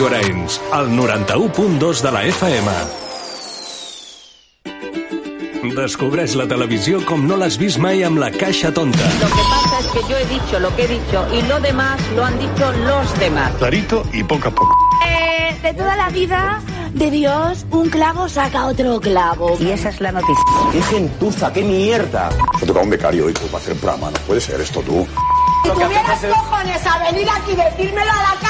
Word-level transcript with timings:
Ràdio 0.00 0.16
Arenys, 0.16 0.60
al 0.72 0.88
91.2 0.96 2.00
de 2.00 2.10
la 2.10 2.24
FM. 2.24 2.70
Descobreix 5.76 6.36
la 6.40 6.46
televisió 6.48 7.02
com 7.04 7.26
no 7.28 7.36
l'has 7.36 7.58
vist 7.60 7.76
mai 7.84 8.00
amb 8.06 8.16
la 8.22 8.30
caixa 8.32 8.70
tonta. 8.72 9.10
Lo 9.20 9.28
que 9.28 9.44
pasa 9.50 9.78
es 9.80 9.86
que 9.92 10.00
yo 10.08 10.16
he 10.16 10.24
dicho 10.24 10.58
lo 10.58 10.74
que 10.74 10.84
he 10.84 10.88
dicho 10.88 11.26
y 11.36 11.42
lo 11.42 11.60
demás 11.60 12.00
lo 12.16 12.24
han 12.24 12.38
dicho 12.38 12.72
los 12.86 13.18
demás. 13.18 13.52
Clarito 13.58 14.02
y 14.14 14.24
poco 14.24 14.48
a 14.48 14.50
poco. 14.52 14.74
Eh, 15.06 15.54
de 15.62 15.74
toda 15.74 15.94
la 15.96 16.08
vida 16.08 16.62
de 16.94 17.10
Dios, 17.10 17.66
un 17.70 17.90
clavo 17.90 18.26
saca 18.26 18.68
otro 18.68 19.00
clavo. 19.00 19.58
Y 19.60 19.68
esa 19.68 19.90
es 19.90 20.00
la 20.00 20.12
noticia. 20.12 20.44
¡Qué 20.72 20.80
gentuza, 20.80 21.52
qué 21.52 21.62
mierda! 21.62 22.30
Se 22.58 22.64
toca 22.64 22.80
un 22.80 22.88
becario 22.88 23.26
hoy 23.26 23.34
tú 23.34 23.46
para 23.48 23.58
hacer 23.58 23.76
programa. 23.76 24.10
No 24.10 24.18
puede 24.20 24.40
ser 24.40 24.62
esto 24.62 24.80
tú. 24.80 25.06
Si 25.62 25.68
tuvieras 25.68 26.24
cojones 26.24 26.86
a 26.86 26.98
venir 27.10 27.28
aquí 27.28 27.52
y 27.52 27.56
decírmelo 27.56 28.10
a 28.10 28.34
la 28.34 28.40
cara, 28.40 28.49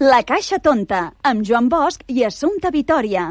La 0.00 0.22
Caixa 0.24 0.56
Tonta, 0.64 1.10
amb 1.28 1.42
Joan 1.44 1.66
Bosch 1.68 2.06
i 2.08 2.22
Assumpta 2.24 2.70
Vitoria. 2.72 3.26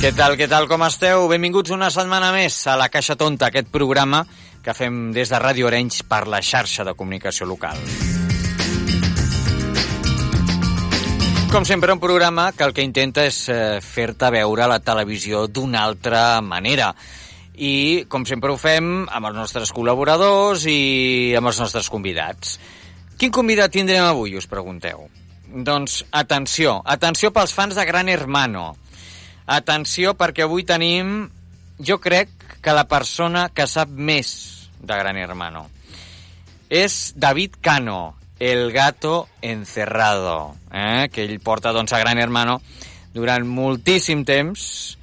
Què 0.00 0.14
tal, 0.16 0.38
què 0.40 0.48
tal, 0.48 0.64
com 0.64 0.88
esteu? 0.88 1.28
Benvinguts 1.28 1.76
una 1.76 1.92
setmana 1.92 2.32
més 2.32 2.56
a 2.64 2.78
La 2.80 2.88
Caixa 2.88 3.20
Tonta, 3.20 3.52
aquest 3.52 3.68
programa 3.68 4.24
que 4.64 4.72
fem 4.72 5.10
des 5.12 5.28
de 5.28 5.44
Ràdio 5.44 5.68
Arenys 5.68 6.06
per 6.08 6.24
la 6.24 6.40
xarxa 6.40 6.88
de 6.88 6.96
comunicació 6.96 7.44
local. 7.52 7.76
Com 11.54 11.62
sempre, 11.62 11.92
un 11.92 12.00
programa 12.02 12.48
que 12.50 12.64
el 12.66 12.72
que 12.74 12.82
intenta 12.82 13.22
és 13.28 13.36
eh, 13.46 13.78
fer-te 13.78 14.26
veure 14.34 14.64
la 14.66 14.80
televisió 14.82 15.44
d'una 15.46 15.84
altra 15.86 16.40
manera. 16.42 16.88
I, 17.54 18.08
com 18.10 18.24
sempre 18.26 18.50
ho 18.50 18.56
fem, 18.58 18.88
amb 19.06 19.28
els 19.28 19.38
nostres 19.38 19.70
col·laboradors 19.70 20.64
i 20.66 21.30
amb 21.38 21.52
els 21.52 21.60
nostres 21.62 21.86
convidats. 21.94 22.56
Quin 23.14 23.30
convidat 23.30 23.70
tindrem 23.70 24.02
avui, 24.02 24.34
us 24.34 24.50
pregunteu? 24.50 25.06
Doncs, 25.46 26.00
atenció, 26.10 26.80
atenció 26.96 27.30
pels 27.30 27.54
fans 27.54 27.78
de 27.78 27.86
Gran 27.86 28.10
Hermano. 28.10 28.72
Atenció, 29.46 30.16
perquè 30.18 30.48
avui 30.48 30.66
tenim, 30.66 31.20
jo 31.78 32.00
crec 32.02 32.34
que 32.58 32.74
la 32.74 32.88
persona 32.90 33.46
que 33.54 33.70
sap 33.70 33.94
més 33.94 34.34
de 34.82 34.98
Gran 35.04 35.22
Hermano. 35.22 35.68
És 36.66 37.12
David 37.14 37.62
Cano, 37.62 38.16
el 38.40 38.72
gato 38.72 39.28
encerrado, 39.42 40.56
eh? 40.72 41.08
que 41.12 41.24
ell 41.24 41.40
porta 41.40 41.72
doncs, 41.72 41.92
a 41.92 42.00
Gran 42.02 42.18
Hermano 42.18 42.60
durant 43.14 43.46
moltíssim 43.46 44.24
temps, 44.26 44.98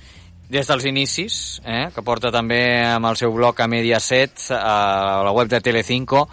des 0.51 0.67
dels 0.67 0.85
inicis, 0.85 1.61
eh? 1.63 1.87
que 1.95 2.03
porta 2.03 2.31
també 2.33 2.83
amb 2.83 3.07
el 3.07 3.15
seu 3.15 3.31
blog 3.31 3.61
a 3.63 3.69
Mediaset, 3.71 4.49
a 4.51 5.23
la 5.23 5.31
web 5.31 5.47
de 5.47 5.61
Telecinco, 5.63 6.27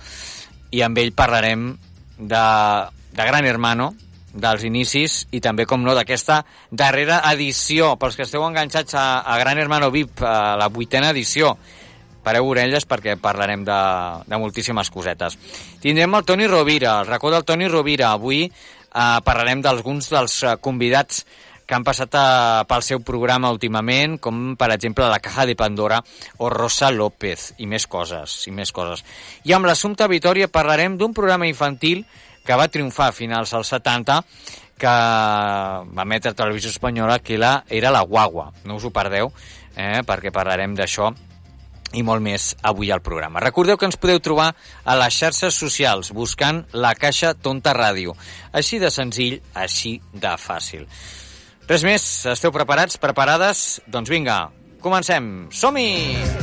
i 0.75 0.83
amb 0.83 0.99
ell 0.99 1.15
parlarem 1.15 1.71
de, 2.19 2.45
de 3.15 3.29
Gran 3.31 3.47
Hermano, 3.47 3.93
dels 4.35 4.65
inicis 4.67 5.23
i 5.33 5.41
també, 5.41 5.65
com 5.67 5.83
no, 5.83 5.95
d'aquesta 5.97 6.43
darrera 6.71 7.23
edició. 7.33 7.95
Pels 7.99 8.19
que 8.19 8.27
esteu 8.27 8.45
enganxats 8.45 8.99
a, 8.99 9.07
a 9.23 9.39
Gran 9.41 9.59
Hermano 9.59 9.93
VIP, 9.95 10.23
a 10.23 10.57
la 10.59 10.69
vuitena 10.69 11.15
edició, 11.15 11.55
pareu 12.29 12.53
orelles 12.53 12.85
perquè 12.85 13.17
parlarem 13.17 13.65
de, 13.65 13.81
de 14.29 14.41
moltíssimes 14.41 14.93
cosetes. 14.93 15.39
Tindrem 15.81 16.19
el 16.19 16.29
Toni 16.29 16.49
Rovira, 16.51 16.99
el 17.01 17.09
racó 17.09 17.33
del 17.33 17.47
Toni 17.49 17.69
Rovira. 17.73 18.13
Avui 18.13 18.45
eh, 18.45 19.19
parlarem 19.25 19.65
d'alguns 19.65 20.11
dels 20.13 20.43
eh, 20.45 20.57
convidats 20.61 21.25
que 21.69 21.77
han 21.77 21.85
passat 21.85 22.15
a, 22.17 22.65
pel 22.69 22.85
seu 22.85 23.03
programa 23.05 23.51
últimament, 23.53 24.17
com 24.25 24.55
per 24.57 24.71
exemple 24.73 25.05
la 25.09 25.21
Caja 25.21 25.45
de 25.45 25.57
Pandora 25.57 25.99
o 26.41 26.49
Rosa 26.49 26.89
López, 26.91 27.51
i 27.61 27.69
més 27.69 27.85
coses, 27.85 28.39
i 28.49 28.55
més 28.57 28.73
coses. 28.73 29.05
I 29.45 29.53
amb 29.53 29.69
l'Assumpta 29.69 30.09
Vitoria 30.09 30.49
parlarem 30.49 30.97
d'un 30.97 31.13
programa 31.17 31.49
infantil 31.49 32.07
que 32.45 32.57
va 32.57 32.71
triomfar 32.73 33.11
a 33.11 33.17
finals 33.17 33.53
dels 33.53 33.73
70, 33.77 34.23
que 34.81 34.89
va 34.89 36.07
emetre 36.07 36.33
Televisió 36.33 36.73
Espanyola, 36.73 37.19
que 37.21 37.37
la, 37.37 37.59
era 37.69 37.93
la 37.93 38.01
Guagua. 38.01 38.49
No 38.65 38.81
us 38.81 38.89
ho 38.89 38.93
perdeu, 38.95 39.29
eh, 39.77 40.01
perquè 40.09 40.33
parlarem 40.33 40.73
d'això 40.79 41.13
i 41.97 42.05
molt 42.05 42.23
més 42.25 42.51
avui 42.63 42.93
al 42.93 43.03
programa. 43.05 43.41
Recordeu 43.41 43.79
que 43.79 43.89
ens 43.89 43.99
podeu 44.01 44.21
trobar 44.21 44.51
a 44.85 44.99
les 45.01 45.17
xarxes 45.17 45.57
socials 45.57 46.13
buscant 46.13 46.65
la 46.73 46.95
Caixa 46.99 47.35
Tonta 47.35 47.73
Ràdio. 47.77 48.17
Així 48.53 48.81
de 48.83 48.93
senzill, 48.93 49.41
així 49.55 49.99
de 50.13 50.37
fàcil. 50.41 50.87
Res 51.69 51.85
més, 51.85 52.07
esteu 52.33 52.53
preparats, 52.55 53.01
preparades? 53.01 53.67
Doncs 53.89 54.13
vinga, 54.13 54.41
comencem. 54.85 55.49
Som-hi! 55.53 55.93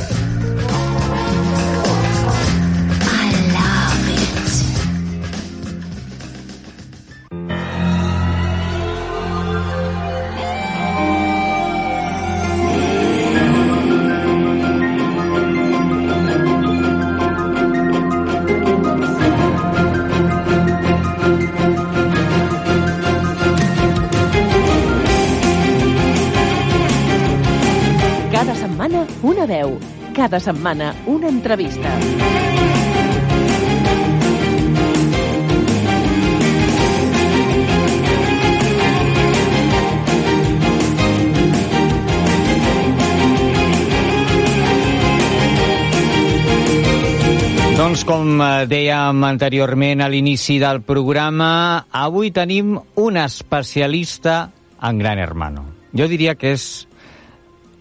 Cada 0.05 0.24
una 29.25 29.47
veu. 29.49 29.79
Cada 30.13 30.39
setmana 30.39 30.93
una 31.09 31.27
entrevista. 31.33 31.89
Doncs 47.75 48.05
com 48.07 48.39
eh, 48.39 48.65
dèiem 48.69 49.25
anteriorment 49.27 50.05
a 50.05 50.07
l'inici 50.07 50.61
del 50.61 50.79
programa, 50.85 51.85
avui 51.91 52.29
tenim 52.31 52.77
un 53.01 53.17
especialista 53.19 54.51
en 54.85 55.01
Gran 55.01 55.19
Hermano. 55.19 55.65
Jo 55.95 56.07
diria 56.11 56.37
que 56.39 56.53
és 56.55 56.85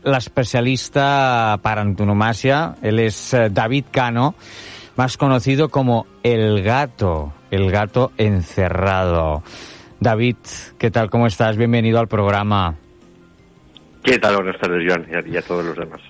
l'especialista 0.04 1.58
per 1.62 1.78
antonomàcia. 1.78 2.76
Él 2.82 3.00
es 3.00 3.34
eh, 3.34 3.48
David 3.50 3.86
Cano, 3.90 4.34
más 4.96 5.16
conocido 5.16 5.68
como 5.68 6.06
El 6.22 6.62
Gato, 6.62 7.32
El 7.50 7.70
Gato 7.70 8.12
Encerrado. 8.18 9.42
David, 10.00 10.36
¿qué 10.78 10.90
tal? 10.90 11.10
¿Cómo 11.10 11.26
estás? 11.26 11.56
Bienvenido 11.56 11.98
al 11.98 12.08
programa. 12.08 12.74
¿Qué 14.02 14.18
tal? 14.18 14.36
Buenas 14.36 14.58
tardes, 14.60 14.84
Joan, 14.86 15.06
y 15.10 15.14
a, 15.14 15.32
y 15.34 15.36
a 15.36 15.42
todos 15.42 15.64
los 15.64 15.76
demás. 15.76 16.00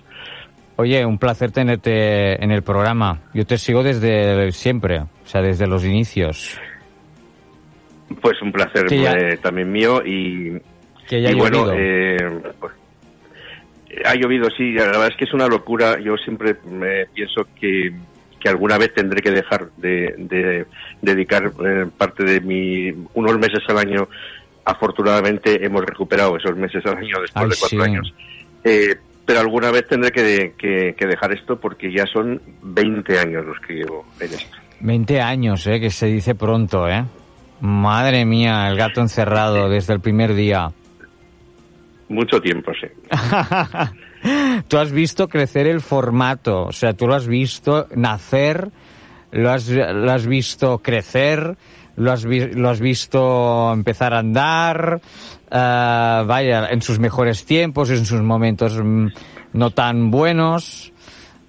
Oye, 0.77 1.07
un 1.07 1.19
placer 1.19 1.53
tenerte 1.53 2.43
en 2.43 2.51
el 2.51 2.63
programa. 2.63 3.21
Yo 3.33 3.47
te 3.47 3.57
sigo 3.59 3.85
desde 3.85 4.51
siempre, 4.51 4.99
o 4.99 5.09
sea, 5.25 5.41
desde 5.41 5.69
los 5.69 5.85
inicios. 5.85 6.59
Pues 8.21 8.43
un 8.43 8.51
placer 8.51 8.89
ya- 8.91 9.13
eh, 9.13 9.37
también 9.41 9.71
mío 9.71 10.03
y, 10.05 10.61
Que 11.09 11.23
ya 11.23 11.29
ha 11.29 11.33
y 11.33 11.35
bueno, 11.37 11.67
eh, 11.73 12.17
pues, 12.59 12.73
ha 14.05 14.15
llovido, 14.15 14.49
sí, 14.57 14.73
la 14.73 14.85
verdad 14.87 15.09
es 15.09 15.17
que 15.17 15.25
es 15.25 15.35
una 15.35 15.47
locura. 15.47 15.99
Yo 16.01 16.17
siempre 16.17 16.57
me 16.71 17.07
pienso 17.15 17.47
que, 17.61 17.93
que 18.41 18.49
alguna 18.49 18.79
vez 18.79 18.93
tendré 18.95 19.21
que 19.23 19.31
dejar 19.31 19.71
de, 19.77 20.15
de 20.19 20.67
dedicar 21.03 21.53
eh, 21.65 21.87
parte 21.97 22.25
de 22.25 22.41
mi 22.41 22.91
unos 23.15 23.39
meses 23.39 23.61
al 23.69 23.79
año. 23.79 24.09
Afortunadamente 24.65 25.65
hemos 25.65 25.85
recuperado 25.85 26.37
esos 26.37 26.57
meses 26.57 26.85
al 26.87 26.97
año 26.97 27.21
después 27.21 27.45
Ay, 27.45 27.51
de 27.51 27.57
cuatro 27.61 27.79
sí. 27.85 27.91
años. 27.91 28.15
Eh, 28.65 28.97
pero 29.27 29.41
alguna 29.41 29.71
vez 29.71 29.87
tendré 29.89 30.11
que, 30.11 30.53
que- 30.59 30.95
que 30.97 31.07
dejar 31.07 31.33
esto 31.33 31.59
porque 31.59 31.91
ya 31.93 32.05
son 32.07 32.41
20 32.63 33.19
años 33.19 33.45
los 33.45 33.59
que 33.61 33.75
llevo 33.75 34.07
en 34.21 34.27
esto. 34.33 34.57
20 34.81 35.21
años, 35.21 35.67
¿eh? 35.67 35.81
Que 35.81 35.91
se 35.91 36.07
dice 36.07 36.35
pronto, 36.35 36.89
¿eh? 36.89 37.05
Madre 37.61 38.25
mía, 38.27 38.69
el 38.69 38.77
gato 38.77 39.01
encerrado 39.01 39.69
desde 39.71 39.95
el 39.95 40.01
primer 40.01 40.35
día. 40.35 40.69
Mucho 42.15 42.41
tiempo, 42.41 42.73
sí. 42.81 42.87
tú 44.69 44.79
has 44.79 44.93
visto 44.93 45.29
crecer 45.29 45.67
el 45.67 45.81
formato, 45.81 46.67
o 46.67 46.73
sea, 46.73 46.93
tú 46.93 47.09
lo 47.09 47.15
has 47.15 47.27
visto 47.27 47.89
nacer, 47.97 48.71
lo 49.33 49.51
has, 49.51 49.69
lo 49.69 50.13
has 50.13 50.27
visto 50.27 50.79
crecer, 50.79 51.57
lo 51.97 52.13
has, 52.13 52.25
lo 52.25 52.69
has 52.69 52.79
visto 52.79 53.73
empezar 53.73 54.15
a 54.15 54.21
andar, 54.21 55.01
eh, 55.51 56.23
vaya, 56.25 56.69
en 56.71 56.83
sus 56.83 57.01
mejores 57.01 57.45
tiempos, 57.45 57.91
en 57.91 58.07
sus 58.07 58.23
momentos 58.23 58.79
mm, 58.81 59.09
no 59.55 59.71
tan 59.71 60.13
buenos. 60.13 60.93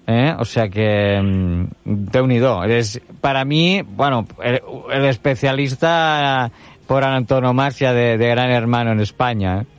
¿eh? 0.08 0.34
O 0.36 0.44
sea 0.44 0.68
que, 0.68 1.20
mm, 1.22 1.66
de 1.84 2.20
unido. 2.20 2.64
Eres, 2.64 3.00
para 3.20 3.44
mí, 3.44 3.82
bueno, 3.82 4.26
el, 4.42 4.60
el 4.92 5.04
especialista 5.04 6.50
por 6.86 7.04
antonomasia 7.04 7.92
de, 7.92 8.18
de 8.18 8.28
Gran 8.28 8.50
Hermano 8.50 8.92
en 8.92 9.00
España. 9.00 9.62
¿eh? 9.62 9.75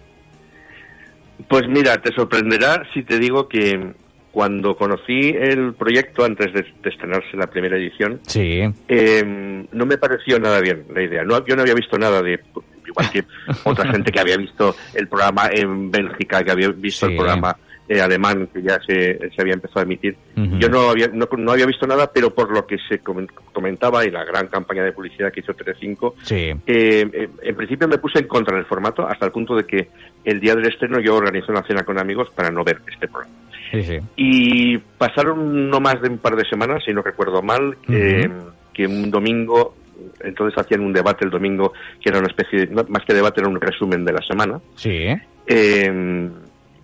Pues 1.47 1.67
mira, 1.67 1.97
te 2.01 2.11
sorprenderá 2.13 2.83
si 2.93 3.03
te 3.03 3.19
digo 3.19 3.47
que 3.47 3.93
cuando 4.31 4.75
conocí 4.75 5.29
el 5.39 5.73
proyecto 5.73 6.23
antes 6.23 6.53
de, 6.53 6.61
de 6.83 6.89
estrenarse 6.89 7.35
la 7.37 7.47
primera 7.47 7.77
edición, 7.77 8.19
Sí. 8.27 8.61
eh, 8.87 9.65
no 9.71 9.85
me 9.85 9.97
pareció 9.97 10.39
nada 10.39 10.59
bien 10.61 10.85
la 10.93 11.01
idea. 11.01 11.23
No, 11.23 11.43
yo 11.45 11.55
no 11.55 11.61
había 11.63 11.73
visto 11.73 11.97
nada 11.97 12.21
de, 12.21 12.39
igual 12.87 13.09
que 13.11 13.23
otra 13.63 13.91
gente 13.91 14.11
que 14.11 14.19
había 14.19 14.37
visto 14.37 14.75
el 14.93 15.07
programa 15.07 15.49
en 15.51 15.89
Bélgica, 15.89 16.43
que 16.43 16.51
había 16.51 16.69
visto 16.69 17.05
Sí. 17.07 17.11
el 17.13 17.17
programa 17.17 17.57
eh, 17.89 18.01
alemán 18.01 18.47
que 18.53 18.61
ya 18.61 18.79
se, 18.85 19.29
se 19.33 19.41
había 19.41 19.53
empezado 19.53 19.79
a 19.81 19.83
emitir. 19.83 20.15
Yo 20.35 20.69
no 20.69 20.89
había, 20.89 21.07
no, 21.07 21.27
no 21.37 21.51
había 21.51 21.65
visto 21.65 21.87
nada, 21.87 22.11
pero 22.11 22.33
por 22.33 22.51
lo 22.51 22.65
que 22.67 22.77
se 22.89 23.01
comen- 23.01 23.29
comentaba 23.53 24.05
y 24.05 24.11
la 24.11 24.23
gran 24.25 24.47
campaña 24.47 24.83
de 24.83 24.91
publicidad 24.91 25.31
que 25.31 25.39
hizo 25.39 25.53
Telecinco, 25.53 26.15
Sí. 26.23 26.53
eh, 26.65 27.29
en 27.41 27.55
principio 27.55 27.87
me 27.87 27.97
puse 27.97 28.19
en 28.19 28.27
contra 28.27 28.55
del 28.55 28.65
formato 28.65 29.07
hasta 29.07 29.25
el 29.25 29.31
punto 29.31 29.55
de 29.55 29.65
que 29.65 29.87
el 30.23 30.39
día 30.39 30.55
del 30.55 30.67
estreno 30.67 30.99
yo 30.99 31.15
organizé 31.15 31.51
una 31.51 31.63
cena 31.63 31.83
con 31.83 31.97
amigos 31.99 32.29
para 32.31 32.51
no 32.51 32.63
ver 32.63 32.79
este 32.91 33.07
programa. 33.07 33.33
Sí, 33.71 33.83
sí. 33.83 33.97
Y 34.15 34.77
pasaron 34.77 35.69
no 35.69 35.79
más 35.79 36.01
de 36.01 36.09
un 36.09 36.17
par 36.19 36.35
de 36.35 36.45
semanas, 36.45 36.83
si 36.85 36.93
no 36.93 37.01
recuerdo 37.01 37.41
mal, 37.41 37.77
que, 37.85 38.29
que 38.73 38.87
un 38.87 39.11
domingo, 39.11 39.75
entonces 40.21 40.57
hacían 40.57 40.81
un 40.81 40.93
debate 40.93 41.25
el 41.25 41.31
domingo, 41.31 41.73
que 42.01 42.09
era 42.09 42.19
una 42.19 42.27
especie, 42.29 42.65
de, 42.65 42.83
más 42.87 43.03
que 43.05 43.13
debate, 43.13 43.41
era 43.41 43.49
un 43.49 43.59
resumen 43.59 44.05
de 44.05 44.13
la 44.13 44.21
semana. 44.21 44.59
Sí. 44.75 45.07
Eh, 45.47 46.29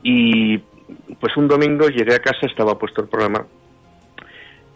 y 0.04 0.58
pues 1.20 1.36
un 1.38 1.48
domingo 1.48 1.88
llegué 1.90 2.16
a 2.16 2.20
casa, 2.20 2.46
estaba 2.46 2.78
puesto 2.78 3.02
el 3.02 3.08
programa 3.08 3.46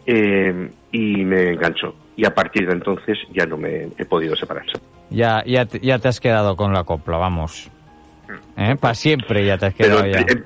eh, 0.06 0.70
y 0.92 1.24
me 1.24 1.50
enganchó. 1.54 1.96
Y 2.16 2.26
a 2.26 2.34
partir 2.34 2.66
de 2.68 2.74
entonces 2.74 3.18
ya 3.34 3.46
no 3.46 3.58
me 3.58 3.88
he 3.98 4.06
podido 4.06 4.36
separar. 4.36 4.66
Ya, 5.10 5.44
ya, 5.46 5.66
te, 5.66 5.80
ya 5.80 6.00
te 6.00 6.08
has 6.08 6.20
quedado 6.20 6.56
con 6.56 6.74
la 6.74 6.84
copla, 6.84 7.18
vamos. 7.18 7.70
¿Eh? 8.58 8.76
Para 8.80 8.94
siempre 8.96 9.46
ya 9.46 9.58
te 9.58 9.68
has 9.68 9.74
Pero 9.76 9.98
quedado 10.04 10.12
ya. 10.12 10.20
eh, 10.22 10.44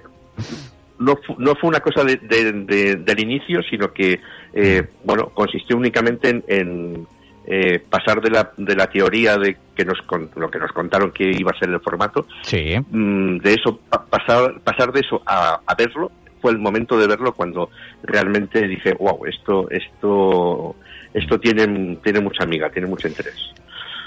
no, 0.99 1.15
fu- 1.15 1.35
no 1.39 1.55
fue 1.55 1.69
una 1.69 1.79
cosa 1.79 2.03
de- 2.03 2.17
de- 2.17 2.51
de- 2.51 2.95
del 2.97 3.19
inicio, 3.19 3.61
sino 3.63 3.91
que, 3.91 4.19
eh, 4.53 4.83
bueno, 5.03 5.29
consistió 5.33 5.77
únicamente 5.77 6.29
en, 6.29 6.43
en, 6.47 7.07
eh, 7.45 7.79
pasar 7.79 8.21
de 8.21 8.29
la, 8.29 8.51
de 8.57 8.75
la 8.75 8.87
teoría 8.87 9.37
de 9.37 9.57
que 9.75 9.83
nos 9.85 9.99
con- 10.03 10.29
lo 10.35 10.49
que 10.51 10.59
nos 10.59 10.71
contaron 10.71 11.11
que 11.11 11.23
iba 11.31 11.51
a 11.51 11.57
ser 11.59 11.69
el 11.69 11.79
formato, 11.79 12.25
Sí. 12.43 12.75
mm, 12.91 13.37
de 13.37 13.53
eso 13.53 13.79
pa- 13.89 14.05
pasar 14.05 14.59
pasar 14.63 14.91
de 14.91 14.99
eso 14.99 15.21
a, 15.25 15.59
a 15.65 15.75
verlo 15.75 16.11
fue 16.41 16.51
el 16.51 16.59
momento 16.59 16.97
de 16.97 17.07
verlo 17.07 17.33
cuando 17.33 17.69
realmente 18.03 18.67
dije 18.67 18.93
wow 18.99 19.25
esto 19.25 19.69
esto 19.69 20.75
esto 21.13 21.39
tiene 21.39 21.95
tiene 22.03 22.19
mucha 22.21 22.43
amiga 22.43 22.69
tiene 22.69 22.87
mucho 22.87 23.07
interés 23.07 23.35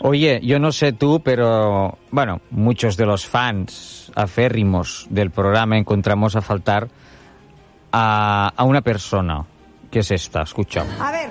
Oye, 0.01 0.41
yo 0.43 0.59
no 0.59 0.71
sé 0.73 0.93
tú, 0.93 1.23
pero 1.25 1.97
bueno, 2.11 2.41
muchos 2.51 2.97
de 2.97 3.07
los 3.07 3.27
fans 3.27 4.11
aférrimos 4.17 5.07
del 5.09 5.31
programa 5.31 5.79
encontramos 5.79 6.35
a 6.37 6.43
faltar 6.43 6.89
a, 7.93 8.53
a 8.55 8.65
una 8.65 8.83
persona, 8.83 9.45
que 9.91 10.01
es 10.01 10.11
esta, 10.11 10.43
escucha. 10.43 10.85
A 11.01 11.13
ver. 11.13 11.31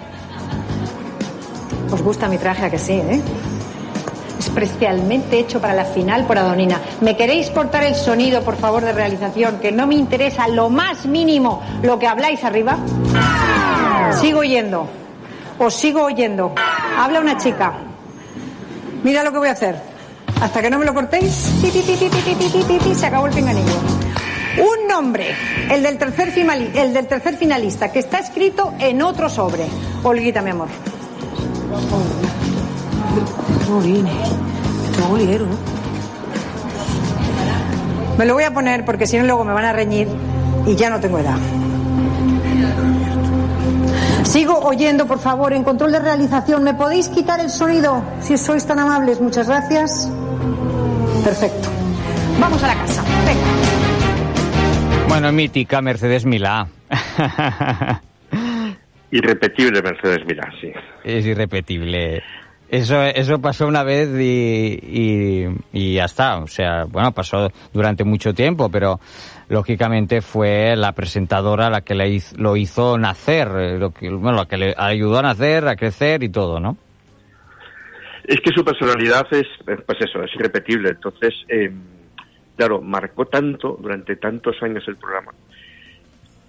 Os 1.93 2.01
gusta 2.01 2.27
mi 2.27 2.39
traje 2.39 2.65
a 2.65 2.71
que 2.71 2.79
sí, 2.79 2.93
¿eh? 2.93 3.21
Especialmente 4.39 5.37
hecho 5.37 5.61
para 5.61 5.75
la 5.75 5.85
final 5.85 6.25
por 6.25 6.39
Adonina. 6.39 6.81
¿Me 7.01 7.15
queréis 7.15 7.51
cortar 7.51 7.83
el 7.83 7.93
sonido, 7.93 8.41
por 8.41 8.55
favor, 8.57 8.83
de 8.83 8.93
realización? 8.93 9.59
Que 9.59 9.71
no 9.71 9.85
me 9.85 9.93
interesa 9.93 10.47
lo 10.47 10.71
más 10.71 11.05
mínimo 11.05 11.61
lo 11.83 11.99
que 11.99 12.07
habláis 12.07 12.43
arriba. 12.43 12.77
Sigo 14.19 14.39
oyendo. 14.39 14.87
Os 15.59 15.75
sigo 15.75 16.05
oyendo. 16.05 16.55
Habla 16.97 17.19
una 17.19 17.37
chica. 17.37 17.73
Mira 19.03 19.23
lo 19.23 19.31
que 19.31 19.37
voy 19.37 19.49
a 19.49 19.51
hacer. 19.51 19.75
Hasta 20.41 20.63
que 20.63 20.71
no 20.71 20.79
me 20.79 20.85
lo 20.85 20.95
cortéis, 20.95 21.31
se 22.95 23.05
acabó 23.05 23.27
el 23.27 23.33
pinganillo. 23.33 23.71
Un 24.57 24.87
nombre, 24.87 25.27
el 25.69 25.83
del, 25.83 25.99
tercer 25.99 26.33
el 26.73 26.93
del 26.93 27.07
tercer 27.07 27.37
finalista, 27.37 27.91
que 27.91 27.99
está 27.99 28.17
escrito 28.17 28.73
en 28.79 29.03
otro 29.03 29.29
sobre. 29.29 29.67
Olguita, 30.01 30.41
mi 30.41 30.49
amor. 30.49 30.69
Me 38.17 38.25
lo 38.25 38.33
voy 38.35 38.43
a 38.43 38.53
poner 38.53 38.85
porque 38.85 39.07
si 39.07 39.17
no 39.17 39.23
luego 39.23 39.43
me 39.43 39.53
van 39.53 39.65
a 39.65 39.73
reñir 39.73 40.07
y 40.65 40.75
ya 40.75 40.89
no 40.89 40.99
tengo 40.99 41.19
edad. 41.19 41.37
Sigo 44.23 44.59
oyendo, 44.59 45.05
por 45.05 45.19
favor, 45.19 45.53
en 45.53 45.63
control 45.63 45.91
de 45.91 45.99
realización. 45.99 46.63
¿Me 46.63 46.73
podéis 46.73 47.09
quitar 47.09 47.39
el 47.39 47.49
sonido? 47.49 48.03
Si 48.21 48.37
sois 48.37 48.65
tan 48.65 48.79
amables, 48.79 49.19
muchas 49.21 49.47
gracias. 49.47 50.09
Perfecto. 51.23 51.69
Vamos 52.39 52.63
a 52.63 52.67
la 52.67 52.75
casa. 52.75 53.03
Venga. 53.25 53.41
Bueno, 55.07 55.31
mítica 55.31 55.81
Mercedes 55.81 56.25
Milá. 56.25 56.67
irrepetible 59.17 59.81
Mercedes 59.81 60.25
Milá 60.25 60.51
sí 60.59 60.71
es 61.03 61.25
irrepetible. 61.25 62.21
Eso, 62.69 63.03
eso 63.03 63.39
pasó 63.39 63.67
una 63.67 63.83
vez 63.83 64.09
y, 64.19 64.79
y, 64.81 65.47
y 65.71 65.93
ya 65.93 66.05
está. 66.05 66.39
O 66.39 66.47
sea, 66.47 66.85
bueno, 66.85 67.11
pasó 67.11 67.51
durante 67.71 68.03
mucho 68.03 68.33
tiempo, 68.33 68.69
pero 68.69 68.99
lógicamente 69.49 70.21
fue 70.21 70.75
la 70.75 70.93
presentadora 70.93 71.69
la 71.69 71.81
que 71.81 71.93
le 71.93 72.09
hizo- 72.09 72.35
lo 72.37 72.55
hizo 72.57 72.97
nacer, 72.97 73.47
eh, 73.59 73.77
lo 73.77 73.91
que, 73.91 74.09
bueno, 74.09 74.37
la 74.39 74.45
que 74.47 74.57
le 74.57 74.73
ayudó 74.75 75.19
a 75.19 75.21
nacer, 75.21 75.67
a 75.67 75.75
crecer 75.75 76.23
y 76.23 76.29
todo, 76.29 76.59
¿no? 76.59 76.75
Es 78.23 78.37
que 78.39 78.49
su 78.55 78.63
personalidad 78.65 79.27
es, 79.31 79.45
eh, 79.67 79.77
pues 79.85 79.99
eso, 80.01 80.23
es 80.23 80.33
irrepetible. 80.33 80.89
Entonces, 80.89 81.33
eh, 81.49 81.69
claro, 82.57 82.81
marcó 82.81 83.25
tanto 83.25 83.77
durante 83.79 84.15
tantos 84.15 84.55
años 84.63 84.83
el 84.87 84.95
programa. 84.95 85.31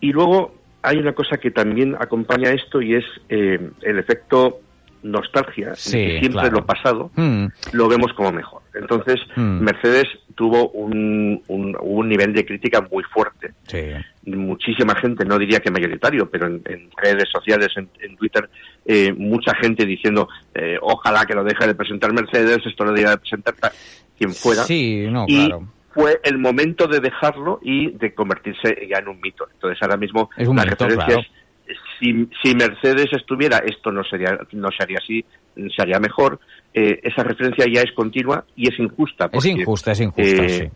Y 0.01 0.11
luego 0.13 0.55
hay 0.85 0.99
una 0.99 1.13
cosa 1.13 1.39
que 1.39 1.51
también 1.51 1.97
acompaña 1.99 2.51
esto 2.51 2.81
y 2.83 2.95
es 2.95 3.05
eh, 3.29 3.59
el 3.83 3.99
efecto 3.99 4.61
nostalgia. 5.03 5.75
Sí, 5.75 5.93
que 5.99 6.11
siempre 6.21 6.31
claro. 6.43 6.57
lo 6.61 6.67
pasado 6.67 7.11
Mm. 7.17 7.47
lo 7.73 7.89
vemos 7.89 8.13
como 8.15 8.33
mejor. 8.33 8.63
Entonces, 8.75 9.21
Mm. 9.37 9.61
Mercedes 9.61 10.07
tuvo 10.35 10.71
un, 10.71 11.43
un, 11.49 11.77
un 11.81 12.09
nivel 12.09 12.33
de 12.33 12.45
crítica 12.47 12.81
muy 12.91 13.05
fuerte. 13.05 13.53
Sí. 13.69 13.83
Muchísima 14.27 14.95
gente, 14.97 15.25
no 15.25 15.39
diría 15.39 15.61
que 15.61 15.71
mayoritario, 15.71 16.29
pero 16.31 16.47
en, 16.47 16.63
en 16.65 16.89
redes 16.97 17.29
sociales, 17.31 17.69
en, 17.77 17.89
en 18.01 18.17
Twitter, 18.17 18.49
eh, 18.87 19.13
mucha 19.13 19.55
gente 19.61 19.85
diciendo, 19.85 20.29
eh, 20.55 20.79
ojalá 20.81 21.25
que 21.27 21.35
lo 21.35 21.45
deje 21.45 21.67
de 21.67 21.75
presentar 21.75 22.13
Mercedes, 22.13 22.59
esto 22.65 22.85
lo 22.85 22.91
debería 22.91 23.11
de 23.11 23.19
presentar 23.19 23.55
ta- 23.55 23.73
quien 24.19 24.33
fuera. 24.33 24.63
Sí, 24.65 25.07
no, 25.11 25.27
y 25.29 25.37
claro. 25.47 25.69
Fue 25.95 26.21
el 26.25 26.39
momento 26.39 26.87
de 26.87 27.01
dejarlo 27.01 27.61
y 27.63 27.91
de 27.93 28.15
convertirse 28.15 28.77
ya 28.89 28.99
en 28.99 29.09
un 29.09 29.21
mito. 29.21 29.47
Entonces, 29.53 29.81
ahora 29.83 29.97
mismo 29.97 30.31
Es 30.37 30.49
un 30.49 30.57
la 30.57 30.65
mito, 30.65 30.87
referencia 30.87 31.07
claro. 31.07 31.21
es, 31.67 31.77
si, 31.99 32.29
si 32.43 32.55
Mercedes 32.55 33.07
estuviera, 33.13 33.59
esto 33.59 33.91
no 33.91 34.03
sería 34.05 34.39
no 34.53 34.69
se 34.77 34.83
haría 34.83 34.99
así, 35.03 35.25
se 35.55 35.83
haría 35.83 35.99
mejor. 36.01 36.41
Eh, 36.75 37.01
esa 37.03 37.23
referencia 37.23 37.67
ya 37.73 37.83
es 37.83 37.93
continua 37.93 38.45
y 38.57 38.69
es 38.69 38.79
injusta. 38.79 39.31
Es 39.33 39.47
injusta, 39.47 39.93
es 39.93 40.01
injusta, 40.01 40.23
eh, 40.23 40.49
sí. 40.49 40.71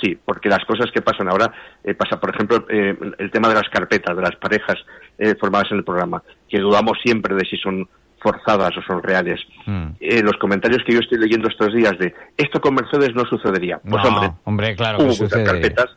Sí, 0.00 0.18
porque 0.22 0.48
las 0.48 0.64
cosas 0.64 0.90
que 0.92 1.02
pasan 1.02 1.28
ahora, 1.28 1.52
eh, 1.82 1.94
pasa 1.94 2.18
por 2.18 2.34
ejemplo 2.34 2.66
eh, 2.68 2.96
el 3.18 3.30
tema 3.30 3.48
de 3.48 3.54
las 3.54 3.68
carpetas, 3.70 4.16
de 4.16 4.22
las 4.22 4.36
parejas 4.36 4.76
eh, 5.18 5.34
formadas 5.38 5.70
en 5.70 5.78
el 5.78 5.84
programa, 5.84 6.22
que 6.48 6.58
dudamos 6.58 6.98
siempre 7.02 7.34
de 7.34 7.44
si 7.44 7.56
son 7.56 7.88
forzadas 8.24 8.76
o 8.78 8.82
son 8.82 9.02
reales. 9.02 9.38
Mm. 9.66 9.86
Eh, 10.00 10.22
los 10.22 10.36
comentarios 10.40 10.82
que 10.84 10.94
yo 10.94 11.00
estoy 11.00 11.18
leyendo 11.18 11.46
estos 11.48 11.72
días 11.74 11.92
de 11.98 12.12
esto 12.38 12.58
con 12.60 12.74
Mercedes 12.74 13.14
no 13.14 13.24
sucedería. 13.26 13.78
Pues 13.78 14.02
No, 14.02 14.08
hombre, 14.08 14.30
hombre, 14.44 14.74
claro 14.76 14.98
hubo 14.98 15.04
que 15.12 15.22
muchas 15.22 15.28
sucede. 15.28 15.44
carpetas 15.44 15.96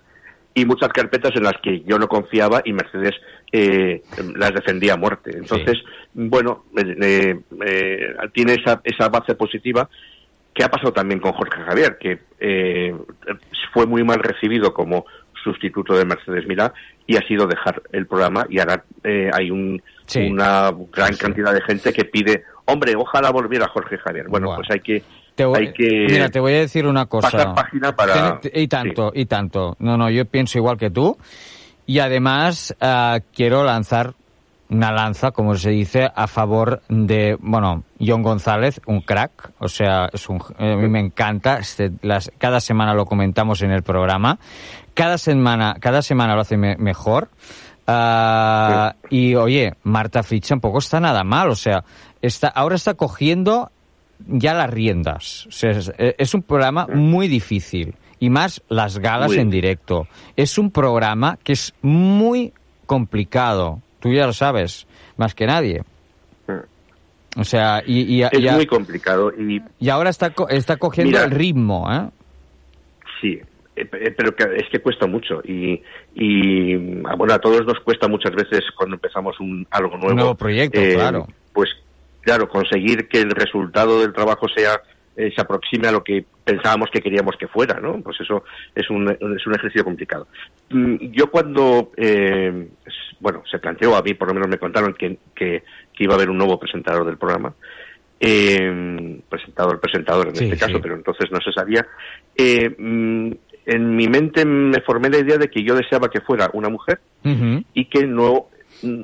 y 0.53 0.65
muchas 0.65 0.89
carpetas 0.89 1.31
en 1.35 1.43
las 1.43 1.53
que 1.63 1.83
yo 1.83 1.97
no 1.97 2.07
confiaba 2.07 2.61
y 2.65 2.73
Mercedes 2.73 3.15
eh, 3.51 4.01
las 4.35 4.53
defendía 4.53 4.93
a 4.93 4.97
muerte. 4.97 5.31
Entonces, 5.37 5.77
bueno, 6.13 6.65
eh, 6.77 6.95
eh, 7.01 7.39
eh, 7.65 8.15
tiene 8.33 8.55
esa, 8.55 8.81
esa 8.83 9.07
base 9.07 9.35
positiva 9.35 9.87
que 10.53 10.63
ha 10.65 10.69
pasado 10.69 10.91
también 10.91 11.19
con 11.19 11.31
Jorge 11.33 11.61
Javier, 11.61 11.97
que 11.99 12.19
eh, 12.39 12.93
fue 13.71 13.85
muy 13.85 14.03
mal 14.03 14.19
recibido 14.19 14.73
como 14.73 15.05
sustituto 15.43 15.95
de 15.95 16.03
Mercedes 16.03 16.47
Milá 16.47 16.73
y 17.05 17.15
ha 17.15 17.21
sido 17.27 17.45
dejar 17.47 17.81
el 17.93 18.07
programa 18.07 18.45
y 18.49 18.59
ahora 18.59 18.83
eh, 19.03 19.29
hay 19.31 19.51
un, 19.51 19.81
Sí. 20.07 20.21
una 20.21 20.71
gran 20.91 21.15
cantidad 21.15 21.53
de 21.53 21.61
gente 21.61 21.93
que 21.93 22.05
pide, 22.05 22.43
hombre, 22.65 22.93
ojalá 22.97 23.29
volviera 23.31 23.67
Jorge 23.67 23.97
Javier. 23.97 24.25
Bueno, 24.29 24.47
Bueno. 24.47 24.61
pues 24.61 24.71
hay 24.71 24.79
que 24.79 25.03
Te 25.35 25.45
voy- 25.45 25.67
hay 25.67 25.73
que 25.73 26.07
Mira, 26.09 26.29
te 26.29 26.39
voy 26.39 26.53
a 26.53 26.59
decir 26.59 26.87
una 26.87 27.05
cosa. 27.05 27.29
pasar 27.29 27.53
página 27.53 27.95
para... 27.95 28.39
Y 28.53 28.67
tanto, 28.67 29.11
y 29.13 29.25
tanto. 29.27 29.75
No, 29.79 29.95
no, 29.97 30.09
yo 30.09 30.25
pienso 30.25 30.57
igual 30.57 30.77
que 30.77 30.89
tú. 30.89 31.15
Y 31.85 31.99
además 31.99 32.75
ah, 32.81 33.19
quiero 33.35 33.63
lanzar 33.63 34.13
una 34.69 34.91
lanza, 34.91 35.31
como 35.31 35.55
se 35.55 35.69
dice, 35.69 36.09
a 36.13 36.27
favor 36.27 36.81
de, 36.89 37.37
bueno, 37.39 37.83
John 37.99 38.21
González, 38.23 38.81
un 38.87 39.01
crack. 39.01 39.51
O 39.59 39.67
sea, 39.69 40.09
es 40.11 40.27
un, 40.27 40.41
a 40.57 40.75
mí 40.75 40.89
me 40.89 40.99
encanta. 40.99 41.57
Este, 41.59 41.91
las, 42.01 42.31
cada 42.37 42.59
semana 42.59 42.93
lo 42.93 43.05
comentamos 43.05 43.61
en 43.61 43.71
el 43.71 43.83
programa. 43.83 44.39
Cada 44.93 45.17
semana, 45.17 45.75
cada 45.79 46.01
semana 46.01 46.33
lo 46.35 46.41
hace 46.41 46.57
me- 46.57 46.75
mejor. 46.77 47.29
Ah, 47.87 48.95
y 49.09 49.35
oye, 49.35 49.73
Marta 49.83 50.21
Fitch 50.23 50.49
tampoco 50.49 50.79
está 50.79 50.99
nada 50.99 51.23
mal. 51.23 51.49
O 51.49 51.55
sea, 51.55 51.83
está, 52.21 52.49
ahora 52.49 52.75
está 52.75 52.93
cogiendo 52.95 53.71
ya 54.27 54.53
las 54.53 54.69
riendas. 54.69 55.47
O 55.47 55.51
sea, 55.51 55.71
es, 55.71 55.91
es 55.97 56.33
un 56.33 56.41
programa 56.43 56.87
muy 56.93 57.27
difícil. 57.27 57.95
Y 58.19 58.29
más 58.31 58.61
las 58.67 58.97
galas 58.97 59.29
Muy 59.29 59.37
en 59.39 59.49
directo. 59.51 60.07
Es 60.35 60.57
un 60.57 60.71
programa 60.71 61.37
que 61.43 61.53
es 61.53 61.73
muy 61.83 62.51
complicado. 62.87 63.79
Tú 63.99 64.11
ya 64.11 64.25
lo 64.25 64.33
sabes, 64.33 64.87
más 65.17 65.35
que 65.35 65.45
nadie. 65.45 65.83
O 67.37 67.43
sea, 67.43 67.83
y, 67.85 68.01
y, 68.15 68.23
Es 68.23 68.31
y- 68.33 68.49
muy 68.49 68.65
complicado 68.65 69.31
y 69.31 69.61
y 69.79 69.89
ahora 69.89 70.09
está, 70.09 70.33
está 70.49 70.77
cogiendo 70.77 71.11
Mira. 71.11 71.25
el 71.25 71.31
ritmo, 71.31 71.87
¿eh? 71.93 72.09
Sí, 73.21 73.39
pero 73.85 74.35
que 74.35 74.43
es 74.57 74.69
que 74.69 74.79
cuesta 74.79 75.07
mucho 75.07 75.41
y, 75.43 75.81
y 76.15 76.73
ah, 77.05 77.15
bueno, 77.17 77.33
a 77.33 77.39
todos 77.39 77.65
nos 77.65 77.79
cuesta 77.81 78.07
muchas 78.07 78.33
veces 78.33 78.61
cuando 78.75 78.95
empezamos 78.95 79.39
un 79.39 79.65
algo 79.71 79.91
nuevo. 79.97 80.09
Un 80.09 80.15
nuevo 80.15 80.35
proyecto, 80.35 80.79
eh, 80.79 80.93
claro. 80.95 81.27
Pues 81.53 81.69
claro, 82.21 82.47
conseguir 82.49 83.07
que 83.07 83.19
el 83.21 83.31
resultado 83.31 84.01
del 84.01 84.13
trabajo 84.13 84.47
sea 84.55 84.81
eh, 85.15 85.31
se 85.33 85.41
aproxime 85.41 85.87
a 85.87 85.91
lo 85.91 86.03
que 86.03 86.23
pensábamos 86.43 86.89
que 86.91 87.01
queríamos 87.01 87.35
que 87.37 87.47
fuera, 87.47 87.79
¿no? 87.79 87.99
Pues 88.01 88.19
eso 88.21 88.43
es 88.75 88.87
un, 88.89 89.09
es 89.09 89.47
un 89.47 89.55
ejercicio 89.55 89.83
complicado. 89.83 90.27
Mm, 90.69 91.11
Yo 91.11 91.31
cuando, 91.31 91.91
eh, 91.97 92.67
bueno, 93.19 93.41
se 93.49 93.57
planteó 93.57 93.95
a 93.95 94.01
mí, 94.03 94.13
por 94.13 94.27
lo 94.27 94.35
menos 94.35 94.47
me 94.47 94.59
contaron 94.59 94.93
que, 94.93 95.17
que, 95.33 95.63
que 95.93 96.03
iba 96.03 96.13
a 96.13 96.17
haber 96.17 96.29
un 96.29 96.37
nuevo 96.37 96.59
presentador 96.59 97.03
del 97.05 97.17
programa, 97.17 97.53
eh, 98.19 99.19
presentador, 99.29 99.79
presentador 99.79 100.27
en 100.29 100.35
Sí, 100.35 100.43
este 100.45 100.57
caso, 100.57 100.75
sí. 100.75 100.79
pero 100.81 100.95
entonces 100.95 101.31
no 101.31 101.39
se 101.41 101.51
sabía. 101.51 101.85
Eh, 102.35 102.69
mm, 102.77 103.31
en 103.67 103.95
mi 103.95 104.07
mente 104.07 104.45
me 104.45 104.81
formé 104.81 105.09
la 105.09 105.19
idea 105.19 105.37
de 105.37 105.49
que 105.49 105.61
yo 105.63 105.75
deseaba 105.75 106.09
que 106.09 106.21
fuera 106.21 106.49
una 106.53 106.69
mujer 106.69 106.99
y 107.73 107.85
que 107.85 108.07
no, 108.07 108.47
mm, 108.81 109.03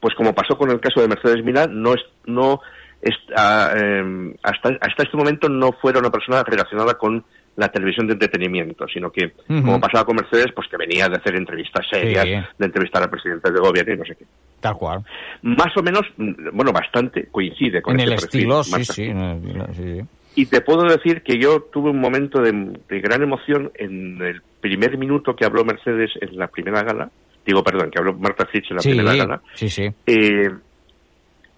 pues 0.00 0.14
como 0.16 0.34
pasó 0.34 0.58
con 0.58 0.70
el 0.70 0.80
caso 0.80 1.00
de 1.00 1.08
Mercedes 1.08 1.44
Milán, 1.44 1.80
no 1.80 1.94
es, 1.94 2.00
no 2.26 2.60
es- 3.00 3.14
ah, 3.36 3.72
eh, 3.76 4.34
hasta, 4.42 4.70
hasta 4.80 5.02
este 5.04 5.16
momento 5.16 5.48
no 5.48 5.72
fuera 5.72 6.00
una 6.00 6.10
persona 6.10 6.42
relacionada 6.42 6.94
con 6.94 7.24
la 7.54 7.68
televisión 7.68 8.06
de 8.06 8.14
entretenimiento, 8.14 8.86
sino 8.88 9.10
que, 9.10 9.32
como 9.46 9.78
pasaba 9.78 10.06
con 10.06 10.16
Mercedes, 10.16 10.46
pues 10.54 10.66
que 10.68 10.76
venía 10.78 11.06
de 11.08 11.16
hacer 11.16 11.36
entrevistas 11.36 11.86
serias, 11.90 12.24
Sí. 12.24 12.30
de 12.58 12.66
entrevistar 12.66 13.02
a 13.02 13.10
presidentes 13.10 13.52
de 13.52 13.60
gobierno 13.60 13.92
y 13.94 13.98
no 13.98 14.04
sé 14.06 14.16
qué. 14.16 14.24
Tal 14.60 14.74
cual. 14.76 15.04
Más 15.42 15.76
o 15.76 15.82
menos, 15.82 16.00
mm, 16.16 16.32
bueno, 16.54 16.72
bastante 16.72 17.26
coincide 17.30 17.82
con 17.82 17.94
En 17.94 18.00
este 18.00 18.14
el 18.14 18.20
perfil, 18.20 18.40
estilo, 18.40 18.64
sí, 18.64 18.84
sí, 18.84 19.12
sí. 19.74 20.00
Y 20.34 20.46
te 20.46 20.60
puedo 20.62 20.84
decir 20.84 21.22
que 21.22 21.38
yo 21.38 21.60
tuve 21.72 21.90
un 21.90 22.00
momento 22.00 22.40
de, 22.40 22.52
de 22.88 23.00
gran 23.00 23.22
emoción 23.22 23.70
en 23.74 24.20
el 24.22 24.40
primer 24.60 24.96
minuto 24.96 25.36
que 25.36 25.44
habló 25.44 25.64
Mercedes 25.64 26.10
en 26.20 26.36
la 26.38 26.48
primera 26.48 26.82
gala. 26.82 27.10
Digo, 27.44 27.62
perdón, 27.62 27.90
que 27.90 27.98
habló 27.98 28.14
Marta 28.14 28.46
Fitch 28.46 28.70
en 28.70 28.76
la 28.76 28.82
Sí, 28.82 28.90
primera 28.90 29.14
gala. 29.16 29.42
sí, 29.54 29.68
sí. 29.68 29.90
Eh, 30.06 30.48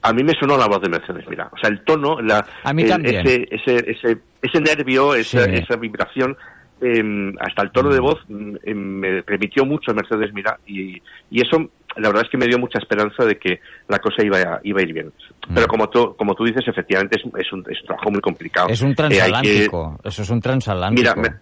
a 0.02 0.12
mí 0.12 0.22
me 0.24 0.32
sonó 0.34 0.56
la 0.58 0.66
voz 0.66 0.80
de 0.82 0.88
Mercedes, 0.88 1.24
mira. 1.28 1.48
O 1.52 1.56
sea, 1.58 1.70
el 1.70 1.82
tono, 1.84 2.20
la, 2.20 2.44
A 2.64 2.72
mí 2.74 2.82
el- 2.82 2.88
también. 2.88 3.26
Ese, 3.26 3.46
ese, 3.50 3.90
ese, 3.90 4.18
ese 4.42 4.60
nervio, 4.60 5.14
esa, 5.14 5.44
Sí. 5.44 5.50
esa 5.54 5.76
vibración, 5.76 6.36
eh, 6.80 7.32
hasta 7.40 7.62
el 7.62 7.70
tono 7.70 7.90
de 7.90 8.00
voz 8.00 8.18
mm, 8.28 8.56
eh, 8.64 8.74
me 8.74 9.22
remitió 9.22 9.64
mucho 9.64 9.94
Mercedes 9.94 10.34
Mira 10.34 10.58
y, 10.66 11.00
y 11.30 11.40
eso 11.40 11.70
la 11.96 12.08
verdad 12.08 12.24
es 12.24 12.30
que 12.30 12.36
me 12.38 12.46
dio 12.46 12.58
mucha 12.58 12.78
esperanza 12.78 13.24
de 13.24 13.36
que 13.38 13.60
la 13.88 13.98
cosa 13.98 14.24
iba 14.24 14.38
a, 14.38 14.60
iba 14.64 14.80
a 14.80 14.82
ir 14.82 14.92
bien. 14.92 15.12
Mm. 15.48 15.54
Pero 15.54 15.66
como 15.68 15.88
tú, 15.88 16.14
como 16.16 16.34
tú 16.34 16.44
dices, 16.44 16.66
efectivamente 16.66 17.16
es, 17.18 17.22
es, 17.44 17.52
un, 17.52 17.64
es 17.70 17.80
un 17.80 17.86
trabajo 17.86 18.10
muy 18.10 18.20
complicado. 18.20 18.68
Es 18.68 18.80
un 18.82 18.90
Eh, 18.90 18.90
que- 18.92 18.96
transatlántico. 18.96 20.00
Eso 20.04 20.22
es 20.22 20.30
un 20.30 20.40
transatlántico. 20.40 21.00
Mira, 21.14 21.14
Mer- 21.20 21.40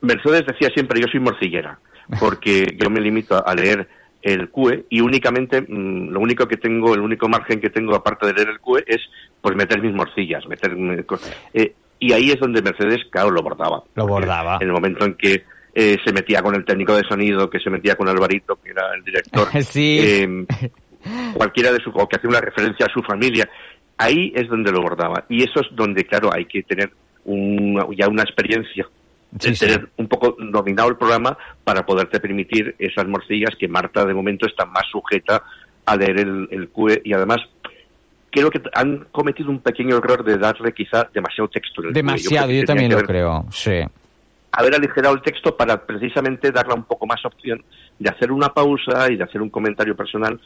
Mercedes 0.00 0.44
decía 0.46 0.68
siempre, 0.74 1.00
yo 1.00 1.06
soy 1.10 1.20
morcillera, 1.20 1.78
porque 2.20 2.76
yo 2.80 2.90
me 2.90 3.00
limito 3.00 3.46
a 3.46 3.54
leer 3.54 3.88
el 4.22 4.48
QE 4.50 4.86
y 4.88 5.00
únicamente, 5.00 5.60
mm, 5.60 6.08
lo 6.10 6.20
único 6.20 6.46
que 6.46 6.56
tengo, 6.56 6.94
el 6.94 7.00
único 7.00 7.28
margen 7.28 7.60
que 7.60 7.68
tengo 7.70 7.94
aparte 7.94 8.26
de 8.26 8.32
leer 8.34 8.48
el 8.48 8.58
QE 8.60 8.84
es 8.86 9.00
pues 9.40 9.54
meter 9.54 9.82
mis 9.82 9.92
morcillas, 9.94 10.46
meter... 10.46 10.74
mm, 10.74 11.04
eh, 11.54 11.74
y 12.00 12.12
ahí 12.12 12.30
es 12.30 12.40
donde 12.40 12.60
Mercedes, 12.60 13.02
claro, 13.10 13.30
lo 13.30 13.42
bordaba. 13.42 13.82
Lo 13.94 14.06
bordaba. 14.06 14.56
En 14.60 14.66
el 14.68 14.72
momento 14.72 15.04
en 15.04 15.14
que 15.14 15.44
eh, 15.74 15.96
se 16.04 16.12
metía 16.12 16.40
con 16.42 16.54
el 16.54 16.64
técnico 16.64 16.94
de 16.96 17.02
sonido, 17.08 17.50
que 17.50 17.58
se 17.60 17.70
metía 17.70 17.96
con 17.96 18.08
Alvarito, 18.08 18.56
que 18.62 18.70
era 18.70 18.94
el 18.94 19.02
director, 19.04 19.48
Sí. 19.62 19.98
eh, 20.00 20.46
cualquiera 21.34 21.72
de 21.72 21.80
su, 21.82 21.90
o 21.90 22.08
que 22.08 22.16
hacía 22.16 22.30
una 22.30 22.40
referencia 22.40 22.86
a 22.86 22.92
su 22.92 23.02
familia, 23.02 23.48
ahí 23.98 24.32
es 24.34 24.48
donde 24.48 24.72
lo 24.72 24.80
bordaba. 24.82 25.24
Y 25.28 25.42
eso 25.42 25.60
es 25.60 25.66
donde, 25.72 26.04
claro, 26.04 26.30
hay 26.32 26.46
que 26.46 26.62
tener 26.62 26.90
una- 27.24 27.86
ya 27.96 28.08
una 28.08 28.22
experiencia 28.22 28.86
de 29.30 29.48
Sí, 29.48 29.54
sí. 29.56 29.66
tener 29.66 29.88
un 29.96 30.06
poco 30.08 30.36
dominado 30.38 30.88
el 30.90 30.96
programa 30.96 31.36
para 31.64 31.84
poderte 31.84 32.20
permitir 32.20 32.74
esas 32.78 33.06
morcillas 33.08 33.56
que 33.58 33.66
Marta 33.66 34.04
de 34.04 34.14
momento 34.14 34.46
está 34.46 34.64
más 34.66 34.84
sujeta 34.92 35.42
a 35.86 35.96
leer 35.96 36.20
el, 36.20 36.48
el 36.52 36.68
QE 36.68 37.02
y 37.04 37.12
además 37.12 37.38
creo 38.30 38.50
que 38.50 38.60
han 38.74 39.06
cometido 39.10 39.50
un 39.50 39.58
pequeño 39.60 39.96
error 39.96 40.24
de 40.24 40.38
darle 40.38 40.72
quizá 40.72 41.08
demasiado 41.12 41.48
texto. 41.48 41.82
en 41.82 41.88
el. 41.88 41.94
Demasiado, 41.94 42.50
yo 42.52 42.62
también 42.64 42.92
lo 42.92 43.02
creo. 43.02 43.44
Sí. 43.50 43.80
Haber 44.56 44.74
aligerado 44.74 45.14
el 45.14 45.22
texto 45.22 45.56
para 45.56 45.84
precisamente 45.86 46.50
darle 46.50 46.74
un 46.74 46.84
poco 46.84 47.06
más 47.06 47.24
opción 47.24 47.62
de 47.98 48.10
hacer 48.10 48.32
una 48.32 48.48
pausa 48.48 49.10
y 49.10 49.16
de 49.16 49.24
hacer 49.24 49.40
un 49.42 49.50
comentario 49.50 49.94
personal, 49.96 50.40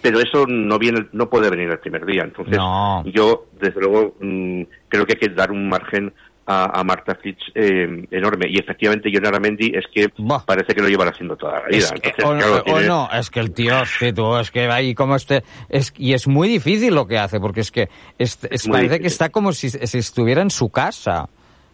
pero 0.00 0.18
eso 0.20 0.46
no 0.48 0.78
viene, 0.78 1.06
no 1.12 1.28
puede 1.30 1.48
venir 1.50 1.70
el 1.70 1.78
primer 1.78 2.04
día. 2.04 2.22
Entonces, 2.24 2.56
No. 2.56 3.04
yo 3.06 3.46
desde 3.60 3.80
luego 3.80 4.14
mm, 4.20 4.62
creo 4.88 5.06
que 5.06 5.12
hay 5.14 5.28
que 5.28 5.34
dar 5.34 5.50
un 5.52 5.68
margen 5.68 6.12
a, 6.44 6.80
a 6.80 6.82
Marta 6.82 7.14
Fitch 7.14 7.38
eh, 7.54 8.04
enorme 8.10 8.46
y 8.48 8.58
efectivamente 8.58 9.08
John 9.14 9.24
Aramendi 9.24 9.70
es 9.76 9.84
que 9.94 10.08
parece 10.44 10.74
que 10.74 10.82
lo 10.82 10.88
lleva 10.88 11.04
haciendo 11.06 11.36
toda 11.36 11.60
la 11.60 11.66
vida. 11.68 11.78
Es 11.78 11.92
que- 11.92 12.08
Entonces, 12.08 12.24
o, 12.24 12.36
claro, 12.36 12.54
o- 12.54 12.58
o 12.58 12.62
tiene- 12.64 12.86
no, 12.88 13.08
es 13.12 13.30
que 13.30 13.38
el 13.40 13.52
tío, 13.52 13.80
hostia, 13.80 14.12
tú, 14.12 14.36
es 14.38 14.50
que 14.50 14.66
va 14.66 14.74
ahí 14.74 14.92
como 14.92 15.14
este, 15.14 15.44
es, 15.68 15.94
y 15.96 16.14
es 16.14 16.26
muy 16.26 16.48
difícil 16.48 16.96
lo 16.96 17.06
que 17.06 17.16
hace, 17.18 17.38
porque 17.38 17.60
es 17.60 17.70
que 17.70 17.88
es, 18.18 18.36
parece 18.68 18.98
que 18.98 19.06
está 19.06 19.28
como 19.28 19.52
si, 19.52 19.70
si 19.70 19.98
estuviera 19.98 20.42
en 20.42 20.50
su 20.50 20.68
casa. 20.68 21.28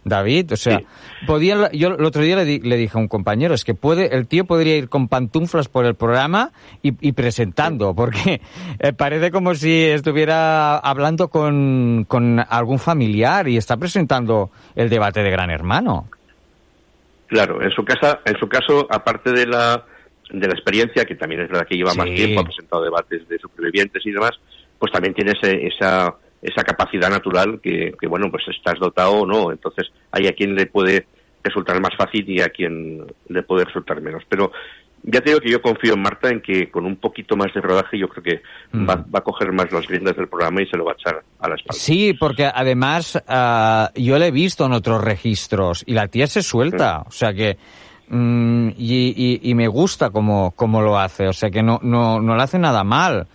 David, 0.05 0.53
o 0.53 0.55
sea, 0.55 0.81
podía, 1.27 1.69
yo 1.73 1.89
el 1.89 2.05
otro 2.05 2.21
día 2.21 2.35
le, 2.37 2.45
di- 2.45 2.59
le 2.61 2.77
dije 2.77 2.97
a 2.97 3.01
un 3.01 3.07
compañero, 3.07 3.53
es 3.53 3.63
que 3.65 3.73
puede, 3.73 4.15
el 4.15 4.27
tío 4.27 4.45
podría 4.45 4.77
ir 4.77 4.89
con 4.89 5.07
pantuflas 5.07 5.67
por 5.67 5.85
el 5.85 5.95
programa 5.95 6.51
y, 6.81 6.93
y 7.07 7.11
presentando, 7.11 7.93
porque 7.93 8.41
eh, 8.79 8.93
parece 8.93 9.29
como 9.31 9.53
si 9.55 9.83
estuviera 9.85 10.77
hablando 10.77 11.27
con, 11.27 12.05
con 12.07 12.39
algún 12.39 12.79
familiar 12.79 13.47
y 13.47 13.57
está 13.57 13.77
presentando 13.77 14.49
el 14.75 14.89
debate 14.89 15.21
de 15.21 15.29
Gran 15.31 15.49
Hermano. 15.49 16.07
Claro, 17.27 17.61
en 17.61 17.69
su 17.71 17.83
casa, 17.85 18.19
en 18.25 18.37
su 18.39 18.47
caso, 18.47 18.87
aparte 18.89 19.31
de 19.31 19.45
la 19.45 19.85
de 20.31 20.45
la 20.47 20.53
experiencia, 20.53 21.05
que 21.05 21.15
también 21.15 21.41
es 21.41 21.49
verdad 21.49 21.65
que 21.67 21.75
lleva 21.75 21.93
más 21.95 22.07
Sí. 22.09 22.15
tiempo, 22.15 22.41
ha 22.41 22.43
presentado 22.43 22.83
debates 22.83 23.27
de 23.27 23.39
supervivientes 23.39 24.05
y 24.05 24.11
demás, 24.11 24.31
pues 24.77 24.91
también 24.91 25.13
tiene 25.15 25.31
ese- 25.31 25.65
esa 25.67 26.13
esa 26.41 26.63
capacidad 26.63 27.09
natural 27.09 27.59
que, 27.61 27.93
que, 27.99 28.07
bueno, 28.07 28.29
pues 28.31 28.43
estás 28.47 28.79
dotado 28.79 29.11
o 29.13 29.25
no. 29.25 29.51
Entonces, 29.51 29.91
hay 30.11 30.27
a 30.27 30.33
quien 30.33 30.55
le 30.55 30.65
puede 30.65 31.05
resultar 31.43 31.79
más 31.81 31.95
fácil 31.97 32.29
y 32.29 32.41
a 32.41 32.49
quien 32.49 33.05
le 33.27 33.43
puede 33.43 33.65
resultar 33.65 34.01
menos. 34.01 34.23
Pero 34.29 34.51
ya 35.03 35.21
te 35.21 35.29
digo 35.29 35.39
que 35.39 35.51
yo 35.51 35.61
confío 35.61 35.93
en 35.93 36.01
Marta 36.01 36.27
en 36.29 36.41
que 36.41 36.69
con 36.69 36.85
un 36.85 36.97
poquito 36.97 37.37
más 37.37 37.53
de 37.53 37.61
rodaje 37.61 37.97
yo 37.97 38.09
creo 38.09 38.23
que 38.23 38.41
Mm. 38.77 38.87
va, 38.89 38.95
va 38.95 39.19
a 39.19 39.23
coger 39.23 39.51
más 39.53 39.71
las 39.71 39.87
riendas 39.87 40.15
del 40.17 40.27
programa 40.27 40.61
y 40.61 40.67
se 40.67 40.75
lo 40.77 40.83
va 40.85 40.91
a 40.91 40.95
echar 40.95 41.23
a 41.39 41.47
la 41.49 41.55
espalda. 41.55 41.79
Sí, 41.79 42.13
porque 42.13 42.45
además 42.45 43.21
ah, 43.27 43.89
yo 43.95 44.19
la 44.19 44.27
he 44.27 44.31
visto 44.31 44.65
en 44.65 44.73
otros 44.73 45.01
registros 45.03 45.83
y 45.87 45.93
la 45.93 46.07
tía 46.09 46.27
se 46.27 46.43
suelta, 46.43 47.03
o 47.07 47.11
sea 47.11 47.33
que 47.33 47.57
mm, 48.09 48.69
y, 48.77 49.13
y- 49.15 49.39
y 49.49 49.55
me 49.55 49.67
gusta 49.67 50.09
como, 50.09 50.51
como 50.51 50.81
lo 50.81 50.97
hace, 50.99 51.27
o 51.27 51.33
sea 51.33 51.49
que 51.49 51.63
no 51.63 51.79
no 51.81 52.19
no 52.21 52.35
le 52.35 52.43
hace 52.43 52.59
nada 52.59 52.83
mal. 52.83 53.27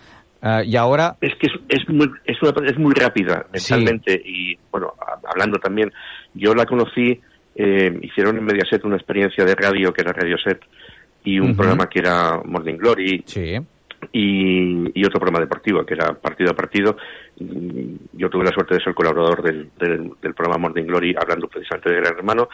Ah, 0.46 0.62
y 0.62 0.76
ahora 0.76 1.16
Es 1.22 1.34
que 1.36 1.46
es, 1.46 1.52
es, 1.70 1.88
muy, 1.88 2.06
es, 2.26 2.36
una- 2.42 2.68
es 2.68 2.78
muy 2.78 2.92
rápida 2.92 3.46
Sí. 3.54 3.72
mentalmente 3.72 4.20
y, 4.24 4.58
bueno, 4.70 4.92
a- 5.00 5.30
hablando 5.30 5.58
también, 5.58 5.90
yo 6.34 6.54
la 6.54 6.66
conocí, 6.66 7.18
eh, 7.56 7.98
hicieron 8.02 8.36
en 8.36 8.44
Mediaset 8.44 8.84
una 8.84 8.96
experiencia 8.96 9.42
de 9.44 9.54
radio 9.54 9.90
que 9.92 10.02
era 10.02 10.12
Radioset 10.12 10.60
y 11.24 11.38
un 11.40 11.56
programa 11.56 11.88
que 11.88 12.00
era 12.00 12.42
Morning 12.44 12.74
Glory 12.76 13.22
sí, 13.24 13.56
y, 14.12 15.00
y 15.00 15.04
otro 15.06 15.18
programa 15.18 15.40
deportivo 15.40 15.84
que 15.86 15.94
era 15.94 16.12
partido 16.14 16.50
a 16.50 16.54
partido. 16.54 16.96
Mm, 17.40 17.94
Yo 18.12 18.28
tuve 18.28 18.44
la 18.44 18.50
suerte 18.52 18.74
de 18.74 18.84
ser 18.84 18.94
colaborador 18.94 19.42
del, 19.42 19.70
del, 19.78 20.10
del 20.20 20.34
programa 20.34 20.58
Morning 20.68 20.84
Glory 20.84 21.14
hablando 21.18 21.48
precisamente 21.48 21.90
de 21.90 22.00
Gran 22.00 22.14
Hermano. 22.18 22.48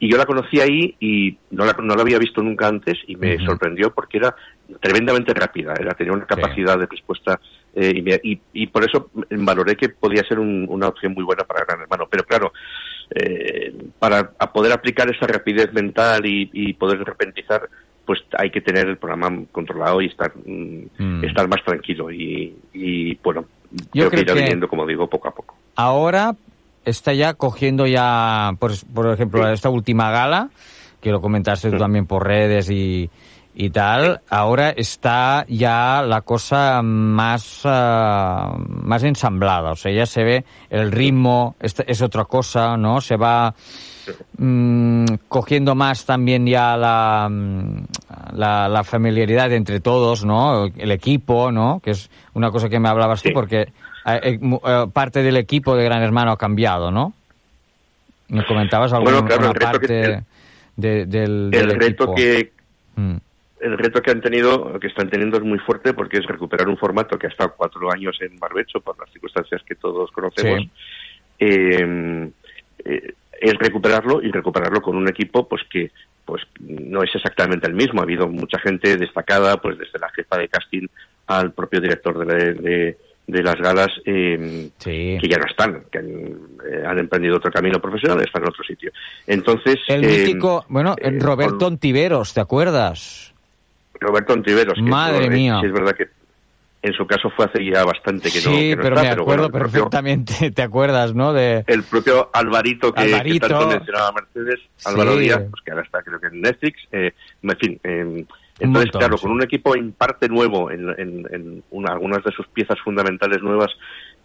Y 0.00 0.10
yo 0.10 0.16
la 0.18 0.26
conocí 0.26 0.58
ahí 0.60 0.96
y 1.00 1.38
no 1.52 1.64
la, 1.64 1.74
no 1.80 1.94
la 1.94 2.02
había 2.02 2.18
visto 2.18 2.42
nunca 2.42 2.66
antes 2.66 2.94
y 3.06 3.14
me 3.16 3.38
sorprendió 3.44 3.92
porque 3.92 4.18
era 4.18 4.34
tremendamente 4.80 5.32
rápida, 5.34 5.74
era 5.78 5.92
tenía 5.94 6.12
una 6.12 6.26
capacidad 6.26 6.78
de 6.78 6.86
respuesta 6.86 7.38
eh, 7.74 8.18
y, 8.22 8.40
y- 8.52 8.66
por 8.68 8.84
eso 8.84 9.10
valoré 9.30 9.76
que 9.76 9.88
podía 9.90 10.22
ser 10.24 10.38
un- 10.38 10.66
una 10.68 10.88
opción 10.88 11.12
muy 11.14 11.24
buena 11.24 11.44
para 11.44 11.64
Gran 11.64 11.82
Hermano. 11.82 12.06
Pero 12.10 12.24
claro, 12.24 12.52
eh, 13.14 13.74
para 13.98 14.32
a 14.38 14.52
poder 14.52 14.72
aplicar 14.72 15.08
esa 15.10 15.26
rapidez 15.26 15.72
mental 15.72 16.24
y, 16.26 16.50
y 16.52 16.72
poder 16.74 16.98
repentizar, 17.04 17.68
pues 18.04 18.20
hay 18.38 18.50
que 18.50 18.60
tener 18.60 18.88
el 18.88 18.96
programa 18.98 19.42
controlado 19.52 20.00
y 20.00 20.06
estar, 20.06 20.32
mm, 20.36 20.82
Mm. 20.98 21.24
estar 21.24 21.48
más 21.48 21.62
tranquilo. 21.64 22.10
Y, 22.10 22.54
y, 22.72 23.14
bueno, 23.16 23.44
Yo 23.92 24.08
creo 24.08 24.10
que 24.10 24.20
irá 24.20 24.34
que- 24.34 24.40
viniendo, 24.40 24.68
como 24.68 24.86
digo, 24.86 25.06
poco 25.08 25.28
a 25.28 25.32
poco. 25.34 25.56
Ahora 25.76 26.34
está 26.84 27.12
ya 27.12 27.34
cogiendo 27.34 27.86
ya, 27.86 28.52
por, 28.58 28.72
por 28.94 29.12
ejemplo, 29.12 29.46
esta 29.48 29.68
última 29.68 30.10
gala, 30.10 30.50
que 31.00 31.10
lo 31.10 31.20
comentaste 31.20 31.70
tú 31.70 31.76
también 31.78 32.06
por 32.06 32.26
redes 32.26 32.70
y, 32.70 33.10
y 33.58 33.70
tal, 33.70 34.20
ahora 34.28 34.68
está 34.70 35.46
ya 35.48 36.02
la 36.06 36.20
cosa 36.20 36.82
más, 36.82 37.62
ah, 37.64 38.54
más 38.58 39.02
ensamblada, 39.02 39.70
o 39.72 39.76
sea, 39.76 39.90
ya 39.92 40.04
se 40.04 40.22
ve 40.24 40.44
el 40.68 40.92
ritmo, 40.92 41.56
esta- 41.60 41.84
es 41.86 42.02
otra 42.02 42.26
cosa, 42.26 42.76
¿no? 42.76 43.00
Se 43.00 43.16
va 43.16 43.54
mm, 44.38 45.04
cogiendo 45.28 45.74
más 45.74 46.04
también 46.04 46.46
ya 46.46 46.76
la, 46.76 47.28
mm, 47.30 47.84
la, 48.34 48.68
la 48.68 48.84
familiaridad 48.84 49.50
entre 49.52 49.80
todos, 49.80 50.24
¿no? 50.24 50.66
El 50.76 50.92
equipo, 50.92 51.50
¿no? 51.50 51.80
Que 51.82 51.92
es 51.92 52.10
una 52.34 52.50
cosa 52.50 52.68
que 52.68 52.78
me 52.78 52.88
hablabas 52.88 53.22
tú, 53.22 53.30
porque 53.32 53.62
eh, 53.62 53.68
eh, 54.22 54.38
eh, 54.42 54.86
parte 54.92 55.22
del 55.22 55.36
equipo 55.38 55.74
de 55.74 55.82
Gran 55.84 56.02
Hermano 56.02 56.30
ha 56.32 56.36
cambiado, 56.36 56.90
¿no? 56.90 57.14
Me 58.28 58.44
comentabas 58.44 58.92
alguna 58.92 59.20
Bueno, 59.22 59.26
claro, 59.28 59.46
el 59.48 59.54
reto 59.54 59.64
parte 59.66 59.86
que- 59.86 60.02
el- 60.04 60.24
de- 60.76 61.06
del, 61.06 61.30
El 61.30 61.50
del 61.50 61.70
reto 61.70 62.04
equipo. 62.04 62.14
que 62.14 62.52
Mm. 62.96 63.16
El 63.60 63.78
reto 63.78 64.02
que 64.02 64.10
han 64.10 64.20
tenido, 64.20 64.78
que 64.78 64.88
están 64.88 65.08
teniendo 65.08 65.38
es 65.38 65.42
muy 65.42 65.58
fuerte 65.58 65.94
porque 65.94 66.18
es 66.18 66.26
recuperar 66.26 66.68
un 66.68 66.76
formato 66.76 67.18
que 67.18 67.26
ha 67.26 67.30
estado 67.30 67.54
cuatro 67.56 67.90
años 67.90 68.16
en 68.20 68.38
Barbecho 68.38 68.80
por 68.80 68.98
las 68.98 69.10
circunstancias 69.10 69.62
que 69.66 69.74
todos 69.76 70.10
conocemos. 70.12 70.60
Sí. 70.60 70.70
Eh, 71.38 72.30
eh, 72.84 73.12
es 73.40 73.54
recuperarlo 73.58 74.22
y 74.22 74.30
recuperarlo 74.30 74.80
con 74.80 74.96
un 74.96 75.08
equipo 75.08 75.46
pues 75.48 75.62
que 75.70 75.90
pues 76.24 76.42
no 76.60 77.02
es 77.02 77.14
exactamente 77.14 77.66
el 77.68 77.74
mismo. 77.74 78.00
Ha 78.00 78.04
habido 78.04 78.28
mucha 78.28 78.58
gente 78.58 78.96
destacada, 78.96 79.58
pues 79.58 79.78
desde 79.78 79.98
la 79.98 80.08
jefa 80.10 80.38
de 80.38 80.48
casting 80.48 80.86
al 81.28 81.52
propio 81.52 81.80
director 81.80 82.18
de, 82.18 82.24
la- 82.26 82.52
de- 82.60 82.96
de 83.28 83.42
las 83.42 83.56
galas, 83.56 83.88
eh, 84.04 84.70
que 85.20 85.28
ya 85.28 85.36
no 85.38 85.46
están, 85.46 85.82
que 85.90 85.98
han, 85.98 86.06
eh, 86.06 86.84
han 86.86 86.98
emprendido 87.00 87.36
otro 87.38 87.50
camino 87.50 87.80
profesional, 87.80 88.20
están 88.22 88.42
en 88.42 88.48
otro 88.50 88.62
sitio. 88.62 88.92
Entonces, 89.26 89.78
El 89.88 90.04
eh, 90.04 90.18
mítico, 90.18 90.64
bueno, 90.68 90.94
eh, 90.96 91.10
Roberto 91.18 91.66
Ontiveros, 91.66 92.32
¿te 92.34 92.40
acuerdas? 92.40 93.34
Roberto 94.00 94.32
Ontiveros. 94.32 94.74
que 94.74 94.82
Madre 94.82 95.26
eh, 95.26 95.30
mía. 95.30 95.58
sí 95.60 95.66
es 95.66 95.72
verdad 95.72 95.94
que 95.96 96.08
en 96.82 96.92
su 96.92 97.06
caso 97.06 97.30
fue 97.34 97.46
hace 97.46 97.64
ya 97.64 97.84
bastante 97.84 98.30
que 98.30 98.38
no, 98.38 98.50
sí, 98.50 98.68
que 98.70 98.76
no 98.76 98.82
pero 98.82 98.94
está, 98.96 99.02
me 99.02 99.10
pero 99.10 99.22
acuerdo 99.22 99.24
bueno, 99.24 99.44
el 99.46 99.50
propio- 99.62 99.72
perfectamente, 99.72 100.50
¿te 100.54 100.62
acuerdas, 100.62 101.14
no? 101.14 101.32
De... 101.32 101.64
el 101.66 101.82
propio 101.82 102.30
Alvarito 102.32 102.92
que, 102.92 103.02
que 103.06 103.14
Alvarito. 103.14 103.48
tanto 103.48 103.66
mencionaba 103.68 104.12
Mercedes, 104.12 104.60
Álvaro 104.84 105.12
Sí. 105.14 105.18
Díaz, 105.20 105.42
pues 105.50 105.62
que 105.64 105.70
ahora 105.72 105.82
está 105.84 106.02
creo 106.02 106.20
que 106.20 106.26
en 106.28 106.40
Netflix, 106.42 106.78
eh, 106.92 107.12
en 107.42 107.56
fin, 107.58 107.80
eh, 107.82 108.24
entonces 108.58 108.84
montón, 108.92 109.00
claro, 109.00 109.16
sí. 109.18 109.22
con 109.24 109.32
un 109.32 109.42
equipo 109.42 109.74
en 109.76 109.92
parte 109.92 110.28
nuevo, 110.28 110.70
en, 110.70 110.88
en- 110.98 111.26
en 111.30 111.62
una- 111.70 111.92
algunas 111.92 112.22
de 112.22 112.30
sus 112.32 112.46
piezas 112.48 112.78
fundamentales 112.84 113.42
nuevas, 113.42 113.70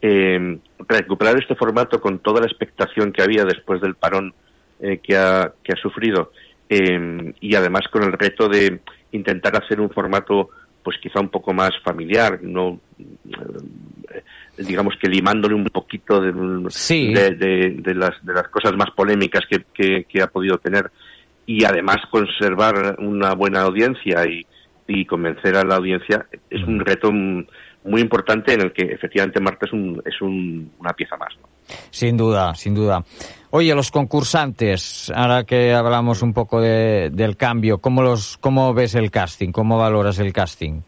eh, 0.04 0.58
recuperar 0.88 1.38
este 1.40 1.56
formato 1.56 2.00
con 2.00 2.20
toda 2.20 2.42
la 2.42 2.48
expectación 2.48 3.12
que 3.12 3.24
había 3.24 3.44
después 3.44 3.82
del 3.82 3.96
parón 3.96 4.34
eh, 4.82 5.00
que, 5.02 5.16
ha, 5.18 5.52
que 5.64 5.74
ha 5.74 5.78
sufrido 5.78 6.32
eh, 6.70 7.34
y 7.40 7.56
además 7.56 7.82
con 7.92 8.04
el 8.04 8.14
reto 8.14 8.48
de 8.48 8.80
intentar 9.12 9.56
hacer 9.62 9.80
un 9.82 9.90
formato 9.90 10.50
pues 10.84 10.98
quizá 10.98 11.20
un 11.20 11.30
poco 11.30 11.54
más 11.54 11.72
familiar, 11.84 12.40
no 12.42 12.80
eh, 13.00 14.24
digamos 14.58 14.96
que 15.00 15.08
limándole 15.08 15.54
un 15.56 15.66
poquito 15.66 16.20
de, 16.20 16.34
Sí. 16.70 17.14
de, 17.14 17.32
de- 17.32 17.76
de 17.78 17.96
las, 17.96 18.24
de 18.26 18.34
las 18.34 18.48
cosas 18.48 18.74
más 18.76 18.90
polémicas 18.92 19.44
que, 19.50 19.64
que- 19.74 20.06
que 20.06 20.22
ha 20.22 20.28
podido 20.28 20.58
tener 20.58 20.90
y 21.46 21.64
además 21.66 21.98
conservar 22.10 22.96
una 23.00 23.34
buena 23.34 23.62
audiencia 23.62 24.26
y, 24.28 24.46
y 24.88 25.06
convencer 25.06 25.56
a 25.56 25.64
la 25.64 25.76
audiencia 25.76 26.26
es 26.50 26.64
un 26.64 26.80
reto 26.80 27.12
muy 27.12 28.02
importante 28.02 28.54
en 28.54 28.62
el 28.62 28.72
que 28.74 28.84
efectivamente 28.84 29.40
Marta 29.40 29.66
es, 29.66 29.74
un, 29.74 30.02
es 30.06 30.22
un- 30.22 30.72
una 30.80 30.94
pieza 30.94 31.16
más. 31.18 31.30
¿no? 31.42 31.48
Sin 31.90 32.18
duda, 32.18 32.54
sin 32.56 32.74
duda. 32.76 33.04
Oye, 33.52 33.76
los 33.76 33.92
concursantes, 33.92 35.12
ahora 35.14 35.44
que 35.44 35.74
hablamos 35.74 36.22
un 36.22 36.34
poco 36.34 36.62
de- 36.62 37.10
del 37.12 37.36
cambio, 37.36 37.80
¿cómo, 37.80 38.02
los, 38.02 38.38
¿cómo 38.38 38.74
ves 38.74 38.96
el 38.96 39.12
casting? 39.12 39.52
¿Cómo 39.52 39.78
valoras 39.78 40.20
el 40.20 40.32
casting? 40.32 40.82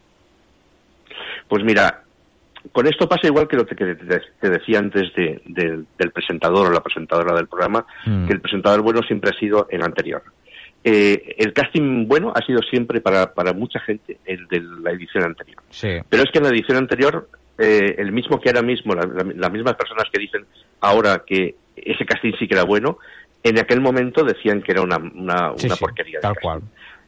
Pues 1.48 1.62
mira, 1.62 2.02
con 2.72 2.86
esto 2.86 3.06
pasa 3.08 3.26
igual 3.26 3.46
que 3.46 3.56
lo 3.56 3.66
que 3.66 3.74
te, 3.74 4.48
decía 4.48 4.78
antes 4.78 5.12
de- 5.14 5.42
del- 5.44 5.86
del 5.98 6.10
presentador 6.10 6.68
o 6.68 6.72
la 6.72 6.82
presentadora 6.82 7.34
del 7.36 7.46
programa, 7.48 7.84
Mm. 8.06 8.26
que 8.26 8.32
el 8.32 8.40
presentador 8.40 8.80
bueno 8.82 9.02
siempre 9.02 9.30
ha 9.30 9.38
sido 9.38 9.66
el 9.70 9.82
anterior. 9.82 10.22
Eh, 10.82 11.36
el 11.38 11.52
casting 11.52 12.06
bueno 12.06 12.32
ha 12.34 12.44
sido 12.44 12.60
siempre 12.62 13.00
para, 13.00 13.32
para 13.32 13.52
mucha 13.52 13.80
gente 13.80 14.18
el 14.26 14.46
de 14.48 14.60
la 14.82 14.90
edición 14.90 15.24
anterior. 15.24 15.62
Sí. 15.70 15.88
Pero 16.08 16.22
es 16.22 16.30
que 16.30 16.38
en 16.38 16.44
la 16.44 16.50
edición 16.50 16.76
anterior, 16.78 17.28
eh, 17.58 17.94
el 17.98 18.12
mismo 18.12 18.38
que 18.40 18.50
ahora 18.50 18.62
mismo, 18.62 18.94
la- 18.94 19.06
la- 19.06 19.32
las 19.34 19.52
mismas 19.52 19.74
personas 19.74 20.04
que 20.12 20.20
dicen 20.20 20.44
ahora 20.84 21.22
que 21.26 21.54
ese 21.76 22.04
casting 22.04 22.32
sí 22.38 22.46
que 22.46 22.54
era 22.54 22.64
bueno, 22.64 22.98
en 23.42 23.58
aquel 23.58 23.80
momento 23.80 24.24
decían 24.24 24.62
que 24.62 24.72
era 24.72 24.82
una, 24.82 24.96
una, 24.98 25.52
Sí, 25.56 25.66
una 25.66 25.74
sí, 25.76 25.80
porquería. 25.80 26.20
tal 26.20 26.34
cual. 26.40 26.62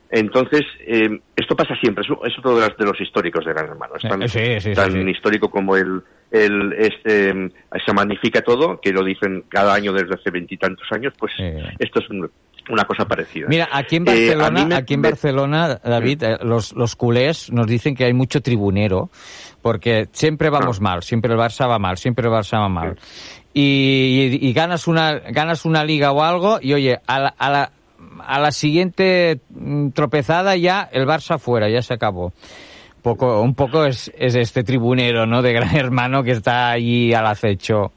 Entonces, 0.08 0.62
eh, 0.86 1.20
esto 1.34 1.56
pasa 1.56 1.74
siempre, 1.80 2.04
es, 2.04 2.32
es 2.32 2.38
otro 2.38 2.54
de, 2.54 2.60
las- 2.68 2.76
de 2.76 2.84
los 2.84 3.00
históricos 3.00 3.44
de 3.44 3.52
Gran 3.52 3.66
Hermano. 3.66 3.94
Es 3.96 4.08
tan, 4.08 4.22
Eh, 4.22 4.60
sí, 4.60 4.72
tan 4.72 5.08
histórico 5.08 5.50
como 5.50 5.76
el, 5.76 6.00
el 6.30 6.72
este, 6.78 7.30
eh, 7.30 7.50
se 7.84 7.92
magnifica 7.92 8.40
todo, 8.42 8.80
que 8.80 8.92
lo 8.92 9.02
dicen 9.04 9.44
cada 9.48 9.74
año 9.74 9.92
desde 9.92 10.14
hace 10.14 10.30
veintitantos 10.30 10.86
años, 10.92 11.12
pues 11.18 11.32
esto 11.78 12.00
es 12.00 12.08
un- 12.10 12.30
una 12.68 12.84
cosa 12.84 13.04
parecida. 13.06 13.46
Mira, 13.48 13.68
aquí 13.72 13.96
en 13.96 14.02
Eh, 14.02 14.06
Barcelona, 14.12 14.66
me- 14.66 14.74
aquí 14.76 14.94
en 14.94 15.02
Barcelona, 15.02 15.80
David, 15.84 16.22
eh, 16.22 16.38
los, 16.42 16.72
los 16.74 16.94
culés 16.96 17.50
nos 17.52 17.66
dicen 17.66 17.94
que 17.96 18.04
hay 18.04 18.12
mucho 18.12 18.40
tribunero, 18.42 19.08
porque 19.62 20.06
siempre 20.12 20.48
Ah. 20.48 20.52
vamos 20.52 20.80
mal, 20.80 21.02
siempre 21.02 21.32
el 21.32 21.38
Barça 21.38 21.68
va 21.68 21.78
mal, 21.80 21.96
siempre 21.98 22.26
el 22.26 22.32
Barça 22.32 22.60
va 22.60 22.68
mal. 22.68 22.96
Y- 23.62 24.38
y 24.48 24.52
ganas 24.52 24.86
una 24.86 25.14
ganas 25.18 25.64
una 25.64 25.84
liga 25.84 26.12
o 26.12 26.22
algo, 26.22 26.58
y 26.60 26.74
oye, 26.74 26.98
a 27.06 27.18
la, 27.20 27.28
a 27.38 27.50
la, 27.50 27.72
a 28.26 28.40
la 28.40 28.52
siguiente 28.52 29.40
mm, 29.50 29.90
tropezada 29.90 30.56
ya 30.56 30.88
el 30.92 31.06
Barça 31.06 31.38
fuera, 31.38 31.68
ya 31.68 31.82
se 31.82 31.94
acabó. 31.94 32.32
Poco, 33.02 33.40
un 33.40 33.54
poco 33.54 33.84
es, 33.84 34.12
es 34.18 34.34
este 34.34 34.64
tribunero, 34.64 35.26
¿no? 35.26 35.40
De 35.42 35.52
gran 35.52 35.74
hermano 35.76 36.22
que 36.22 36.32
está 36.32 36.70
allí 36.70 37.14
al 37.14 37.26
acecho. 37.26 37.92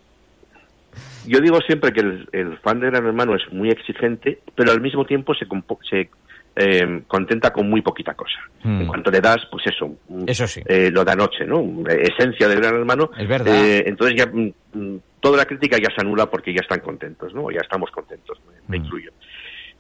Yo 1.27 1.39
digo 1.41 1.59
siempre 1.61 1.91
que 1.91 1.99
el, 1.99 2.57
fan 2.63 2.79
de 2.79 2.87
Gran 2.89 3.05
Hermano 3.05 3.35
es 3.35 3.53
muy 3.53 3.69
exigente, 3.69 4.39
pero 4.55 4.71
al 4.71 4.81
mismo 4.81 5.05
tiempo 5.05 5.33
se, 5.35 5.45
se 5.89 6.09
eh, 6.55 7.01
contenta 7.07 7.51
con 7.53 7.69
muy 7.69 7.81
poquita 7.81 8.13
cosa. 8.13 8.39
Mm. 8.63 8.81
En 8.81 8.87
cuanto 8.87 9.09
le 9.11 9.21
das, 9.21 9.37
pues 9.51 9.65
eso, 9.67 9.87
mm, 10.09 10.23
Eso 10.27 10.47
sí. 10.47 10.61
eh, 10.65 10.89
lo 10.91 11.05
de 11.05 11.11
anoche, 11.11 11.45
¿no? 11.45 11.59
Eh, 11.89 12.03
Esencia 12.13 12.47
de 12.47 12.55
Gran 12.55 12.75
Hermano. 12.75 13.11
Es 13.17 13.27
verdad. 13.27 13.53
Eh, 13.55 13.83
entonces 13.87 14.17
ya 14.17 14.25
mm, 14.25 14.51
mm, 14.73 14.97
toda 15.21 15.37
la 15.37 15.45
crítica 15.45 15.77
ya 15.77 15.89
se 15.95 16.01
anula 16.01 16.25
porque 16.29 16.53
ya 16.53 16.61
están 16.61 16.79
contentos, 16.81 17.33
¿no? 17.33 17.49
Ya 17.51 17.61
estamos 17.61 17.89
contentos, 17.91 18.39
me, 18.67 18.77
Mm. 18.79 18.83
incluyo. 18.85 19.11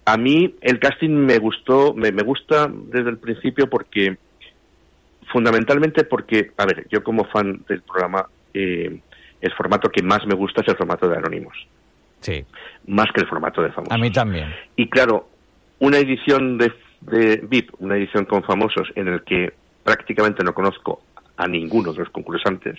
A 0.05 0.17
mí 0.17 0.55
el 0.61 0.79
casting 0.79 1.09
me 1.11 1.37
gustó, 1.37 1.93
me, 1.93 2.11
me 2.11 2.23
gusta 2.23 2.67
desde 2.71 3.09
el 3.09 3.17
principio 3.17 3.69
porque, 3.69 4.17
fundamentalmente 5.31 6.03
porque, 6.03 6.51
a 6.57 6.65
ver, 6.65 6.87
yo 6.89 7.03
como 7.03 7.25
fan 7.25 7.61
del 7.67 7.81
programa, 7.81 8.25
eh, 8.53 8.99
el 9.41 9.53
formato 9.53 9.89
que 9.89 10.01
más 10.01 10.25
me 10.25 10.33
gusta 10.35 10.61
es 10.61 10.67
el 10.69 10.75
formato 10.77 11.07
de 11.07 11.17
Anónimos, 11.17 11.55
Sí, 12.21 12.43
más 12.87 13.05
que 13.13 13.21
el 13.21 13.27
formato 13.27 13.61
de 13.61 13.69
famosos. 13.71 13.93
a 13.93 13.97
mí 13.97 14.11
también. 14.11 14.53
Y 14.75 14.89
claro, 14.89 15.28
una 15.79 15.97
edición 15.97 16.57
de, 16.57 16.71
de 17.01 17.37
VIP, 17.43 17.71
una 17.79 17.95
edición 17.97 18.25
con 18.25 18.43
famosos 18.43 18.89
en 18.95 19.07
el 19.07 19.23
que 19.23 19.53
prácticamente 19.83 20.43
no 20.43 20.53
conozco 20.53 21.01
a 21.37 21.47
ninguno 21.47 21.93
de 21.93 21.99
los 21.99 22.09
concursantes, 22.09 22.77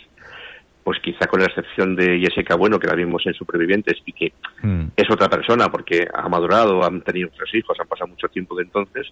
pues 0.84 0.98
quizá 1.00 1.26
con 1.26 1.40
la 1.40 1.46
excepción 1.46 1.94
de 1.96 2.18
Jessica 2.20 2.56
Bueno, 2.56 2.78
que 2.78 2.86
la 2.86 2.94
vimos 2.94 3.22
en 3.26 3.34
Supervivientes 3.34 3.98
y 4.06 4.12
que 4.12 4.32
Mm. 4.62 4.88
es 4.96 5.10
otra 5.10 5.28
persona 5.28 5.68
porque 5.70 6.06
ha 6.12 6.28
madurado, 6.28 6.84
han 6.84 7.00
tenido 7.02 7.30
tres 7.36 7.54
hijos, 7.54 7.78
han 7.80 7.86
pasado 7.88 8.08
mucho 8.08 8.28
tiempo 8.28 8.54
de 8.56 8.64
entonces, 8.64 9.06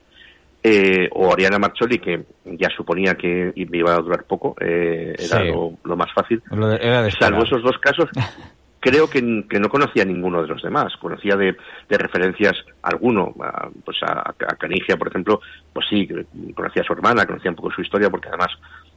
eh, 0.62 1.08
o 1.12 1.32
Ariana 1.32 1.58
Marcholi, 1.58 1.98
que 1.98 2.24
ya 2.44 2.68
suponía 2.76 3.14
que 3.14 3.52
iba 3.54 3.94
a 3.94 3.98
durar 4.00 4.24
poco, 4.24 4.54
eh, 4.60 5.14
era 5.18 5.40
Sí. 5.42 5.48
lo, 5.48 5.72
lo 5.84 5.96
más 5.96 6.12
fácil. 6.12 6.42
Lo 6.50 6.68
de- 6.68 6.76
era 6.86 7.02
de 7.02 7.10
Salvo 7.12 7.44
esos 7.44 7.62
dos 7.62 7.78
casos, 7.78 8.10
creo 8.80 9.08
que, 9.08 9.44
que 9.48 9.58
no 9.60 9.68
conocía 9.68 10.02
a 10.02 10.06
ninguno 10.06 10.42
de 10.42 10.48
los 10.48 10.62
demás. 10.62 10.96
Conocía 10.96 11.36
de, 11.36 11.56
de 11.88 11.98
referencias 11.98 12.54
a 12.82 12.88
alguno, 12.90 13.34
a, 13.42 13.68
pues 13.84 13.98
a, 14.02 14.30
a 14.30 14.56
Canigia, 14.56 14.96
por 14.96 15.08
ejemplo, 15.08 15.40
pues 15.72 15.86
sí, 15.88 16.08
conocía 16.54 16.82
a 16.82 16.84
su 16.86 16.92
hermana, 16.92 17.26
conocía 17.26 17.50
un 17.50 17.56
poco 17.56 17.70
su 17.72 17.82
historia, 17.82 18.10
porque 18.10 18.28
además 18.28 18.50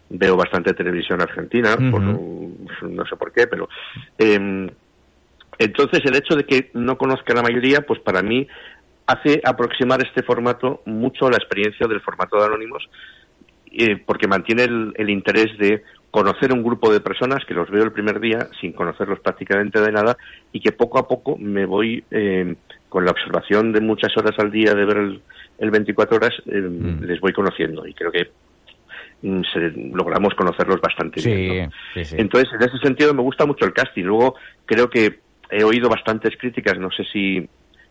veo 0.10 0.36
bastante 0.36 0.74
televisión 0.74 1.22
argentina, 1.22 1.76
por- 1.92 2.02
no 2.02 3.06
sé 3.06 3.16
por 3.16 3.32
qué, 3.32 3.48
pero... 3.48 3.68
em, 4.18 4.70
entonces, 5.58 6.02
el 6.06 6.16
hecho 6.16 6.36
de 6.36 6.46
que 6.46 6.72
no 6.74 6.98
conozca 6.98 7.34
la 7.36 7.44
mayoría, 7.44 7.82
pues 7.82 8.00
para 8.00 8.24
mí 8.24 8.48
hace 9.06 9.42
aproximar 9.44 10.02
este 10.02 10.24
formato 10.24 10.82
mucho 10.86 11.28
a 11.28 11.30
la 11.32 11.38
experiencia 11.38 11.88
del 11.88 12.02
formato 12.02 12.38
de 12.40 12.46
Anónimos, 12.46 12.90
eh, 13.72 13.98
porque 14.06 14.28
mantiene 14.28 14.64
el, 14.64 14.94
el 14.96 15.10
interés 15.10 15.56
de 15.60 15.84
conocer 16.12 16.52
un 16.52 16.62
grupo 16.64 16.92
de 16.92 17.00
personas 17.00 17.44
que 17.46 17.54
los 17.54 17.70
veo 17.70 17.84
el 17.84 17.94
primer 17.94 18.20
día 18.20 18.48
sin 18.60 18.74
conocerlos 18.74 19.20
prácticamente 19.22 19.80
de 19.80 19.92
nada 19.92 20.18
y 20.52 20.60
que 20.60 20.72
poco 20.74 21.00
a 21.00 21.08
poco 21.08 21.38
me 21.38 21.66
voy 21.66 22.04
eh, 22.12 22.56
con 22.90 23.06
la 23.06 23.12
observación 23.12 23.72
de 23.72 23.80
muchas 23.82 24.16
horas 24.18 24.38
al 24.38 24.52
día 24.52 24.74
de 24.74 24.86
ver 24.86 24.98
el, 24.98 25.22
el 25.58 25.72
24 25.72 26.18
horas 26.18 26.34
eh, 26.48 26.60
Mm. 26.62 27.04
les 27.06 27.20
voy 27.22 27.32
conociendo 27.32 27.88
y 27.88 27.94
creo 27.94 28.12
que 28.12 28.30
mm, 29.22 29.42
se- 29.54 29.72
logramos 29.96 30.34
conocerlos 30.36 30.82
bastante 30.82 31.22
Sí, 31.22 31.34
bien. 31.34 31.66
¿no? 31.68 31.72
sí, 31.94 32.04
sí. 32.06 32.16
Entonces, 32.20 32.50
en 32.54 32.62
ese 32.68 32.78
sentido 32.80 33.14
me 33.14 33.22
gusta 33.22 33.46
mucho 33.46 33.64
el 33.66 33.74
casting. 33.74 34.04
Luego 34.04 34.36
creo 34.66 34.90
que 34.90 35.20
he 35.50 35.64
oído 35.64 35.88
bastantes 35.90 36.36
críticas, 36.38 36.78
no 36.78 36.92
sé 36.92 37.04
si 37.06 37.48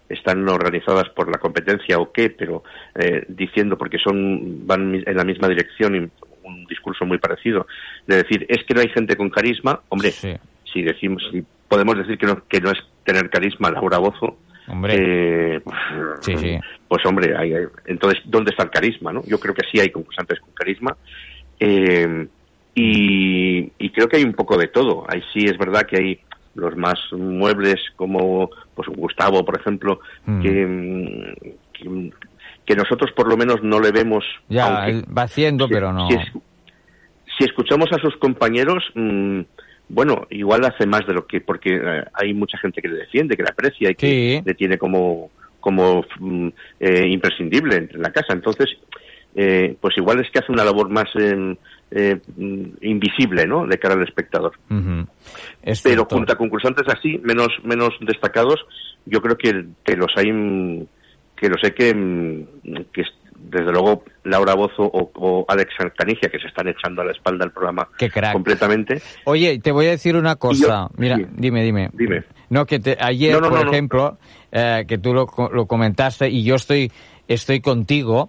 están 0.09 0.47
organizadas 0.49 1.09
por 1.11 1.31
la 1.31 1.39
competencia 1.39 1.97
o 1.99 2.11
qué, 2.13 2.29
pero 2.31 2.65
eh, 2.97 3.25
diciendo 3.29 3.79
porque 3.79 3.99
son 3.99 4.67
van 4.67 4.95
en 5.07 5.17
la 5.17 5.25
misma 5.25 5.49
dirección 5.49 5.95
y 5.95 6.09
un 6.51 6.65
discurso 6.67 7.05
muy 7.07 7.19
parecido 7.19 7.67
de 8.07 8.17
decir 8.17 8.47
es 8.49 8.65
que 8.65 8.75
no 8.75 8.81
hay 8.81 8.89
gente 8.89 9.17
con 9.17 9.31
carisma, 9.31 9.81
hombre, 9.89 10.11
Sí. 10.11 10.33
si 10.73 10.83
decimos 10.83 11.23
si 11.31 11.43
podemos 11.69 11.97
decir 11.97 12.19
que 12.19 12.27
no 12.27 12.43
que 12.49 12.61
no 12.61 12.71
es 12.71 12.79
tener 13.05 13.31
carisma 13.31 13.71
Laura 13.71 13.99
Bozo, 13.99 14.39
Hombre. 14.69 14.95
eh, 15.57 15.61
Sí, 16.21 16.37
sí. 16.37 16.59
pues 16.89 17.05
hombre, 17.07 17.37
hay- 17.37 17.55
hay- 17.55 17.67
entonces 17.87 18.21
¿dónde 18.25 18.51
está 18.51 18.65
el 18.65 18.71
carisma, 18.71 19.13
no? 19.13 19.23
Yo 19.27 19.39
creo 19.41 19.55
que 19.55 19.67
sí 19.71 19.81
hay 19.81 19.91
concursantes 19.91 20.41
con 20.41 20.51
carisma. 20.55 20.97
eh, 21.63 22.27
y, 22.75 23.71
y 23.79 23.91
creo 23.91 24.09
que 24.09 24.17
hay 24.17 24.25
un 24.25 24.33
poco 24.33 24.57
de 24.57 24.69
todo. 24.69 25.05
Ahí 25.09 25.23
sí 25.33 25.45
es 25.45 25.59
verdad 25.59 25.87
que 25.87 25.97
hay 25.97 26.21
los 26.55 26.77
más 26.77 26.99
muebles 27.13 27.81
como 27.97 28.51
pues 28.75 28.89
Gustavo, 28.89 29.45
por 29.45 29.59
ejemplo, 29.61 30.01
Mm. 30.25 30.41
que, 30.43 30.67
mm, 30.67 31.35
que, 31.73 32.11
que 32.71 32.77
nosotros 32.77 33.11
por 33.17 33.27
lo 33.29 33.37
menos 33.37 33.63
no 33.65 33.81
le 33.81 33.91
vemos. 33.91 34.25
Ya, 34.49 34.85
aunque- 34.85 35.11
va 35.13 35.23
haciendo, 35.23 35.67
si- 35.67 35.75
pero 35.75 35.93
no. 35.93 36.09
Si, 36.09 36.15
es- 36.15 36.33
si 37.37 37.45
escuchamos 37.45 37.89
a 37.93 37.99
sus 38.01 38.17
compañeros, 38.19 38.85
mm, 38.95 39.41
bueno, 39.89 40.27
igual 40.31 40.65
hace 40.65 40.87
más 40.87 41.05
de 41.07 41.15
lo 41.15 41.27
que, 41.27 41.41
porque 41.41 41.75
eh, 41.75 42.05
hay 42.15 42.33
mucha 42.33 42.59
gente 42.59 42.81
que 42.81 42.87
le 42.89 42.97
defiende, 42.99 43.37
que 43.37 43.43
le 43.43 43.49
aprecia 43.51 43.91
y 43.91 43.95
que 43.97 44.07
Sí. 44.07 44.43
le 44.45 44.55
tiene 44.55 44.79
como, 44.79 45.31
como 45.59 46.05
mm, 46.21 46.49
eh, 46.79 47.09
imprescindible 47.09 47.89
en 47.91 48.01
la 48.01 48.11
casa. 48.13 48.35
Entonces, 48.35 48.69
eh, 49.35 49.75
pues 49.81 49.97
igual 49.99 50.21
es 50.21 50.31
que 50.31 50.39
hace 50.39 50.53
una 50.53 50.65
labor 50.65 50.89
más 50.91 51.09
eh, 51.19 51.57
eh, 51.91 52.21
mm, 52.37 52.65
invisible, 52.83 53.47
¿no? 53.49 53.67
De 53.67 53.79
cara 53.79 53.95
al 53.95 54.05
espectador. 54.05 54.53
Es 55.63 55.83
Pero 55.83 56.05
junto 56.09 56.33
a 56.33 56.37
concursantes 56.37 56.87
así, 56.89 57.19
menos, 57.25 57.49
menos 57.65 57.91
destacados, 58.01 58.61
yo 59.07 59.21
creo 59.21 59.37
que, 59.37 59.65
que 59.85 59.97
los 59.97 60.13
hay, 60.17 60.31
que 61.41 61.49
los 61.49 61.61
sé 61.61 61.73
que, 61.75 61.95
mm, 61.95 62.85
que 62.93 63.01
es- 63.03 63.13
desde 63.43 63.73
luego 63.73 64.05
Laura 64.25 64.55
Bozo 64.55 64.83
o, 64.83 65.11
o 65.15 65.45
Alex 65.49 65.73
Canigia, 65.97 66.29
que 66.29 66.39
se 66.39 66.47
están 66.47 66.69
echando 66.69 67.01
a 67.01 67.07
la 67.07 67.13
espalda 67.13 67.45
el 67.47 67.51
programa 67.53 67.89
Qué 67.99 68.11
crack. 68.11 68.35
completamente. 68.35 69.01
Oye, 69.25 69.59
te 69.59 69.73
voy 69.73 69.87
a 69.87 69.91
decir 69.91 70.15
una 70.15 70.37
cosa. 70.37 70.89
yo- 70.89 70.91
Mira, 70.99 71.17
sí. 71.17 71.27
dime, 71.33 71.65
dime. 71.65 71.89
Dime. 71.95 72.25
No, 72.51 72.67
que 72.67 72.79
te- 72.79 72.99
ayer, 73.01 73.33
No, 73.33 73.41
no, 73.41 73.49
por 73.49 73.65
no, 73.65 73.71
ejemplo, 73.73 74.19
eh, 74.53 74.85
que 74.87 74.99
tú 74.99 75.15
lo, 75.15 75.27
lo 75.53 75.67
comentaste 75.67 76.29
y 76.29 76.45
yo 76.45 76.57
estoy, 76.57 76.93
estoy 77.29 77.61
contigo. 77.61 78.29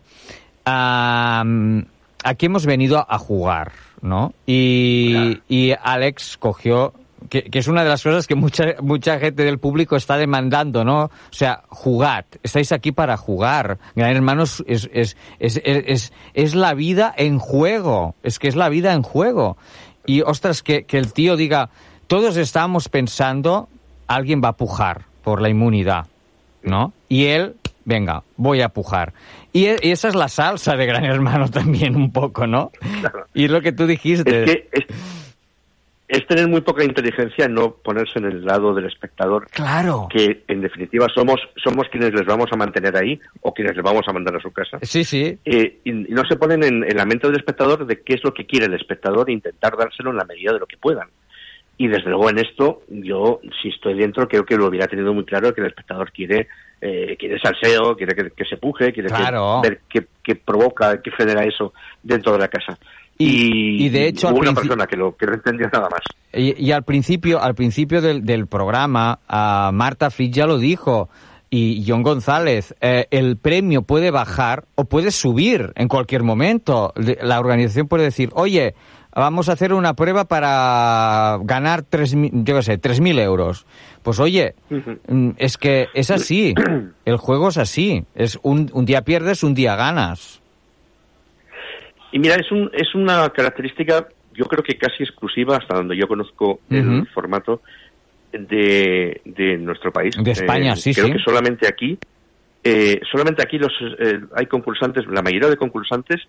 aquí 0.66 2.46
hemos 2.46 2.66
venido 2.66 3.06
a 3.08 3.18
jugar, 3.18 3.72
¿no? 4.02 4.34
Y, 4.46 5.42
y 5.50 5.74
Alex 5.84 6.38
cogió, 6.38 6.94
que, 7.30 7.44
que 7.44 7.60
es 7.60 7.68
una 7.68 7.84
de 7.84 7.90
las 7.90 8.04
cosas 8.04 8.28
que 8.28 8.36
mucha, 8.36 8.76
mucha 8.82 9.20
gente 9.20 9.44
del 9.44 9.60
público 9.60 9.96
está 9.96 10.18
demandando, 10.18 10.84
¿no? 10.84 11.06
O 11.06 11.12
sea, 11.32 11.64
jugad, 11.70 12.26
estáis 12.44 12.72
aquí 12.72 12.92
para 12.92 13.18
jugar. 13.18 13.78
Gran 13.96 14.16
Hermano 14.16 14.44
es, 14.44 14.64
es, 14.66 15.18
es, 15.40 16.14
es, 16.34 16.56
la 16.56 16.74
vida 16.74 17.14
en 17.16 17.40
juego, 17.40 18.16
es 18.24 18.40
que 18.40 18.48
es 18.48 18.56
la 18.56 18.70
vida 18.70 18.94
en 18.94 19.04
juego. 19.04 19.58
Y, 20.06 20.22
ostras, 20.22 20.64
que, 20.64 20.84
que 20.84 20.98
el 20.98 21.14
tío 21.14 21.36
diga, 21.36 21.70
todos 22.08 22.38
estábamos 22.38 22.90
pensando, 22.90 23.70
alguien 24.08 24.42
va 24.44 24.50
a 24.50 24.58
pujar 24.58 25.06
por 25.24 25.42
la 25.42 25.50
inmunidad, 25.50 26.08
¿no? 26.64 26.94
Y 27.08 27.26
él, 27.26 27.56
venga, 27.86 28.24
voy 28.36 28.62
a 28.62 28.70
pujar. 28.70 29.14
Y, 29.54 29.68
y 29.68 29.92
esa 29.92 30.08
es 30.08 30.16
la 30.16 30.28
salsa 30.28 30.76
de 30.76 30.86
Gran 30.86 31.06
Hermano 31.06 31.48
también 31.52 31.96
un 31.96 32.12
poco, 32.12 32.48
¿no? 32.48 32.72
Y 33.34 33.46
es 33.46 33.52
lo 33.52 33.62
que 33.62 33.72
tú 33.72 33.86
dijiste. 33.86 34.44
Es 34.44 34.50
que 34.50 34.70
es, 34.72 34.86
es 36.12 36.28
tener 36.28 36.46
muy 36.50 36.60
poca 36.60 36.84
inteligencia 36.84 37.48
no 37.48 37.72
ponerse 37.72 38.20
en 38.20 38.26
el 38.26 38.44
lado 38.44 38.74
del 38.74 38.86
espectador. 38.86 39.48
Claro. 39.50 40.10
Que 40.12 40.44
en 40.50 40.60
definitiva 40.60 41.08
somos, 41.16 41.40
somos 41.64 41.88
quienes 41.90 42.14
les 42.14 42.26
vamos 42.26 42.50
a 42.52 42.58
mantener 42.58 42.98
ahí 42.98 43.18
o 43.40 43.54
quienes 43.54 43.78
les 43.78 43.84
vamos 43.84 44.04
a 44.06 44.12
mandar 44.12 44.36
a 44.36 44.42
su 44.42 44.52
casa. 44.52 44.78
Sí, 44.82 45.06
sí. 45.06 45.40
Eh, 45.46 45.80
y, 45.86 45.90
y 45.90 46.14
no 46.14 46.24
se 46.26 46.36
ponen 46.36 46.64
en, 46.64 46.84
en 46.84 46.98
la 46.98 47.06
mente 47.06 47.28
del 47.28 47.38
espectador 47.38 47.86
de 47.86 48.02
qué 48.02 48.16
es 48.16 48.24
lo 48.26 48.34
que 48.34 48.46
quiere 48.46 48.66
el 48.66 48.74
espectador 48.74 49.30
e 49.30 49.34
intentar 49.34 49.78
dárselo 49.78 50.12
en 50.12 50.18
la 50.18 50.26
medida 50.26 50.52
de 50.52 50.60
lo 50.60 50.66
que 50.68 50.76
puedan. 50.76 51.08
Y 51.78 51.88
desde 51.88 52.10
luego 52.10 52.30
en 52.30 52.40
esto, 52.40 52.84
yo, 52.90 53.40
si 53.62 53.70
estoy 53.70 53.98
dentro, 53.98 54.28
creo 54.28 54.46
que 54.46 54.58
lo 54.58 54.68
hubiera 54.68 54.88
tenido 54.88 55.14
muy 55.14 55.24
claro 55.24 55.54
que 55.54 55.62
el 55.62 55.68
espectador 55.68 56.12
quiere, 56.12 56.48
eh, 56.82 57.16
quiere 57.18 57.40
salseo, 57.40 57.96
quiere 57.96 58.14
que, 58.14 58.32
que 58.32 58.46
se 58.46 58.58
puje, 58.58 58.92
quiere 58.92 59.08
que- 59.10 59.62
ver 59.64 59.80
qué, 59.90 60.06
qué 60.22 60.36
provoca, 60.36 61.02
qué 61.02 61.10
genera 61.12 61.44
eso 61.46 61.74
dentro 62.04 62.34
de 62.34 62.40
la 62.40 62.50
casa. 62.50 62.78
Y- 63.22 63.86
y 63.86 63.90
de 63.90 64.08
hecho, 64.08 64.28
al 64.28 64.34
hubo 64.34 64.42
una 64.42 64.54
persona 64.54 64.88
que 64.88 64.96
lo, 64.98 65.16
que 65.16 65.26
no 65.26 65.34
entendió 65.34 65.68
nada 65.72 65.90
más. 65.90 66.02
Y, 66.34 66.64
y 66.66 66.72
al 66.72 66.84
principio, 66.84 67.42
al 67.42 67.56
principio 67.56 68.02
del, 68.02 68.24
del 68.26 68.48
programa, 68.48 69.20
Marta 69.74 70.10
Fritz 70.12 70.36
ya 70.36 70.46
lo 70.48 70.58
dijo, 70.58 71.10
y 71.50 71.84
John 71.86 72.02
González, 72.04 72.74
eh, 72.80 73.08
el 73.12 73.36
premio 73.38 73.82
puede 73.82 74.10
bajar 74.12 74.66
o 74.76 74.86
puede 74.86 75.12
subir 75.12 75.74
en 75.76 75.88
cualquier 75.90 76.24
momento. 76.24 76.94
La 77.22 77.40
organización 77.40 77.88
puede 77.90 78.06
decir, 78.06 78.30
oye, 78.34 78.74
vamos 79.14 79.50
a 79.50 79.54
hacer 79.54 79.74
una 79.74 79.94
prueba 79.94 80.24
para 80.26 81.38
ganar 81.44 81.84
tres, 81.84 82.16
yo 82.16 82.56
qué 82.56 82.62
sé, 82.64 82.80
3.000 82.80 83.20
euros. 83.20 83.66
Pues 84.02 84.20
oye, 84.20 84.56
mm, 85.10 85.32
es 85.38 85.58
que 85.58 85.88
es 85.94 86.10
así, 86.10 86.56
el 87.04 87.18
juego 87.18 87.50
es 87.50 87.58
así, 87.58 88.06
es 88.16 88.40
un, 88.44 88.70
un 88.74 88.86
día 88.86 89.02
pierdes, 89.04 89.44
un 89.44 89.54
día 89.54 89.76
ganas. 89.76 90.41
Y 92.12 92.20
mira, 92.20 92.36
es, 92.36 92.52
un, 92.52 92.70
es 92.74 92.94
una 92.96 93.30
característica, 93.30 94.08
yo 94.34 94.46
creo 94.46 94.64
que 94.64 94.78
casi 94.78 95.04
exclusiva, 95.04 95.58
hasta 95.58 95.76
donde 95.76 95.96
yo 95.98 96.08
conozco 96.08 96.60
el 96.70 97.08
formato 97.14 97.62
de, 98.32 99.22
de 99.26 99.58
nuestro 99.58 99.92
país. 99.92 100.16
De 100.22 100.32
España, 100.32 100.74
Eh, 100.74 100.78
sí, 100.78 100.94
creo 100.94 101.08
sí. 101.08 101.14
que 101.14 101.20
solamente 101.20 101.68
aquí, 101.68 101.98
eh, 102.64 103.00
solamente 103.12 103.42
aquí 103.44 103.58
los 103.58 103.72
eh, 104.00 104.20
hay 104.36 104.46
concursantes, 104.46 105.06
la 105.08 105.22
mayoría 105.22 105.50
de 105.50 105.58
concursantes 105.58 106.22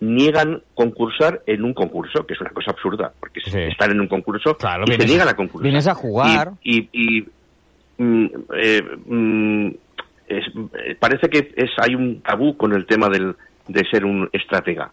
niegan 0.00 0.62
concursar 0.74 1.42
en 1.46 1.64
un 1.64 1.74
concurso, 1.74 2.24
que 2.24 2.34
es 2.34 2.40
una 2.40 2.50
cosa 2.50 2.70
absurda, 2.70 3.12
porque 3.18 3.40
Sí. 3.40 3.58
están 3.58 3.90
en 3.90 4.00
un 4.00 4.06
concurso 4.06 4.56
Claro, 4.56 4.84
y 4.86 4.92
se 4.92 4.98
vienes- 4.98 5.08
niegan 5.10 5.28
a 5.28 5.34
concursar. 5.34 5.62
vienes 5.64 5.86
a 5.88 5.94
jugar. 5.94 6.52
Y, 6.62 6.88
y- 6.92 7.18
y, 7.18 7.24
mm, 7.98 8.26
eh, 8.56 8.82
mm, 9.06 9.68
es- 10.28 10.46
eh, 10.84 10.96
parece 11.00 11.28
que 11.28 11.52
es 11.56 11.70
hay 11.78 11.96
un 11.96 12.20
tabú 12.22 12.56
con 12.56 12.72
el 12.74 12.86
tema 12.86 13.08
del, 13.08 13.34
de 13.66 13.84
ser 13.90 14.04
un 14.04 14.28
estratega. 14.32 14.92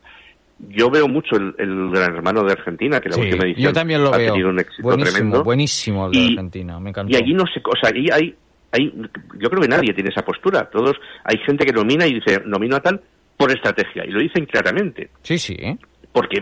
Yo 0.69 0.89
veo 0.89 1.07
mucho 1.07 1.35
el, 1.35 1.53
el 1.57 1.89
Gran 1.91 2.15
Hermano 2.15 2.43
de 2.43 2.53
Argentina, 2.53 3.01
que 3.01 3.09
la 3.09 3.15
Sí, 3.15 3.21
última 3.21 3.43
edición 3.43 3.63
yo 3.63 3.73
también 3.73 4.01
lo 4.03 4.13
ha 4.13 4.17
veo. 4.17 4.31
tenido 4.33 4.49
un 4.49 4.59
éxito 4.59 4.83
buenísimo, 4.83 5.11
tremendo. 5.13 5.43
buenísimo 5.43 6.05
el 6.07 6.11
de 6.13 6.17
Y- 6.19 6.27
Argentina, 6.29 6.79
me 6.79 6.89
encantó. 6.91 7.11
Y 7.11 7.15
allí 7.21 7.33
no 7.33 7.43
se, 7.45 7.59
o 7.59 7.73
sea, 7.81 7.89
allí 7.93 8.07
hay, 8.11 8.33
hay, 8.71 8.93
yo 9.39 9.49
creo 9.49 9.61
que 9.61 9.67
nadie 9.67 9.93
tiene 9.93 10.09
esa 10.11 10.23
postura. 10.23 10.69
Todos, 10.69 10.95
hay 11.25 11.37
gente 11.45 11.65
que 11.65 11.73
nomina 11.73 12.07
y 12.07 12.13
dice, 12.15 12.41
nomino 12.45 12.77
a 12.77 12.79
tal 12.79 13.01
por 13.37 13.51
estrategia, 13.51 14.05
y 14.05 14.11
lo 14.11 14.19
dicen 14.21 14.45
claramente, 14.45 15.09
Sí, 15.23 15.37
sí. 15.37 15.57
porque 16.13 16.37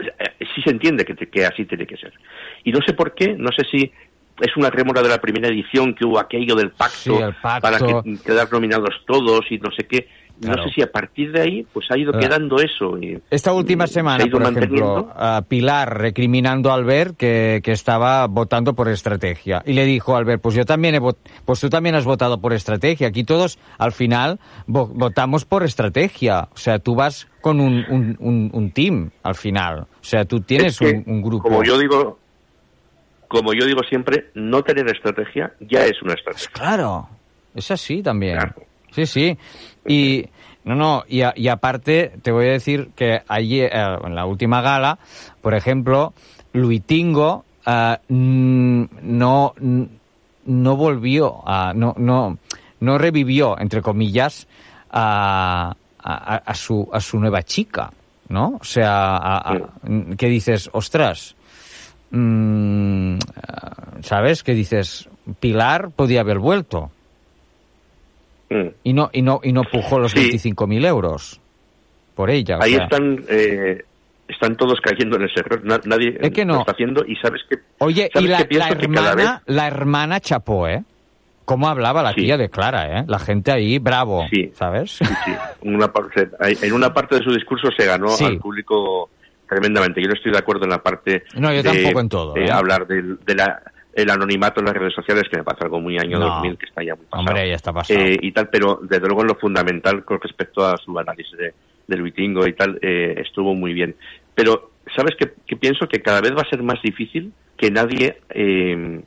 eh, 0.00 0.12
sí 0.54 0.62
se 0.64 0.70
entiende 0.70 1.04
que, 1.04 1.14
que 1.14 1.46
así 1.46 1.64
tiene 1.66 1.86
que 1.86 1.96
ser. 1.96 2.12
Y 2.64 2.72
no 2.72 2.80
sé 2.84 2.94
por 2.94 3.14
qué, 3.14 3.34
no 3.38 3.50
sé 3.56 3.64
si 3.70 3.92
es 4.40 4.56
una 4.56 4.70
rémora 4.70 5.02
de 5.02 5.08
la 5.08 5.20
primera 5.20 5.46
edición 5.48 5.94
que 5.94 6.04
hubo 6.04 6.18
aquello 6.18 6.56
del 6.56 6.70
pacto, 6.72 6.96
Sí, 6.96 7.12
el 7.14 7.32
pacto. 7.34 7.62
para 7.62 7.78
que 7.78 8.18
quedar 8.26 8.52
nominados 8.52 8.90
todos 9.06 9.42
y 9.50 9.58
no 9.58 9.70
sé 9.70 9.84
qué. 9.86 10.08
Claro. 10.40 10.62
No 10.64 10.68
sé 10.68 10.74
si 10.74 10.82
a 10.82 10.90
partir 10.92 11.32
de 11.32 11.40
ahí 11.40 11.66
pues 11.72 11.86
ha 11.90 11.96
ido 11.98 12.12
Ah. 12.14 12.18
quedando 12.18 12.56
eso. 12.58 12.98
Y, 13.00 13.18
Esta 13.30 13.52
última 13.54 13.86
se 13.86 13.94
semana, 13.94 14.22
ha 14.24 14.26
ido 14.26 14.38
por 14.38 14.52
ejemplo, 14.52 15.10
a 15.16 15.42
Pilar 15.48 15.98
recriminando 15.98 16.70
a 16.70 16.74
Albert 16.74 17.16
que, 17.16 17.60
que 17.64 17.72
estaba 17.72 18.26
votando 18.26 18.74
por 18.74 18.88
estrategia. 18.88 19.62
Y 19.64 19.72
le 19.72 19.84
dijo 19.86 20.14
a 20.14 20.18
Albert, 20.18 20.42
pues 20.42 20.54
yo 20.54 20.64
también 20.64 20.94
he 20.94 21.00
vot- 21.00 21.16
pues 21.44 21.60
tú 21.60 21.70
también 21.70 21.94
has 21.94 22.04
votado 22.04 22.40
por 22.40 22.52
estrategia. 22.52 23.08
Aquí 23.08 23.24
todos, 23.24 23.58
al 23.78 23.92
final, 23.92 24.38
vo- 24.68 24.90
votamos 24.92 25.44
por 25.46 25.62
estrategia. 25.62 26.48
O 26.52 26.56
sea, 26.58 26.78
tú 26.80 26.94
vas 26.94 27.28
con 27.40 27.58
un, 27.60 27.84
un, 27.88 28.16
un, 28.20 28.50
un 28.52 28.70
team, 28.72 29.10
al 29.22 29.36
final. 29.36 29.80
O 29.80 29.86
sea, 30.04 30.24
tú 30.26 30.40
tienes 30.40 30.72
Es 30.74 30.78
que, 30.78 31.02
un, 31.06 31.22
grupo. 31.22 31.44
Como 31.44 31.62
yo 31.64 31.78
digo, 31.78 32.18
como 33.28 33.52
yo 33.54 33.64
digo 33.66 33.80
siempre, 33.88 34.26
no 34.34 34.62
tener 34.62 34.86
estrategia 34.88 35.52
ya 35.60 35.84
es 35.86 36.00
una 36.02 36.14
estrategia. 36.14 36.48
Claro, 36.52 37.08
es 37.54 37.70
así 37.70 38.02
también. 38.02 38.36
Claro. 38.36 38.54
Sí, 38.92 39.04
sí. 39.04 39.36
Y 39.88 40.28
no, 40.64 40.74
no, 40.74 41.04
y, 41.08 41.22
a- 41.22 41.32
y 41.36 41.48
aparte 41.48 42.12
te 42.22 42.32
voy 42.32 42.46
a 42.48 42.52
decir 42.52 42.90
que 42.96 43.22
ayer, 43.28 43.70
eh, 43.72 43.96
en 44.04 44.14
la 44.14 44.26
última 44.26 44.60
gala, 44.62 44.98
por 45.42 45.54
ejemplo, 45.54 46.12
Luitingo 46.52 47.44
eh, 47.66 47.96
mm, 48.08 48.84
no 49.02 49.54
no 50.46 50.76
volvió 50.76 51.42
a 51.48 51.72
no 51.74 51.94
no 51.98 52.38
no 52.80 52.98
revivió 52.98 53.58
entre 53.58 53.82
comillas 53.82 54.46
a, 54.90 55.74
a, 56.02 56.34
a 56.36 56.54
su 56.54 56.88
a 56.92 57.00
su 57.00 57.18
nueva 57.18 57.42
chica. 57.42 57.90
¿no? 58.28 58.58
O 58.60 58.64
sea, 58.64 59.16
a- 59.16 59.52
a- 59.54 59.70
que 60.18 60.26
dices, 60.28 60.68
ostras, 60.72 61.36
mm, 62.10 63.18
¿sabes? 64.02 64.42
Que 64.42 64.54
dices, 64.54 65.08
Pilar 65.40 65.90
podía 65.90 66.20
haber 66.22 66.38
vuelto. 66.40 66.90
Mm. 68.50 68.68
Y 68.84 68.92
no, 68.92 69.10
y 69.12 69.22
no, 69.22 69.40
y 69.42 69.52
no 69.52 69.62
pujó 69.64 69.98
los 69.98 70.14
25.000 70.14 70.86
euros 70.86 71.40
por 72.14 72.30
ella. 72.30 72.58
o 72.58 72.62
Ahí 72.62 72.74
sea. 72.74 72.84
están 72.84 73.24
eh, 73.28 73.82
están 74.28 74.56
todos 74.56 74.80
cayendo 74.80 75.16
en 75.16 75.22
ese 75.24 75.40
error. 75.40 75.64
Na- 75.64 75.80
nadie 75.84 76.16
Es 76.20 76.30
que 76.30 76.44
no. 76.44 76.54
lo 76.54 76.60
está 76.60 76.72
haciendo 76.72 77.04
y 77.06 77.16
sabes 77.16 77.42
que 77.48 77.56
Oye, 77.78 78.08
y 78.08 78.12
¿sabes 78.12 78.30
la, 78.30 78.38
que 78.46 78.58
vez 78.58 78.82
hermana, 78.82 79.42
la 79.46 79.66
hermana 79.66 80.20
chapó, 80.20 80.68
¿eh? 80.68 80.82
¿Cómo 81.44 81.68
hablaba 81.68 82.02
la 82.02 82.12
tía 82.12 82.36
de 82.36 82.48
Clara, 82.48 82.98
eh? 83.00 83.04
La 83.06 83.20
gente 83.20 83.52
ahí, 83.52 83.78
bravo, 83.78 84.24
¿sabes? 84.54 84.92
Sí, 84.92 85.04
sí. 85.04 85.32
Una 85.62 85.92
parte, 85.92 86.28
en 86.40 86.72
una 86.72 86.92
parte 86.92 87.16
de 87.18 87.22
su 87.22 87.30
discurso 87.32 87.68
se 87.76 87.86
ganó 87.86 88.08
Sí. 88.08 88.24
al 88.24 88.38
público 88.38 89.10
tremendamente. 89.48 90.00
Yo 90.02 90.08
no 90.08 90.14
estoy 90.14 90.32
de 90.32 90.38
acuerdo 90.38 90.64
en 90.64 90.70
la 90.70 90.82
parte 90.82 91.22
No, 91.36 91.50
yo 91.52 91.62
de, 91.62 91.70
tampoco 91.70 92.00
en 92.00 92.08
todo, 92.08 92.32
de 92.32 92.46
¿eh? 92.46 92.50
hablar 92.50 92.84
del 92.88 93.18
de 93.24 93.34
la, 93.36 93.62
el 93.96 94.10
anonimato 94.10 94.60
en 94.60 94.66
las 94.66 94.74
redes 94.74 94.94
sociales, 94.94 95.24
que 95.30 95.38
me 95.38 95.42
parece 95.44 95.64
algo 95.64 95.80
muy 95.80 95.96
año 95.98 96.18
No. 96.18 96.26
2000, 96.26 96.58
que 96.58 96.66
está 96.66 96.84
ya 96.84 96.94
muy 96.94 97.06
pasado. 97.06 97.20
Hombre, 97.28 97.48
ya 97.48 97.54
está 97.56 97.72
pasado. 97.72 97.98
Eh, 97.98 98.16
y 98.20 98.30
tal, 98.30 98.48
pero 98.50 98.78
desde 98.82 99.06
luego 99.06 99.22
en 99.22 99.28
lo 99.28 99.34
fundamental 99.36 100.04
con 100.04 100.20
respecto 100.20 100.64
a 100.64 100.76
su 100.76 100.96
análisis 100.98 101.36
de, 101.36 101.54
del 101.86 102.02
Vitingo 102.02 102.46
y 102.46 102.52
tal, 102.52 102.78
eh, 102.82 103.14
estuvo 103.24 103.54
muy 103.54 103.72
bien. 103.72 103.96
Pero, 104.34 104.70
¿sabes 104.94 105.16
qué, 105.18 105.32
qué 105.46 105.56
pienso? 105.56 105.88
Que 105.88 106.02
cada 106.02 106.20
vez 106.20 106.32
va 106.36 106.42
a 106.42 106.50
ser 106.50 106.62
más 106.62 106.80
difícil 106.82 107.32
que 107.56 107.70
nadie 107.70 108.18
eh, 108.28 109.00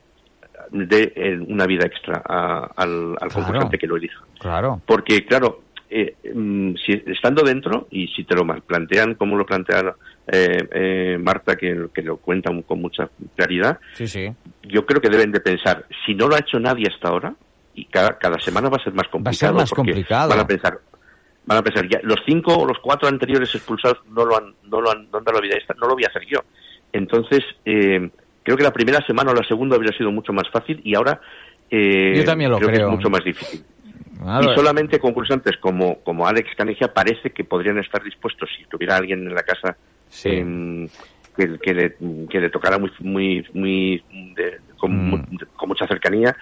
dé 0.72 1.12
eh, 1.14 1.38
una 1.48 1.66
vida 1.66 1.86
extra 1.86 2.22
a- 2.28 2.70
al, 2.76 3.16
al 3.20 3.32
concursante 3.32 3.78
que 3.78 3.86
lo 3.86 3.96
elija. 3.96 4.24
Claro. 4.38 4.80
Porque, 4.86 5.24
claro, 5.24 5.60
eh, 5.90 6.14
mm, 6.34 6.74
si, 6.76 6.92
estando 7.06 7.42
dentro, 7.42 7.88
y 7.90 8.06
si 8.08 8.24
te 8.24 8.34
lo 8.34 8.46
plantean, 8.66 9.14
como 9.16 9.36
lo 9.36 9.44
plantea 9.44 9.94
eh, 10.26 10.68
eh, 10.72 11.18
Marta, 11.20 11.56
que, 11.56 11.86
que 11.92 12.02
lo 12.02 12.16
cuenta 12.18 12.50
con 12.66 12.80
mucha 12.80 13.10
claridad, 13.36 13.78
Sí, 13.94 14.06
sí. 14.06 14.32
yo 14.62 14.86
creo 14.86 15.00
que 15.00 15.08
deben 15.10 15.32
de 15.32 15.40
pensar, 15.40 15.84
si 16.06 16.14
no 16.14 16.28
lo 16.28 16.36
ha 16.36 16.40
hecho 16.40 16.58
nadie 16.60 16.86
hasta 16.92 17.08
ahora, 17.08 17.34
y 17.74 17.84
cada, 17.86 18.18
cada 18.18 18.38
semana 18.38 18.68
va 18.68 18.76
a 18.76 18.84
ser 18.84 18.92
más 18.94 19.08
complicado. 19.08 19.54
más 19.54 19.70
porque 19.70 19.90
complicado. 19.92 20.30
Van 20.30 20.40
a 20.40 20.46
pensar, 20.46 20.78
van 21.46 21.58
a 21.58 21.62
pensar, 21.62 21.88
ya, 21.88 22.00
los 22.02 22.20
cinco 22.26 22.54
o 22.56 22.66
los 22.66 22.78
cuatro 22.78 23.08
anteriores 23.08 23.54
expulsados 23.54 23.98
no 24.10 24.24
lo 24.24 24.36
han, 24.36 24.54
no 24.68 24.80
lo 24.80 24.90
han, 24.90 25.08
no 25.10 25.20
la 25.20 25.40
vida 25.40 25.54
extra, 25.56 25.74
no 25.80 25.86
lo 25.88 25.94
voy 25.94 26.04
a 26.04 26.08
hacer 26.08 26.22
yo. 26.26 26.40
Entonces, 26.92 27.40
eh, 27.64 28.10
creo 28.42 28.56
que 28.56 28.62
la 28.64 28.72
primera 28.72 29.04
semana 29.06 29.30
o 29.30 29.34
la 29.34 29.44
segunda 29.46 29.76
hubiera 29.76 29.96
sido 29.96 30.10
mucho 30.10 30.32
más 30.32 30.48
fácil 30.50 30.80
y 30.84 30.94
ahora 30.94 31.20
eh, 31.70 32.14
Yo 32.16 32.24
también 32.24 32.50
lo 32.50 32.58
que 32.58 32.66
creo. 32.66 32.86
es 32.88 32.96
mucho 32.96 33.08
más 33.10 33.22
difícil. 33.24 33.62
Y 34.22 34.54
solamente 34.54 34.98
concursantes 34.98 35.56
como, 35.58 36.00
como 36.00 36.26
Alex 36.26 36.50
Canigia 36.56 36.92
parece 36.92 37.30
que 37.30 37.44
podrían 37.44 37.78
estar 37.78 38.02
dispuestos, 38.02 38.48
si 38.56 38.64
tuviera 38.66 38.96
alguien 38.96 39.26
en 39.26 39.34
la 39.34 39.42
casa 39.42 39.76
em, 40.24 40.88
que, 41.36 41.58
que 41.58 41.74
le, 41.74 41.96
que 42.28 42.40
le 42.40 42.50
tocara 42.50 42.78
muy, 42.78 42.90
muy, 43.00 43.46
muy 43.54 44.02
de- 44.36 44.58
con, 44.78 45.10
Mm. 45.10 45.26
con 45.56 45.68
mucha 45.68 45.86
cercanía, 45.86 46.34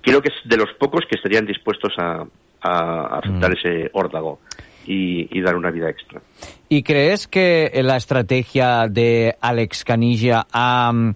creo 0.00 0.20
que 0.22 0.28
es 0.28 0.34
de 0.48 0.56
los 0.56 0.72
pocos 0.78 1.04
que 1.08 1.16
estarían 1.16 1.46
dispuestos 1.46 1.92
a, 1.98 2.24
a 2.62 3.18
aceptar 3.18 3.50
Mm. 3.50 3.54
ese 3.58 3.90
órdago 3.92 4.40
y, 4.86 5.28
y 5.36 5.40
dar 5.42 5.54
una 5.56 5.70
vida 5.70 5.88
extra. 5.90 6.20
¿Y 6.68 6.82
crees 6.82 7.28
que 7.28 7.70
la 7.84 7.96
estrategia 7.96 8.88
de 8.88 9.36
Alex 9.40 9.84
Canilla 9.84 10.46
ha, 10.52 10.90
mm, 10.92 11.14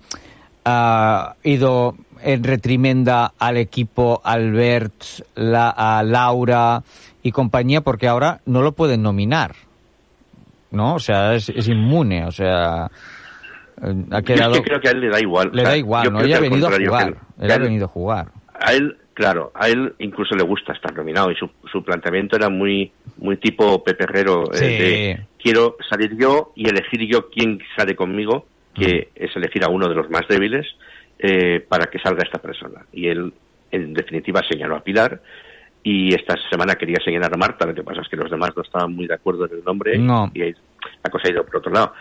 ha 0.64 1.35
ido 1.42 1.97
en 2.27 2.43
retrimenda 2.45 3.33
al 3.39 3.57
equipo 3.57 4.21
Albert, 4.25 4.95
la, 5.37 5.71
a 5.71 6.03
Laura 6.03 6.83
y 7.23 7.31
compañía? 7.33 7.81
Porque 7.81 8.09
ahora 8.09 8.41
no 8.47 8.62
lo 8.62 8.73
pueden 8.73 9.03
nominar, 9.03 9.53
¿no? 10.71 10.95
O 10.95 10.99
sea, 10.99 11.35
es, 11.35 11.49
es 11.49 11.69
inmune, 11.69 12.25
o 12.27 12.33
sea... 12.33 12.91
eh, 13.83 13.95
Ha 14.11 14.19
Yo 14.21 14.25
quedado... 14.25 14.53
es 14.55 14.61
que 14.61 14.65
creo 14.67 14.81
que 14.81 14.89
a 14.89 14.93
él 14.93 15.01
le 15.01 15.09
da 15.11 15.21
igual. 15.21 15.51
Le 15.53 15.62
O 15.62 15.65
sea, 15.65 15.71
da 15.71 15.77
igual, 15.79 16.05
yo 16.05 16.11
¿no? 16.11 16.21
Ella 16.21 16.37
ha 16.39 16.41
venido 16.41 16.69
a 16.69 16.73
jugar. 16.73 17.17
Él 17.41 17.51
ha 17.51 17.59
venido 17.59 17.85
a 17.85 17.89
jugar. 17.89 18.27
a 18.59 18.73
él, 18.73 18.97
claro, 19.15 19.53
a 19.55 19.69
él 19.69 19.95
incluso 19.99 20.35
le 20.35 20.43
gusta 20.45 20.73
estar 20.73 20.95
nominado 20.95 21.31
y 21.31 21.37
su, 21.37 21.49
su 21.71 21.83
planteamiento 21.85 22.37
era 22.37 22.49
muy 22.51 22.91
muy 23.19 23.37
tipo 23.39 23.83
Pepe 23.85 24.05
Herrero, 24.05 24.53
eh, 24.53 24.57
Sí. 24.57 24.65
de 24.67 25.21
quiero 25.43 25.77
salir 25.89 26.17
yo 26.19 26.53
y 26.57 26.69
elegir 26.69 27.01
yo 27.11 27.29
quién 27.31 27.61
sale 27.77 27.95
conmigo, 27.95 28.47
que 28.75 29.09
es 29.15 29.35
elegir 29.37 29.65
a 29.65 29.69
uno 29.69 29.89
de 29.89 29.95
los 29.95 30.11
más 30.11 30.23
débiles 30.29 30.67
eh, 31.18 31.64
para 31.66 31.87
que 31.87 31.98
salga 31.98 32.22
esta 32.24 32.38
persona. 32.38 32.85
Y 32.92 33.09
él, 33.09 33.33
en 33.70 33.94
definitiva, 33.94 34.42
señaló 34.48 34.76
a 34.76 34.85
Pilar 34.85 35.20
y 35.83 36.14
esta 36.14 36.35
semana 36.50 36.74
quería 36.74 36.98
señalar 37.05 37.33
a 37.33 37.37
Marta, 37.37 37.64
lo 37.66 37.74
que 37.74 37.85
pasa 37.85 38.00
es 38.00 38.09
que 38.09 38.16
los 38.16 38.31
demás 38.31 38.50
no 38.57 38.62
estaban 38.62 38.92
muy 38.92 39.07
de 39.07 39.14
acuerdo 39.14 39.46
en 39.46 39.52
el 39.52 39.64
nombre 39.64 39.96
No. 39.98 40.31
y 40.35 40.40
la 40.40 41.11
cosa 41.11 41.29
ha 41.29 41.31
ido 41.31 41.46
por 41.46 41.57
otro 41.57 41.72
lado. 41.72 41.92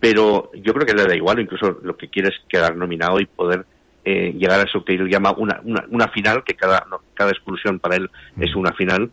Pero 0.00 0.50
yo 0.54 0.72
creo 0.72 0.86
que 0.86 0.94
le 0.94 1.04
da 1.04 1.14
igual, 1.14 1.40
incluso 1.40 1.78
lo 1.82 1.96
que 1.96 2.08
quiere 2.08 2.30
es 2.30 2.36
quedar 2.48 2.74
nominado 2.74 3.20
y 3.20 3.26
poder 3.26 3.66
eh, 4.04 4.32
llegar 4.32 4.60
a 4.60 4.64
eso 4.64 4.84
que 4.84 4.94
él 4.94 5.08
llama 5.08 5.32
una, 5.36 5.60
una, 5.62 5.84
una 5.90 6.08
final, 6.08 6.42
que 6.42 6.54
cada, 6.54 6.86
no, 6.90 7.00
cada 7.14 7.30
expulsión 7.30 7.78
para 7.78 7.96
él 7.96 8.10
es 8.40 8.54
una 8.54 8.72
final, 8.72 9.10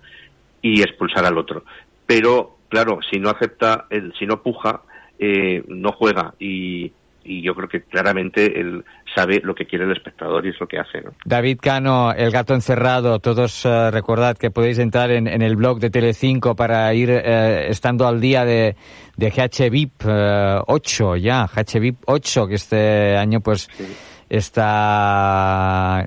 y 0.61 0.81
expulsar 0.81 1.25
al 1.25 1.37
otro. 1.37 1.63
Pero, 2.05 2.57
claro, 2.69 2.99
si 3.09 3.19
no 3.19 3.29
acepta, 3.29 3.85
el, 3.89 4.13
si 4.17 4.25
no 4.25 4.41
puja, 4.41 4.81
eh, 5.19 5.63
no 5.67 5.91
juega. 5.91 6.33
Y, 6.39 6.91
y 7.23 7.41
yo 7.43 7.53
creo 7.55 7.67
que 7.69 7.81
claramente 7.83 8.59
él 8.59 8.83
sabe 9.15 9.41
lo 9.43 9.53
que 9.55 9.65
quiere 9.65 9.85
el 9.85 9.91
espectador 9.91 10.45
y 10.45 10.49
es 10.49 10.59
lo 10.59 10.67
que 10.67 10.79
hace. 10.79 11.01
¿no? 11.01 11.11
David 11.25 11.59
Cano, 11.61 12.11
El 12.13 12.31
Gato 12.31 12.53
Encerrado, 12.53 13.19
todos 13.19 13.65
eh, 13.65 13.91
recordad 13.91 14.37
que 14.37 14.49
podéis 14.51 14.79
entrar 14.79 15.11
en, 15.11 15.27
en 15.27 15.41
el 15.41 15.55
blog 15.55 15.79
de 15.79 15.89
Telecinco 15.89 16.55
para 16.55 16.93
ir 16.93 17.09
eh, 17.11 17.67
estando 17.69 18.07
al 18.07 18.19
día 18.21 18.43
de, 18.45 18.75
de 19.17 19.29
GHVIP 19.29 19.91
eh, 20.07 20.59
8 20.67 21.15
ya, 21.17 21.47
GHVIP 21.47 21.97
8, 22.05 22.47
que 22.47 22.55
este 22.55 23.17
año 23.17 23.41
pues 23.41 23.67
está 24.29 26.05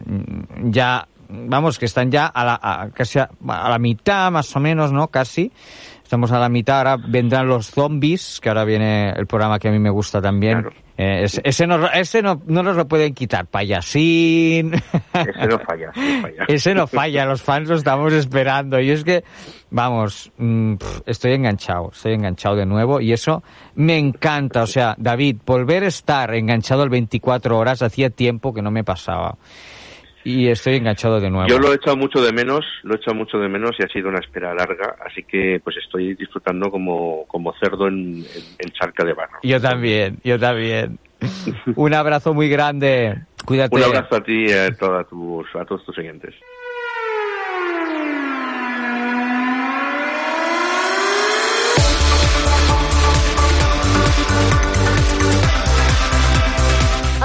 ya, 0.64 1.07
vamos, 1.29 1.79
que 1.79 1.85
están 1.87 2.11
ya 2.11 2.27
a 2.27 2.44
la, 2.44 2.61
a- 2.62 2.90
casi 2.90 3.18
a, 3.18 3.29
a 3.48 3.70
la 3.70 3.79
mitad 3.79 4.31
más 4.31 4.55
o 4.57 4.61
menos, 4.61 4.92
¿no? 4.92 5.09
Casi. 5.09 5.53
Estamos 6.03 6.33
a 6.33 6.38
la 6.38 6.48
mitad, 6.50 6.79
ahora 6.79 6.96
vendrán 6.98 7.48
los 7.48 7.70
zombies, 7.70 8.38
que 8.40 8.48
ahora 8.50 8.64
viene 8.64 9.11
el 9.16 9.27
programa 9.27 9.59
que 9.59 9.68
a 9.68 9.72
mí 9.72 9.79
me 9.79 9.88
gusta 9.90 10.20
también. 10.20 10.66
Eh, 10.96 11.24
ese, 11.24 11.40
ese 11.44 11.66
no, 11.66 11.90
ese 11.90 12.22
no, 12.22 12.40
no 12.46 12.62
nos 12.62 12.76
lo 12.76 12.87
pueden 12.87 13.14
quitar, 13.14 13.46
payasín. 13.46 14.74
Ese 15.12 15.46
no 15.46 15.59
falla, 15.59 15.90
ese 15.90 16.04
no 16.04 16.22
falla. 16.22 16.44
Ese 16.46 16.74
no 16.74 16.87
falla, 16.87 17.26
los 17.26 17.42
fans 17.42 17.68
lo 17.68 17.74
estamos 17.74 18.12
esperando. 18.12 18.80
Y 18.80 18.90
es 18.90 19.02
que, 19.02 19.24
vamos, 19.70 20.30
mm, 20.38 20.74
estoy 21.07 21.33
enganchado, 21.33 21.90
estoy 21.92 22.14
enganchado 22.14 22.57
de 22.57 22.66
nuevo 22.66 23.00
y 23.00 23.12
eso 23.12 23.42
me 23.74 23.98
encanta. 23.98 24.62
O 24.62 24.66
sea, 24.68 24.94
David, 24.96 25.38
volver 25.44 25.83
a 25.83 25.88
estar 25.88 26.33
enganchado 26.35 26.83
al 26.83 26.90
24 26.90 27.59
horas 27.59 27.83
hacía 27.83 28.11
tiempo 28.11 28.54
que 28.54 28.62
no 28.62 28.70
me 28.70 28.85
pasaba. 28.85 29.37
Y 30.24 30.48
estoy 30.48 30.76
enganchado 30.76 31.20
de 31.20 31.30
nuevo. 31.30 31.46
Yo 31.48 31.58
lo 31.58 31.70
he 31.72 31.76
echado 31.76 31.96
mucho 31.96 32.20
de 32.22 32.32
menos, 32.32 32.64
lo 32.82 32.94
he 32.94 32.96
echado 32.96 33.14
mucho 33.14 33.37
de 33.38 33.48
menos 33.48 33.72
y 33.78 33.82
ha 33.84 33.88
sido 33.88 34.08
una 34.08 34.20
espera 34.20 34.54
larga, 34.54 34.96
así 35.04 35.22
que 35.22 35.60
pues 35.62 35.76
estoy 35.76 36.14
disfrutando 36.14 36.70
como, 36.70 37.26
como 37.26 37.52
cerdo 37.60 37.88
en, 37.88 38.16
en- 38.18 38.24
en 38.58 38.70
charca 38.72 39.04
de 39.04 39.12
barro. 39.12 39.38
Yo 39.42 39.60
también, 39.60 40.18
yo 40.24 40.38
también. 40.38 40.98
Un 41.76 41.94
abrazo 41.94 42.32
muy 42.34 42.48
grande. 42.48 43.18
Cuídate. 43.44 43.76
Un 43.76 43.82
abrazo 43.84 44.16
a 44.16 44.22
ti 44.22 44.46
y 44.48 44.52
a, 44.52 44.70
todas 44.74 45.06
tus, 45.08 45.46
a 45.54 45.64
todos 45.66 45.84
tus 45.84 45.98
oyentes. 45.98 46.34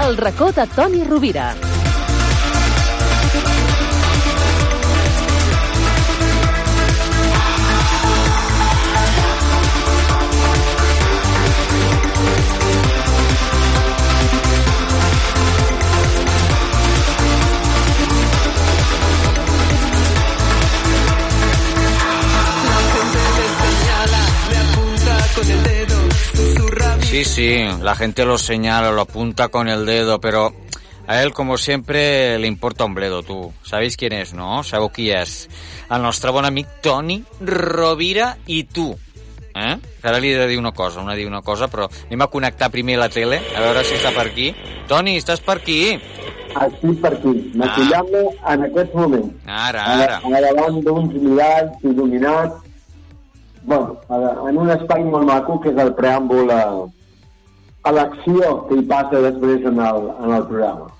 El 0.06 0.16
racó 0.16 0.50
de 0.50 0.66
Toni 0.68 1.04
Rovira. 1.04 1.54
Sí, 27.10 27.24
sí, 27.24 27.64
la 27.82 27.96
gente 27.96 28.24
lo 28.24 28.38
señala, 28.38 28.92
lo 28.92 29.00
apunta 29.00 29.48
con 29.48 29.68
el 29.68 29.84
dedo, 29.84 30.20
pero 30.20 30.52
a 31.08 31.20
él, 31.24 31.32
como 31.32 31.58
sempre, 31.58 32.38
li 32.38 32.46
importa 32.46 32.84
un 32.84 32.94
bledo, 32.94 33.24
tu. 33.24 33.50
Sabeu 33.66 33.90
quién 33.98 34.14
és, 34.14 34.30
no? 34.30 34.62
Sabeu 34.62 34.92
qui 34.94 35.08
és? 35.10 35.48
El 35.90 36.04
nostre 36.06 36.30
bon 36.30 36.46
amic 36.46 36.68
Toni 36.86 37.16
Rovira 37.42 38.36
i 38.46 38.62
tu. 38.62 38.92
Eh? 39.58 39.74
Ara 40.06 40.20
li 40.22 40.30
he 40.30 40.38
de 40.38 40.46
dir 40.46 40.60
una 40.62 40.70
cosa, 40.70 41.02
una 41.02 41.16
dir 41.18 41.26
una 41.26 41.42
cosa, 41.42 41.66
però 41.66 41.88
anem 41.90 42.22
a 42.22 42.30
connectar 42.30 42.70
primer 42.70 43.00
la 43.02 43.10
tele, 43.10 43.42
a 43.42 43.64
veure 43.66 43.82
si 43.82 43.98
està 43.98 44.14
per 44.14 44.28
aquí. 44.30 44.52
Toni, 44.86 45.16
estàs 45.18 45.42
per 45.42 45.58
aquí? 45.58 45.80
Estic 45.98 47.02
per 47.02 47.16
aquí, 47.16 47.34
maquillant-me 47.58 48.22
en 48.54 48.68
aquest 48.70 48.94
moment. 48.94 49.26
Ara, 49.50 49.82
ara. 50.06 50.22
a 50.22 50.46
davant 50.46 50.78
d'uns 50.86 51.18
miralls 51.18 51.90
il·luminats 51.90 52.70
bueno, 53.62 54.00
en 54.48 54.56
un 54.56 54.70
espai 54.70 55.04
molt 55.04 55.26
maco 55.26 55.58
que 55.60 55.74
és 55.74 55.78
el 55.82 55.92
preàmbul 55.98 56.48
a, 56.54 56.62
a 57.82 57.92
l'acció 57.94 58.54
que 58.68 58.78
hi 58.78 58.86
passa 58.88 59.22
després 59.24 59.64
en 59.68 59.80
el, 59.80 60.08
en 60.20 60.34
el 60.36 60.46
programa. 60.48 60.90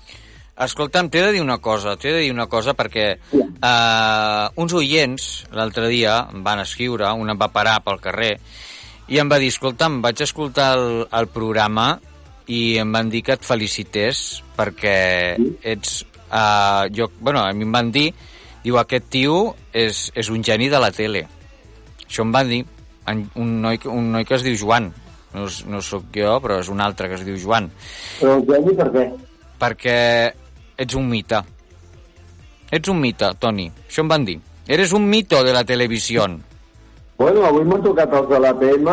Escolta'm, 0.61 1.09
t'he 1.09 1.23
de 1.25 1.31
dir 1.33 1.41
una 1.41 1.57
cosa, 1.57 1.95
t'he 1.97 2.11
de 2.13 2.25
dir 2.25 2.33
una 2.33 2.45
cosa 2.49 2.75
perquè 2.77 3.05
eh, 3.17 4.45
uns 4.61 4.75
oients 4.77 5.29
l'altre 5.57 5.87
dia 5.89 6.19
em 6.29 6.43
van 6.45 6.61
escriure, 6.61 7.09
un 7.17 7.33
em 7.33 7.39
va 7.39 7.49
parar 7.53 7.79
pel 7.85 8.01
carrer 8.03 8.35
i 9.11 9.17
em 9.19 9.31
va 9.31 9.39
dir, 9.41 9.49
escolta'm, 9.51 10.01
vaig 10.03 10.21
escoltar 10.23 10.73
el, 10.77 11.05
el 11.17 11.29
programa 11.33 11.95
i 12.51 12.77
em 12.81 12.91
van 12.93 13.09
dir 13.09 13.23
que 13.25 13.35
et 13.37 13.47
felicités 13.47 14.41
perquè 14.57 14.97
ets... 15.61 16.01
Eh, 16.31 16.83
jo, 16.95 17.09
bueno, 17.19 17.41
a 17.43 17.51
mi 17.51 17.65
em 17.67 17.73
van 17.73 17.89
dir, 17.91 18.11
diu, 18.63 18.77
aquest 18.79 19.09
tio 19.11 19.39
és, 19.73 20.09
és 20.15 20.29
un 20.31 20.43
geni 20.45 20.69
de 20.71 20.79
la 20.79 20.91
tele. 20.95 21.25
Això 22.05 22.23
em 22.23 22.31
van 22.31 22.47
dir 22.47 22.61
un 23.35 23.57
noi, 23.63 23.79
un 23.89 24.11
noi 24.13 24.27
que 24.27 24.37
es 24.37 24.45
diu 24.45 24.55
Joan. 24.59 24.91
No, 25.33 25.45
és- 25.47 25.65
no 25.65 25.81
sóc 25.81 26.03
jo, 26.13 26.39
però 26.43 26.59
és 26.59 26.67
un 26.69 26.81
altre 26.81 27.07
que 27.07 27.15
es 27.15 27.25
diu 27.25 27.37
Joan. 27.37 27.69
Però 28.19 28.35
el 28.35 28.45
geni 28.45 28.75
per 28.75 28.91
què? 28.91 29.05
Perquè 29.59 30.33
ets 30.77 30.95
un 30.95 31.07
mite. 31.09 31.39
Ets 32.71 32.89
un 32.89 32.99
mite, 32.99 33.29
Toni. 33.39 33.69
Això 33.89 34.01
em 34.01 34.07
van 34.11 34.25
dir. 34.25 34.39
Eres 34.67 34.93
un 34.93 35.07
mito 35.09 35.43
de 35.43 35.53
la 35.53 35.63
televisió. 35.63 36.25
Bueno, 37.17 37.43
avui 37.45 37.65
m'han 37.65 37.83
tocat 37.83 38.13
els 38.13 38.29
de 38.29 38.39
l'APM 38.39 38.87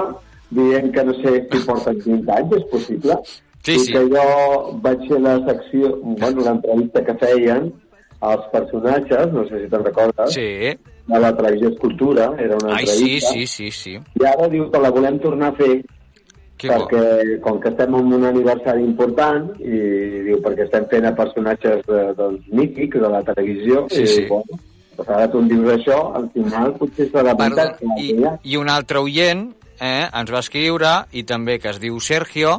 dient 0.51 0.91
que 0.93 1.05
no 1.05 1.15
sé 1.23 1.47
si 1.51 1.61
porten 1.67 1.99
15 2.03 2.31
anys, 2.33 2.53
és 2.59 2.65
possible? 2.73 3.19
Sí, 3.65 3.75
I 3.75 3.79
sí. 3.81 3.93
que 3.93 4.03
jo 4.09 4.79
vaig 4.83 5.03
fer 5.09 5.21
la 5.21 5.37
secció, 5.47 5.91
bueno, 6.03 6.43
l'entrevista 6.47 7.05
que 7.05 7.15
feien 7.21 7.73
als 8.21 8.47
personatges, 8.53 9.33
no 9.33 9.45
sé 9.49 9.61
si 9.63 9.69
te'n 9.71 9.85
recordes, 9.85 10.33
Sí. 10.35 10.41
de 11.09 11.19
la 11.21 11.35
televisió 11.37 11.69
Escultura, 11.69 12.33
era 12.39 12.57
una 12.63 12.77
Ai, 12.77 12.87
sí, 12.87 12.93
entrevista. 12.93 13.31
sí, 13.33 13.47
sí, 13.47 13.71
sí. 13.71 13.93
I 14.21 14.25
ara 14.27 14.49
diu 14.49 14.71
que 14.71 14.79
la 14.79 14.91
volem 14.91 15.19
tornar 15.21 15.49
a 15.53 15.57
fer 15.57 15.85
Que 16.59 16.69
bo. 16.69 16.89
perquè 16.89 17.41
com 17.41 17.61
que 17.63 17.69
estem 17.71 17.95
en 17.95 18.13
un 18.17 18.25
aniversari 18.27 18.83
important 18.83 19.53
i 19.63 19.79
diu 20.27 20.41
perquè 20.43 20.65
estem 20.67 20.89
fent 20.91 21.07
a 21.07 21.15
personatges 21.15 21.85
de, 21.87 22.01
doncs, 22.19 22.49
mítics 22.51 22.99
de 23.01 23.09
la 23.13 23.23
televisió 23.23 23.85
Sí, 23.91 24.03
i 24.03 24.07
sí. 24.07 24.25
bueno, 24.27 24.59
doncs 24.97 25.09
ara 25.15 25.29
tu 25.31 25.39
em 25.39 25.49
dius 25.53 25.71
això, 25.77 26.01
al 26.19 26.27
final 26.35 26.75
potser 26.81 27.07
serà 27.13 27.37
Perdó, 27.39 27.63
veritat. 27.63 27.83
i. 28.03 28.53
I 28.53 28.57
un 28.59 28.69
altre 28.75 28.99
oient 28.99 29.47
eh, 29.79 30.09
ens 30.11 30.33
va 30.35 30.41
escriure, 30.43 30.97
i 31.15 31.23
també 31.23 31.61
que 31.63 31.71
es 31.71 31.79
diu 31.79 32.01
Sergio, 32.03 32.57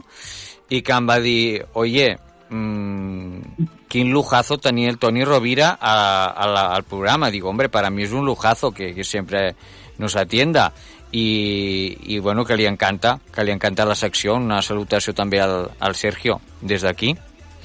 i 0.71 0.79
que 0.81 0.93
em 0.95 1.07
va 1.09 1.19
dir, 1.19 1.65
oye, 1.73 2.13
mmm, 2.49 3.67
quin 3.89 4.11
lujazo 4.13 4.57
tenía 4.59 4.89
el 4.89 4.97
Toni 4.99 5.25
Rovira 5.25 5.77
a, 5.81 6.27
a 6.31 6.47
la- 6.47 6.75
al 6.75 6.83
programa. 6.83 7.29
Digo, 7.31 7.49
hombre, 7.49 7.67
para 7.69 7.89
mí 7.89 8.03
es 8.03 8.11
un 8.13 8.23
lujazo 8.25 8.71
que, 8.71 8.93
que 8.93 9.03
siempre 9.03 9.55
nos 9.97 10.15
atienda. 10.15 10.71
I, 11.11 11.97
i 12.13 12.19
bueno, 12.19 12.45
que 12.45 12.57
li 12.57 12.67
encanta, 12.69 13.17
que 13.33 13.43
li 13.43 13.51
encanta 13.51 13.87
la 13.87 13.97
secció. 13.97 14.35
Una 14.37 14.61
salutació 14.61 15.15
també 15.17 15.41
al, 15.41 15.71
al 15.79 15.95
Sergio, 15.97 16.39
des 16.61 16.85
d'aquí. 16.85 17.15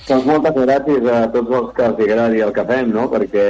Doncs 0.05 0.27
moltes 0.29 0.57
gràcies 0.57 1.07
a 1.09 1.21
tots 1.33 1.53
els 1.59 1.71
que 1.77 1.87
els 1.89 2.03
agradi 2.07 2.43
el 2.45 2.53
que 2.57 2.65
fem, 2.69 2.91
no? 2.93 3.07
perquè 3.13 3.47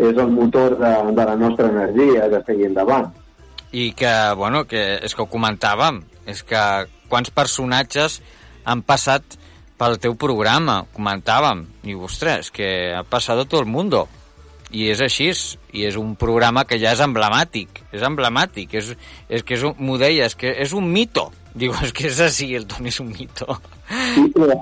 és 0.00 0.16
el 0.16 0.30
motor 0.30 0.76
de, 0.78 0.92
de 1.16 1.24
la 1.26 1.36
nostra 1.36 1.68
energia 1.68 2.28
de 2.30 2.42
seguir 2.46 2.70
endavant. 2.70 3.10
I 3.70 3.92
que, 3.94 4.12
bueno, 4.38 4.64
que 4.66 4.82
és 4.98 5.14
que 5.14 5.22
ho 5.22 5.30
comentàvem, 5.30 6.00
és 6.30 6.42
que 6.46 6.62
quants 7.10 7.30
personatges 7.34 8.20
han 8.64 8.82
passat 8.86 9.36
pel 9.80 9.96
teu 10.02 10.14
programa, 10.18 10.82
comentàvem, 10.94 11.64
i 11.88 11.94
ostres, 11.96 12.50
que 12.52 12.92
ha 12.94 13.02
passat 13.08 13.40
a 13.40 13.46
tot 13.46 13.62
el 13.62 13.70
mundo. 13.70 14.06
I 14.72 14.84
és 14.92 15.00
així, 15.02 15.30
i 15.74 15.84
és 15.88 15.96
un 15.98 16.12
programa 16.14 16.62
que 16.64 16.78
ja 16.78 16.92
és 16.94 17.00
emblemàtic, 17.02 17.80
és 17.92 18.02
emblemàtic, 18.06 18.74
és, 18.78 18.92
és 19.28 19.42
que 19.42 19.54
és 19.56 19.64
un, 19.66 19.74
m'ho 19.82 19.96
deia, 19.98 20.26
és 20.30 20.36
que 20.38 20.52
és 20.62 20.72
un 20.72 20.86
mito. 20.92 21.30
Diu, 21.54 21.72
és 21.82 21.90
que 21.92 22.06
és 22.06 22.20
així, 22.22 22.52
el 22.54 22.66
Toni 22.70 22.88
és 22.92 23.00
un 23.02 23.08
mito. 23.10 23.56
Sí, 24.14 24.28
però, 24.36 24.54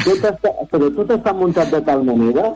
tot 0.00 0.24
està, 0.24 0.52
però 0.72 0.88
tot 0.96 1.10
està 1.18 1.34
muntat 1.36 1.68
de 1.74 1.80
tal 1.84 2.00
manera 2.08 2.46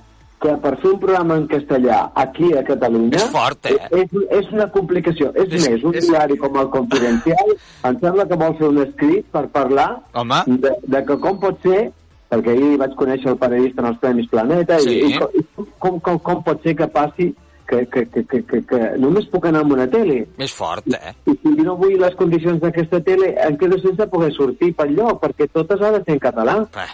que 0.40 0.54
per 0.60 0.72
fer 0.80 0.90
un 0.94 0.98
programa 1.00 1.36
en 1.40 1.44
castellà 1.48 1.98
aquí 2.20 2.48
a 2.56 2.62
Catalunya... 2.64 3.16
És 3.20 3.28
fort, 3.32 3.68
eh? 3.68 3.76
És, 4.00 4.16
és 4.38 4.48
una 4.52 4.66
complicació. 4.72 5.30
És, 5.36 5.52
És- 5.52 5.68
més, 5.68 5.84
un 5.84 5.94
és- 6.00 6.08
diari 6.08 6.36
com 6.40 6.56
el 6.60 6.68
Confidencial 6.72 7.52
em 7.90 8.00
sembla 8.00 8.26
que 8.28 8.36
vol 8.40 8.56
fer 8.58 8.68
un 8.72 8.80
escrit 8.86 9.28
per 9.32 9.44
parlar 9.52 9.90
Home. 10.14 10.40
de, 10.64 10.72
de 10.96 11.04
que 11.04 11.16
com 11.20 11.38
pot 11.40 11.60
ser 11.64 11.90
perquè 12.34 12.52
ahir 12.58 12.74
vaig 12.82 12.98
conèixer 12.98 13.30
el 13.32 13.38
periodista 13.40 13.82
en 13.84 13.88
els 13.92 14.02
Premis 14.02 14.28
Planeta 14.34 14.78
Sí. 14.82 14.98
i, 14.98 15.14
i, 15.14 15.18
com, 15.18 15.40
i 15.40 15.66
com, 15.78 15.98
com, 16.00 16.18
com 16.28 16.42
pot 16.50 16.62
ser 16.66 16.74
que 16.76 16.88
passi 16.90 17.30
que, 17.66 17.78
que, 17.88 18.02
que, 18.12 18.22
que, 18.28 18.42
que, 18.44 18.58
que 18.68 18.78
només 19.00 19.24
puc 19.32 19.46
anar 19.48 19.62
amb 19.64 19.72
una 19.72 19.86
tele 19.88 20.18
És 20.44 20.52
fort, 20.52 20.84
eh? 20.92 21.14
i 21.32 21.36
si 21.40 21.54
no 21.64 21.78
vull 21.80 21.94
les 22.02 22.14
condicions 22.18 22.60
d'aquesta 22.60 23.00
tele 23.06 23.30
em 23.46 23.56
quedo 23.56 23.78
sense 23.80 24.04
poder 24.12 24.32
sortir 24.36 24.74
pel 24.76 24.92
lloc 24.98 25.22
perquè 25.22 25.48
totes 25.52 25.80
ha 25.80 25.94
de 25.96 26.02
ser 26.04 26.18
en 26.18 26.22
català 26.26 26.58
Eh, 26.84 26.90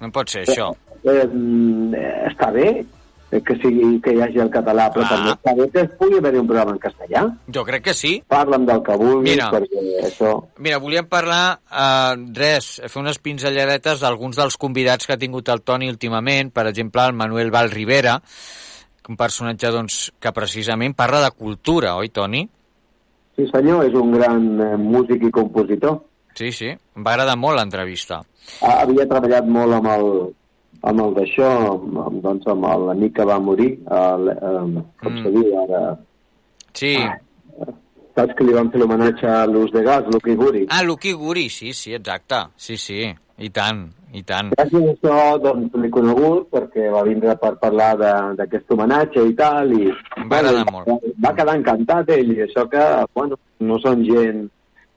no 0.00 0.08
pot 0.12 0.28
ser 0.32 0.46
això. 0.46 0.70
eh, 1.04 1.26
eh, 1.26 2.14
està 2.30 2.48
bé 2.52 2.70
que, 3.30 3.56
sigui, 3.60 4.00
que 4.02 4.14
hi 4.14 4.20
hagi 4.22 4.40
el 4.42 4.50
català, 4.54 4.86
però 4.94 5.04
Clar. 5.06 5.16
també 5.16 5.32
està 5.34 5.54
bé 5.58 5.66
que 5.74 5.84
pugui 5.98 6.20
haver 6.20 6.32
un 6.40 6.46
programa 6.46 6.74
en 6.76 6.80
castellà. 6.82 7.24
Jo 7.52 7.64
crec 7.66 7.84
que 7.88 7.94
sí. 7.98 8.12
Parla'm 8.30 8.66
del 8.68 8.82
que 8.86 8.98
vulguis, 9.00 9.34
Mira. 9.34 9.48
perquè 9.52 9.82
això... 10.06 10.32
Mira, 10.62 10.78
volíem 10.82 11.08
parlar, 11.10 11.58
eh, 11.66 12.14
res, 12.38 12.70
fer 12.86 13.02
unes 13.02 13.18
pinzelladetes 13.22 14.04
d'alguns 14.04 14.38
dels 14.38 14.58
convidats 14.60 15.06
que 15.06 15.16
ha 15.16 15.20
tingut 15.20 15.50
el 15.52 15.64
Toni 15.66 15.90
últimament, 15.90 16.52
per 16.54 16.68
exemple, 16.70 17.02
el 17.02 17.18
Manuel 17.18 17.50
Val 17.54 17.72
Rivera, 17.74 18.20
un 19.08 19.18
personatge 19.18 19.70
doncs, 19.70 19.98
que 20.18 20.34
precisament 20.34 20.94
parla 20.98 21.20
de 21.22 21.34
cultura, 21.34 21.96
oi, 21.98 22.10
Toni? 22.14 22.46
Sí, 23.36 23.44
senyor, 23.52 23.84
és 23.86 23.94
un 23.98 24.14
gran 24.16 24.46
eh, 24.64 24.72
músic 24.80 25.26
i 25.28 25.34
compositor. 25.34 26.00
Sí, 26.36 26.50
sí, 26.52 26.68
em 26.68 27.04
va 27.04 27.14
agradar 27.14 27.36
molt 27.40 27.58
l'entrevista. 27.58 28.22
Ah, 28.60 28.82
havia 28.82 29.06
treballat 29.08 29.46
molt 29.48 29.76
amb 29.78 29.88
el, 29.92 30.10
amb 30.82 31.00
el 31.00 31.14
d'això, 31.14 31.48
amb, 32.06 32.22
doncs, 32.22 32.46
amb 32.46 32.64
l'amic 32.86 33.14
que 33.16 33.24
va 33.24 33.38
morir, 33.40 33.78
el, 33.90 34.28
eh, 34.28 34.82
com 35.02 35.12
Mm. 35.12 35.22
se 35.22 35.30
diu 35.30 35.58
ara... 35.62 35.98
Sí. 36.74 36.96
Saps 38.16 38.32
que 38.36 38.44
li 38.44 38.52
van 38.56 38.70
fer 38.72 38.80
l'homenatge 38.80 39.26
a 39.28 39.44
l'ús 39.46 39.70
de 39.72 39.82
gas, 39.84 40.04
Lucky 40.12 40.34
Guri? 40.34 40.66
Ah, 40.70 40.82
Luqui 40.82 41.12
Guri, 41.12 41.48
sí, 41.50 41.72
sí, 41.72 41.92
exacte. 41.94 42.36
Sí, 42.56 42.76
sí, 42.80 43.02
i 43.38 43.50
tant, 43.50 43.82
i 44.16 44.22
tant. 44.22 44.52
Gràcies 44.56 44.86
a 44.88 44.92
això, 44.94 45.38
doncs, 45.44 45.74
l'he 45.76 45.90
conegut 45.90 46.48
perquè 46.50 46.90
va 46.92 47.02
vindre 47.04 47.36
per 47.36 47.58
parlar 47.60 47.96
de- 47.98 48.36
d'aquest 48.38 48.70
homenatge 48.72 49.20
i 49.28 49.34
tal, 49.34 49.72
i 49.72 49.90
Em 50.16 50.28
va 50.30 50.38
agradar 50.38 50.64
molt. 50.72 50.88
va 51.22 51.34
quedar 51.34 51.56
encantat 51.56 52.08
ell, 52.10 52.32
i 52.32 52.40
això 52.46 52.66
que, 52.70 52.84
bueno, 53.14 53.36
no 53.60 53.78
són 53.80 54.02
gent, 54.04 54.48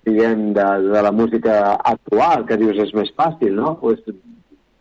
diguem, 0.06 0.54
de, 0.54 0.63
de 0.94 1.02
la 1.02 1.12
música 1.12 1.74
actual, 1.84 2.46
que 2.46 2.56
dius 2.58 2.78
és 2.78 2.94
més 2.94 3.12
fàcil, 3.18 3.54
no? 3.54 3.78
Pues, 3.82 4.00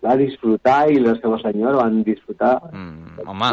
va 0.05 0.17
disfrutar 0.17 0.91
i 0.93 1.01
la 1.03 1.17
seva 1.19 1.39
senyora 1.43 1.83
van 1.83 2.03
disfrutar. 2.07 2.59
Mm, 2.73 3.25
home, 3.27 3.53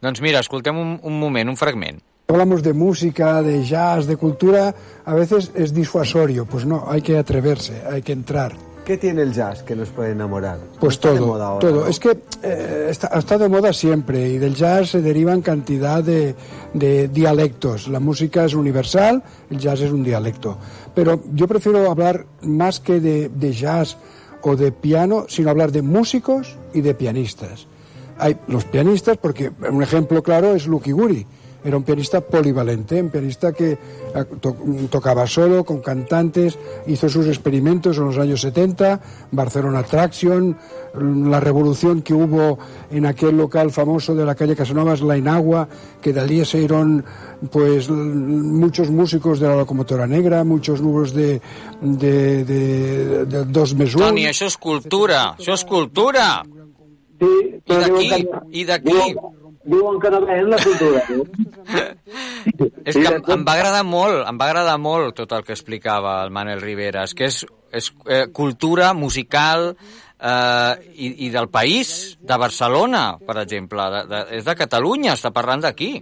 doncs 0.00 0.22
mira, 0.22 0.40
escoltem 0.44 0.78
un, 0.78 0.98
un 1.02 1.18
moment, 1.20 1.50
un 1.50 1.58
fragment. 1.58 2.00
Hablamos 2.28 2.62
de 2.62 2.74
música, 2.74 3.42
de 3.42 3.64
jazz, 3.64 4.06
de 4.06 4.16
cultura, 4.16 4.74
a 5.04 5.14
veces 5.14 5.50
es 5.54 5.72
disuasorio. 5.72 6.44
Pues 6.44 6.66
no, 6.66 6.84
hay 6.86 7.00
que 7.00 7.16
atreverse, 7.16 7.82
hay 7.90 8.02
que 8.02 8.12
entrar. 8.12 8.52
¿Qué 8.84 8.96
tiene 8.96 9.20
el 9.20 9.34
jazz 9.34 9.62
que 9.62 9.76
nos 9.76 9.90
puede 9.90 10.12
enamorar? 10.12 10.58
Pues 10.80 10.98
todo, 10.98 11.26
moda 11.26 11.46
ahora, 11.48 11.60
todo. 11.60 11.80
¿no? 11.80 11.86
Es 11.86 11.98
que 12.00 12.18
eh, 12.42 12.86
está, 12.88 13.10
ha 13.12 13.18
estado 13.18 13.44
de 13.44 13.50
moda 13.50 13.72
siempre 13.72 14.28
y 14.28 14.38
del 14.38 14.54
jazz 14.54 14.90
se 14.90 15.02
derivan 15.02 15.42
cantidad 15.42 16.02
de, 16.02 16.34
de 16.72 17.08
dialectos. 17.08 17.88
La 17.88 18.00
música 18.00 18.46
es 18.46 18.54
universal, 18.54 19.22
el 19.50 19.58
jazz 19.58 19.82
es 19.82 19.90
un 19.90 20.04
dialecto. 20.04 20.56
Pero 20.94 21.20
yo 21.34 21.46
prefiero 21.46 21.90
hablar 21.90 22.24
más 22.42 22.80
que 22.80 22.98
de, 23.00 23.28
de 23.28 23.52
jazz 23.52 23.98
o 24.42 24.56
de 24.56 24.72
piano, 24.72 25.26
sino 25.28 25.50
hablar 25.50 25.72
de 25.72 25.82
músicos 25.82 26.56
y 26.74 26.80
de 26.80 26.94
pianistas. 26.94 27.66
Hay 28.18 28.36
los 28.48 28.64
pianistas, 28.64 29.16
porque 29.16 29.52
un 29.70 29.82
ejemplo 29.82 30.22
claro 30.22 30.54
es 30.54 30.66
Lucky 30.66 30.92
Guri. 30.92 31.26
Era 31.64 31.76
un 31.76 31.82
pianista 31.82 32.20
polivalente, 32.20 33.02
un 33.02 33.10
pianista 33.10 33.52
que 33.52 33.76
to- 34.40 34.56
tocaba 34.90 35.26
solo, 35.26 35.64
con 35.64 35.80
cantantes, 35.80 36.56
hizo 36.86 37.08
sus 37.08 37.26
experimentos 37.26 37.98
en 37.98 38.04
los 38.04 38.16
años 38.18 38.40
70, 38.42 39.00
Barcelona 39.32 39.82
Traction, 39.82 40.56
la 40.94 41.40
revolución 41.40 42.02
que 42.02 42.14
hubo 42.14 42.58
en 42.90 43.06
aquel 43.06 43.36
local 43.36 43.70
famoso 43.72 44.14
de 44.14 44.24
la 44.24 44.34
calle 44.36 44.54
Casanovas, 44.56 45.00
La 45.00 45.16
Enagua, 45.16 45.68
que 46.00 46.12
de 46.12 46.20
allí 46.20 46.44
se 46.44 46.58
dieron 46.60 47.04
pues 47.50 47.88
l- 47.88 47.94
muchos 47.96 48.88
músicos 48.90 49.40
de 49.40 49.48
la 49.48 49.56
locomotora 49.56 50.06
negra, 50.06 50.44
muchos 50.44 50.80
números 50.80 51.12
de, 51.12 51.40
de, 51.82 52.44
de, 52.44 53.26
de 53.26 53.44
dos 53.46 53.74
un. 53.74 54.06
Toni, 54.06 54.26
això 54.26 54.46
és 54.46 54.56
cultura, 54.56 55.34
això 55.36 55.54
és 55.58 55.64
cultura. 55.64 56.42
Sí, 57.18 57.60
I 57.66 57.74
d'aquí, 57.74 58.10
i 58.52 58.64
d'aquí. 58.64 58.98
Diuen, 59.64 59.98
que 60.00 60.10
no 60.10 60.20
ven 60.24 60.50
la 60.50 60.58
cultura. 60.62 61.02
no? 61.10 61.24
És 62.84 62.96
que 62.96 63.06
em, 63.10 63.22
em 63.34 63.44
va 63.44 63.54
agradar 63.58 63.84
molt, 63.84 64.22
em 64.28 64.38
va 64.40 64.46
agradar 64.48 64.78
molt 64.80 65.16
tot 65.18 65.32
el 65.36 65.44
que 65.44 65.52
explicava 65.56 66.18
el 66.24 66.30
Manel 66.32 66.62
Rivera. 66.62 67.04
És 67.04 67.14
que 67.14 67.28
és, 67.28 67.42
és 67.74 67.90
eh, 68.06 68.26
cultura 68.32 68.92
musical 68.96 69.74
eh, 69.74 70.72
i, 70.94 71.10
i 71.26 71.30
del 71.34 71.50
país, 71.52 72.16
de 72.20 72.38
Barcelona, 72.40 73.18
per 73.26 73.36
exemple. 73.42 73.90
De, 73.94 74.02
de, 74.08 74.22
és 74.40 74.48
de 74.48 74.56
Catalunya, 74.62 75.14
està 75.18 75.34
parlant 75.34 75.66
d'aquí. 75.66 75.92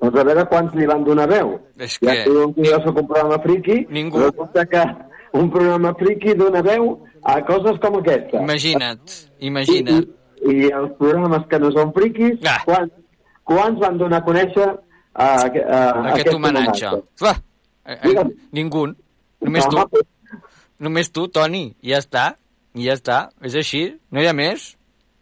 Doncs 0.00 0.20
a 0.20 0.24
veure 0.26 0.44
quants 0.50 0.74
li 0.76 0.88
van 0.88 1.04
donar 1.04 1.28
veu. 1.30 1.54
És 1.80 1.98
Ja 2.00 2.12
que... 2.12 2.24
diuen 2.30 2.52
que 2.56 2.66
jo 2.70 2.80
soc 2.84 2.98
un 3.04 3.08
programa 3.10 3.38
friki, 3.44 3.84
Ningú. 3.92 4.24
resulta 4.26 4.66
que 4.72 4.82
un 5.34 5.48
programa 5.52 5.94
friki 5.98 6.34
dona 6.38 6.60
veu 6.64 6.92
a 7.24 7.38
coses 7.46 7.80
com 7.82 8.00
aquesta. 8.00 8.40
Imagina't, 8.42 9.16
imagina't. 9.40 10.04
I, 10.04 10.10
i 10.10 10.23
els 10.44 10.92
programes 10.98 11.46
que 11.48 11.58
no 11.58 11.70
són 11.72 11.92
friquis, 11.96 12.38
Ah. 12.46 12.60
quants, 12.64 12.92
quants 13.44 13.80
van 13.80 13.98
donar 13.98 14.18
a 14.22 14.24
conèixer 14.24 14.68
a, 14.68 15.24
a, 15.24 15.24
a 15.24 15.42
Aquest 15.46 16.14
aquest 16.20 16.34
homenatge. 16.34 16.90
Clar, 17.18 17.36
eh, 17.86 17.98
eh, 18.02 18.24
ningú. 18.52 18.86
Només 19.40 19.66
tu. 19.68 19.78
Només 20.80 21.10
tu, 21.12 21.28
Toni. 21.28 21.74
I 21.82 21.90
ja 21.94 21.98
està. 22.02 22.36
I 22.74 22.86
ja 22.88 22.94
està. 22.98 23.28
És 23.42 23.54
així. 23.54 23.86
No 24.10 24.20
hi 24.20 24.26
ha 24.26 24.32
més. 24.32 24.76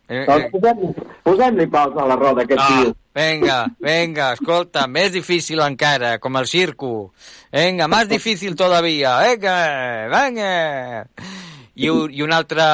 Eh, 0.09 0.25
eh, 0.27 0.49
posem- 0.51 0.95
Posem-li 1.23 1.67
pals 1.71 1.95
a 1.97 2.05
la 2.07 2.17
roda, 2.17 2.43
aquest 2.43 2.61
Ah, 2.61 2.81
tio. 2.83 2.95
venga, 3.15 3.67
venga, 3.79 4.33
escolta, 4.33 4.87
més 4.89 5.13
difícil 5.13 5.61
encara, 5.61 6.19
com 6.19 6.37
el 6.37 6.47
circo. 6.47 7.13
Venga, 7.53 7.87
más 7.87 8.09
difícil 8.09 8.57
todavía. 8.57 9.19
Venga, 9.21 10.09
venga. 10.09 11.07
I 11.75 11.89
i 11.89 12.21
un 12.21 12.33
altre 12.37 12.65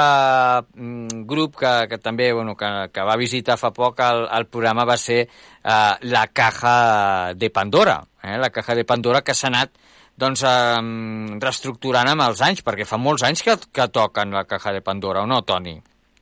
mm, 0.74 1.22
grup 1.30 1.60
que, 1.60 1.72
que 1.90 1.98
també 2.02 2.32
bueno, 2.32 2.56
que, 2.58 2.70
que 2.92 3.04
va 3.06 3.18
visitar 3.20 3.58
fa 3.60 3.70
poc 3.74 4.00
el, 4.02 4.24
el 4.34 4.48
programa 4.50 4.86
va 4.88 4.96
ser 4.98 5.20
eh, 5.22 5.92
la 6.02 6.24
Caja 6.32 7.34
de 7.34 7.50
Pandora. 7.50 8.00
Eh? 8.22 8.34
La 8.42 8.50
Caja 8.50 8.74
de 8.74 8.84
Pandora 8.84 9.22
que 9.22 9.36
s'ha 9.38 9.52
anat 9.52 9.78
doncs, 10.18 10.42
eh, 10.42 11.38
reestructurant 11.38 12.10
amb 12.10 12.26
els 12.26 12.42
anys, 12.42 12.64
perquè 12.66 12.86
fa 12.88 12.98
molts 12.98 13.22
anys 13.22 13.44
que, 13.46 13.54
que 13.70 13.86
toquen 13.94 14.34
la 14.34 14.44
Caja 14.50 14.74
de 14.74 14.82
Pandora, 14.82 15.22
o 15.22 15.30
no, 15.30 15.44
Toni? 15.46 15.76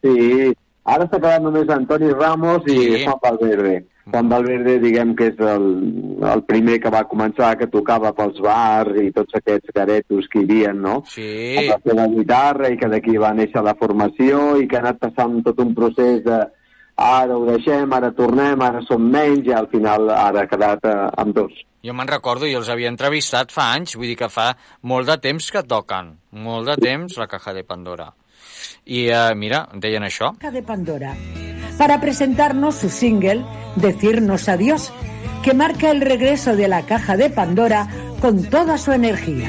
Sí, 0.04 0.52
ara 0.86 1.04
s'ha 1.10 1.18
quedat 1.18 1.42
només 1.44 1.68
Antoni 1.74 2.12
Ramos 2.14 2.66
i 2.66 2.78
Sí. 2.78 3.04
Juan 3.04 3.20
Valverde. 3.22 3.76
Juan 4.06 4.28
Valverde, 4.30 4.76
diguem 4.78 5.16
que 5.18 5.32
és 5.32 5.40
el, 5.42 5.64
el 6.32 6.42
primer 6.46 6.76
que 6.82 6.92
va 6.94 7.02
començar, 7.10 7.56
que 7.58 7.66
tocava 7.66 8.12
pels 8.14 8.38
bars 8.44 9.00
i 9.02 9.10
tots 9.14 9.34
aquests 9.34 9.74
garetos 9.74 10.28
que 10.30 10.44
hi 10.44 10.46
havia, 10.46 10.72
no? 10.72 11.00
Sí. 11.10 11.56
Amb 11.58 11.72
la 11.72 11.80
seva 11.82 12.06
guitarra 12.12 12.70
i 12.70 12.78
que 12.78 12.90
d'aquí 12.92 13.16
va 13.18 13.32
néixer 13.34 13.64
la 13.66 13.74
formació 13.80 14.60
i 14.62 14.68
que 14.70 14.78
ha 14.78 14.84
anat 14.84 15.02
passant 15.02 15.40
tot 15.48 15.58
un 15.64 15.74
procés 15.74 16.22
de 16.26 16.44
ara 16.96 17.36
ho 17.36 17.44
deixem, 17.44 17.92
ara 17.92 18.12
tornem, 18.16 18.62
ara 18.62 18.80
som 18.86 19.02
menys 19.02 19.50
i 19.50 19.52
al 19.52 19.66
final 19.72 20.08
ara 20.10 20.44
ha 20.44 20.50
quedat 20.50 20.86
eh, 20.88 20.94
amb 21.20 21.34
dos. 21.36 21.52
Jo 21.84 21.94
me'n 21.94 22.08
recordo, 22.08 22.46
i 22.46 22.54
els 22.58 22.70
havia 22.72 22.90
entrevistat 22.90 23.52
fa 23.54 23.72
anys, 23.74 23.98
vull 23.98 24.08
dir 24.10 24.16
que 24.22 24.30
fa 24.32 24.52
molt 24.82 25.10
de 25.10 25.18
temps 25.22 25.50
que 25.50 25.62
toquen, 25.62 26.14
molt 26.46 26.70
de 26.70 26.78
temps 26.82 27.18
la 27.20 27.28
caja 27.30 27.52
de 27.54 27.66
Pandora. 27.66 28.08
I 28.86 29.08
eh, 29.08 29.34
mira, 29.34 29.68
em 29.74 29.80
deien 29.80 30.02
això. 30.06 30.34
Caja 30.38 30.54
de 30.54 30.62
Pandora 30.62 31.16
para 31.78 32.00
presentarnos 32.00 32.76
su 32.76 32.88
single 32.88 33.44
Decirnos 33.76 34.48
Adiós, 34.48 34.92
que 35.42 35.54
marca 35.54 35.90
el 35.90 36.00
regreso 36.00 36.56
de 36.56 36.68
la 36.68 36.82
Caja 36.82 37.16
de 37.16 37.30
Pandora 37.30 37.88
con 38.20 38.44
toda 38.44 38.78
su 38.78 38.92
energía. 38.92 39.48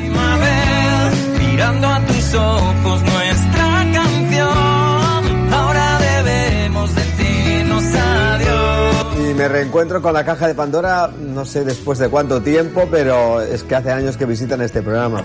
Mirando 1.40 1.88
a 1.88 2.06
tus 2.06 2.34
ojos 2.36 3.02
nuestra 3.02 3.86
canción, 3.94 5.54
ahora 5.54 6.00
debemos 6.00 6.94
decirnos 6.94 7.84
adiós. 7.96 9.30
Y 9.30 9.34
me 9.34 9.48
reencuentro 9.48 10.02
con 10.02 10.14
la 10.14 10.24
caja 10.24 10.48
de 10.48 10.54
Pandora, 10.54 11.08
no 11.08 11.46
sé 11.46 11.64
después 11.64 11.98
de 11.98 12.10
cuánto 12.10 12.42
tiempo, 12.42 12.88
pero 12.92 13.42
es 13.42 13.64
que 13.64 13.76
hace 13.76 13.92
años 13.92 14.18
que 14.18 14.26
visitan 14.26 14.62
este 14.62 14.82
programa. 14.82 15.24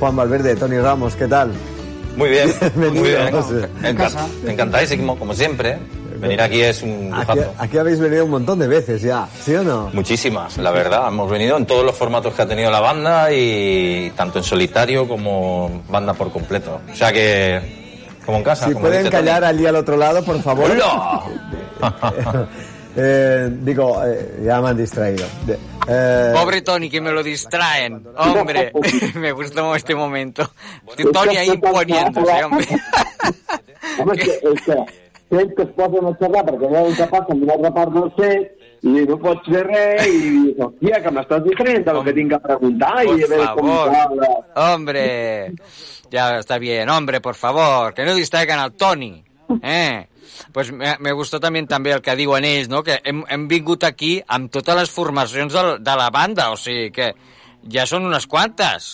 Juan 0.00 0.16
Valverde, 0.16 0.56
Tony 0.56 0.78
Ramos, 0.78 1.14
¿qué 1.14 1.28
tal? 1.28 1.52
Muy 2.20 2.28
bien, 2.28 2.54
muy 2.76 2.90
bien. 3.08 3.28
Enca- 3.82 4.26
encantadísimo, 4.46 5.18
como 5.18 5.32
siempre. 5.34 5.78
Venir 6.18 6.42
aquí 6.42 6.60
es 6.60 6.82
un 6.82 7.10
Aquí, 7.14 7.40
aquí 7.56 7.78
habéis 7.78 7.98
venido 7.98 8.26
un 8.26 8.30
montón 8.32 8.58
de 8.58 8.68
veces 8.68 9.00
ya, 9.00 9.26
¿sí 9.42 9.54
o 9.54 9.62
no? 9.62 9.88
Muchísimas, 9.94 10.58
la 10.58 10.70
verdad. 10.70 11.08
Hemos 11.08 11.30
venido 11.30 11.56
en 11.56 11.64
todos 11.64 11.82
los 11.82 11.96
formatos 11.96 12.34
que 12.34 12.42
ha 12.42 12.46
tenido 12.46 12.70
la 12.70 12.80
banda 12.80 13.32
y 13.32 14.12
tanto 14.14 14.36
en 14.38 14.44
solitario 14.44 15.08
como 15.08 15.82
banda 15.88 16.12
por 16.12 16.30
completo. 16.30 16.82
O 16.92 16.94
sea 16.94 17.10
que, 17.10 18.04
como 18.26 18.36
en 18.36 18.44
casa. 18.44 18.66
Si 18.66 18.74
como 18.74 18.84
pueden 18.84 19.08
callar 19.08 19.42
allí 19.44 19.64
al 19.64 19.76
otro 19.76 19.96
lado, 19.96 20.22
por 20.22 20.42
favor. 20.42 20.70
¡Hola! 20.70 21.22
Eh, 22.96 23.48
digo, 23.62 24.02
eh, 24.04 24.42
ya 24.44 24.60
me 24.60 24.70
han 24.70 24.76
distraído. 24.76 25.26
Eh, 25.88 26.32
Pobre 26.34 26.62
Tony, 26.62 26.90
que 26.90 27.00
me 27.00 27.12
lo 27.12 27.22
distraen. 27.22 28.04
Hombre, 28.16 28.72
me 29.14 29.32
gustó 29.32 29.74
este 29.74 29.94
momento. 29.94 30.50
Tony 31.12 31.36
ahí 31.36 31.50
imponiéndose, 31.50 32.44
hombre. 32.44 32.66
És 35.30 35.46
és 35.62 35.68
posen 35.76 36.08
a 36.08 36.10
xerrar 36.18 36.40
perquè 36.42 36.68
veuen 36.72 36.94
que 36.98 37.06
passa 37.06 37.34
en 37.36 37.42
una 37.44 37.54
altra 37.54 37.70
part 37.76 37.92
del 37.94 38.08
set 38.16 38.48
i 38.82 39.04
no 39.06 39.18
pots 39.22 39.46
fer 39.46 39.60
res 39.62 40.08
i 40.10 40.54
hòstia, 40.58 40.98
que 41.04 41.12
m'estàs 41.14 41.44
distraient 41.44 41.86
del 41.86 42.00
que 42.02 42.14
tinc 42.16 42.32
que 42.34 42.40
preguntar 42.48 42.94
i 43.04 43.12
Por 43.12 43.14
a 43.14 43.28
veure 43.30 43.46
com 43.54 43.70
va. 43.70 44.32
Hombre, 44.72 45.04
ya 46.10 46.26
está 46.40 46.58
bien. 46.58 46.90
Hombre, 46.90 47.20
por 47.20 47.36
favor, 47.38 47.94
que 47.94 48.04
no 48.04 48.16
distraigan 48.18 48.58
al 48.58 48.72
Tony. 48.72 49.22
Eh? 49.62 50.09
Pues 50.52 50.72
me, 50.72 50.94
me 51.00 51.12
gustó 51.16 51.40
també 51.42 51.62
també 51.68 51.92
el 51.96 52.02
que 52.04 52.16
diuen 52.18 52.46
ells, 52.48 52.70
no? 52.72 52.82
que 52.86 53.00
hem, 53.04 53.22
hem 53.28 53.46
vingut 53.50 53.84
aquí 53.88 54.16
amb 54.26 54.50
totes 54.52 54.76
les 54.78 54.90
formacions 54.90 55.54
de, 55.54 55.64
de 55.80 55.96
la 56.00 56.10
banda, 56.14 56.50
o 56.54 56.58
sigui 56.60 56.90
que 56.94 57.12
ja 57.72 57.86
són 57.86 58.08
unes 58.08 58.26
quantes. 58.26 58.90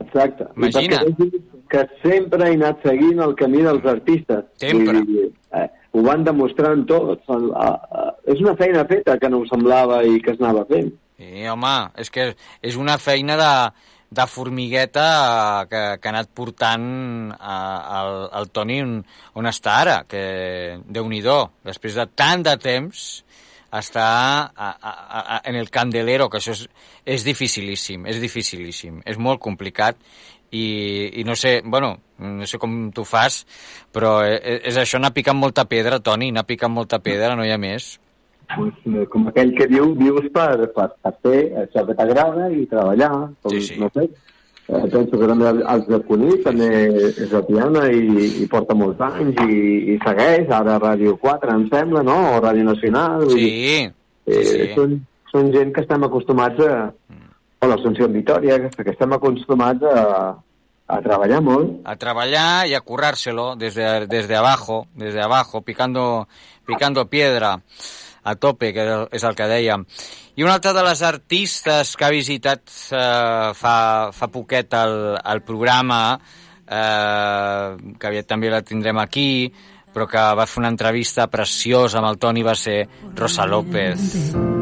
Exacte. 0.00 0.46
Imagina. 0.56 1.02
I 1.04 1.30
que 1.70 1.84
sempre 2.02 2.48
he 2.48 2.56
anat 2.58 2.80
seguint 2.86 3.20
el 3.22 3.36
camí 3.38 3.62
dels 3.62 3.84
artistes. 3.86 4.42
Sempre. 4.62 5.04
Dir, 5.06 5.28
eh, 5.54 5.68
ho 5.92 6.02
van 6.06 6.24
demostrant 6.26 6.82
tots. 6.88 7.30
És 8.30 8.42
una 8.42 8.56
feina 8.58 8.84
feta 8.90 9.18
que 9.22 9.30
no 9.30 9.42
ho 9.42 9.46
semblava 9.50 10.02
i 10.06 10.18
que 10.24 10.34
es 10.34 10.42
anava 10.42 10.64
fent. 10.70 10.90
Sí, 11.20 11.46
home, 11.52 11.76
és 12.00 12.10
que 12.10 12.30
és 12.64 12.76
una 12.80 12.96
feina 12.98 13.36
de, 13.38 13.52
de 14.10 14.26
formigueta 14.26 15.06
eh, 15.62 15.66
que, 15.70 15.82
que 16.02 16.08
ha 16.08 16.12
anat 16.12 16.30
portant 16.34 16.86
eh, 17.32 17.80
el, 18.00 18.14
el 18.40 18.50
Toni 18.50 18.80
on, 18.82 18.96
on 19.38 19.50
està 19.50 19.78
ara, 19.84 19.96
que 20.10 20.22
déu 20.86 21.08
nhi 21.08 21.22
després 21.22 21.94
de 21.98 22.06
tant 22.18 22.42
de 22.42 22.56
temps 22.58 23.04
està 23.70 24.06
a, 24.50 24.68
a, 24.74 24.90
a, 24.90 25.40
en 25.46 25.54
el 25.54 25.70
candelero, 25.70 26.28
que 26.28 26.40
això 26.40 26.56
és, 26.56 26.66
és 27.06 27.24
dificilíssim, 27.24 28.06
és 28.10 28.18
dificilíssim, 28.18 28.98
és 29.06 29.18
molt 29.18 29.38
complicat 29.40 29.96
i, 30.50 31.20
i 31.20 31.24
no 31.24 31.36
sé, 31.38 31.60
bueno, 31.64 32.00
no 32.18 32.46
sé 32.50 32.58
com 32.58 32.90
tu 32.90 33.04
fas, 33.06 33.44
però 33.94 34.20
és, 34.26 34.64
és 34.72 34.80
això, 34.82 34.98
anar 34.98 35.14
picant 35.14 35.38
molta 35.38 35.68
pedra, 35.70 36.00
Toni, 36.02 36.32
anar 36.34 36.48
picant 36.48 36.74
molta 36.74 36.98
pedra, 36.98 37.36
no 37.38 37.46
hi 37.46 37.54
ha 37.54 37.60
més. 37.62 38.00
Pues, 38.56 38.74
eh, 38.86 39.06
com 39.06 39.28
aquell 39.28 39.52
que 39.54 39.66
diu, 39.70 39.92
vius 39.94 40.26
per, 40.34 40.66
per, 40.74 40.88
per 41.02 41.12
fer 41.22 41.40
això 41.64 41.84
que 41.86 41.94
t'agrada 41.94 42.48
i 42.50 42.66
treballar. 42.66 43.10
Com, 43.42 43.52
Sí, 43.52 43.60
sí. 43.62 43.78
No 43.80 43.90
sé. 43.94 44.08
Eh, 44.70 44.86
penso 44.90 45.18
que 45.18 45.26
també 45.26 45.48
el- 45.50 45.64
els 45.66 45.86
de 45.88 45.98
Cunit 46.06 46.42
també 46.44 46.66
és 47.10 47.32
la 47.32 47.40
Tiana 47.46 47.84
i, 47.90 48.42
i 48.42 48.46
porta 48.46 48.74
molts 48.74 49.00
anys 49.02 49.38
i, 49.48 49.94
i 49.94 49.98
segueix, 50.04 50.50
ara 50.50 50.78
Ràdio 50.78 51.16
4 51.18 51.50
em 51.56 51.64
sembla, 51.72 52.02
no? 52.06 52.18
O 52.36 52.40
Ràdio 52.40 52.62
Nacional. 52.68 53.24
Sí, 53.30 53.48
eh, 54.26 54.44
sí. 54.44 54.68
Són, 54.76 54.94
són 55.32 55.50
gent 55.52 55.72
que 55.74 55.82
estem 55.86 56.04
acostumats 56.06 56.60
a... 56.66 56.92
O 57.62 57.66
l'Assumpció 57.68 58.06
en 58.06 58.14
Vitoria, 58.14 58.54
que, 58.70 58.90
estem 58.90 59.12
acostumats 59.12 59.82
a, 59.84 60.36
a 60.88 61.00
treballar 61.04 61.42
molt. 61.42 61.80
a 61.84 61.94
trabajar 61.96 62.66
y 62.68 62.74
a 62.74 62.80
currárselo 62.80 63.54
desde, 63.54 64.06
desde 64.06 64.34
abajo, 64.36 64.86
desde 64.94 65.20
abajo, 65.20 65.60
picando, 65.60 66.26
picando 66.64 67.04
piedra 67.10 67.60
a 68.22 68.36
tope, 68.36 68.72
que 68.76 68.86
és 69.12 69.24
el 69.24 69.36
que 69.38 69.48
dèiem. 69.50 69.86
I 70.36 70.44
una 70.46 70.54
altra 70.58 70.74
de 70.76 70.84
les 70.86 71.02
artistes 71.02 71.96
que 71.96 72.06
ha 72.06 72.12
visitat 72.12 72.62
eh, 72.92 73.50
fa, 73.56 73.74
fa 74.12 74.30
poquet 74.32 74.76
el, 74.78 74.96
el 75.20 75.42
programa, 75.46 76.02
eh, 76.66 77.66
que 77.98 78.10
aviat 78.12 78.30
també 78.30 78.52
la 78.52 78.62
tindrem 78.62 79.02
aquí, 79.02 79.50
però 79.90 80.06
que 80.06 80.22
va 80.38 80.46
fer 80.46 80.62
una 80.62 80.70
entrevista 80.70 81.26
preciosa 81.30 81.98
amb 81.98 82.12
el 82.12 82.22
Toni, 82.22 82.46
va 82.46 82.54
ser 82.54 82.80
Rosa 83.16 83.46
López. 83.46 84.59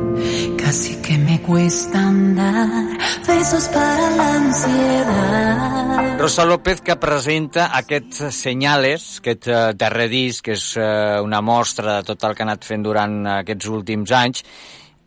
Casi 0.69 0.97
que 1.01 1.17
me 1.17 1.41
cuesta 1.41 1.99
andar, 1.99 2.99
besos 3.27 3.69
para 3.69 4.11
la 4.11 4.35
ansiedad. 4.35 6.19
Rosa 6.19 6.45
López 6.45 6.83
que 6.83 6.95
presenta 6.97 7.71
aquests 7.73 8.37
senyales, 8.37 9.07
aquest 9.23 9.49
eh, 9.49 9.63
darrer 9.73 10.11
disc, 10.13 10.45
que 10.45 10.59
és 10.59 10.67
eh, 10.77 11.23
una 11.25 11.41
mostra 11.41 11.95
de 11.97 12.11
tot 12.11 12.29
el 12.29 12.37
que 12.37 12.45
ha 12.45 12.49
anat 12.51 12.69
fent 12.69 12.85
durant 12.85 13.17
aquests 13.39 13.73
últims 13.73 14.13
anys, 14.13 14.45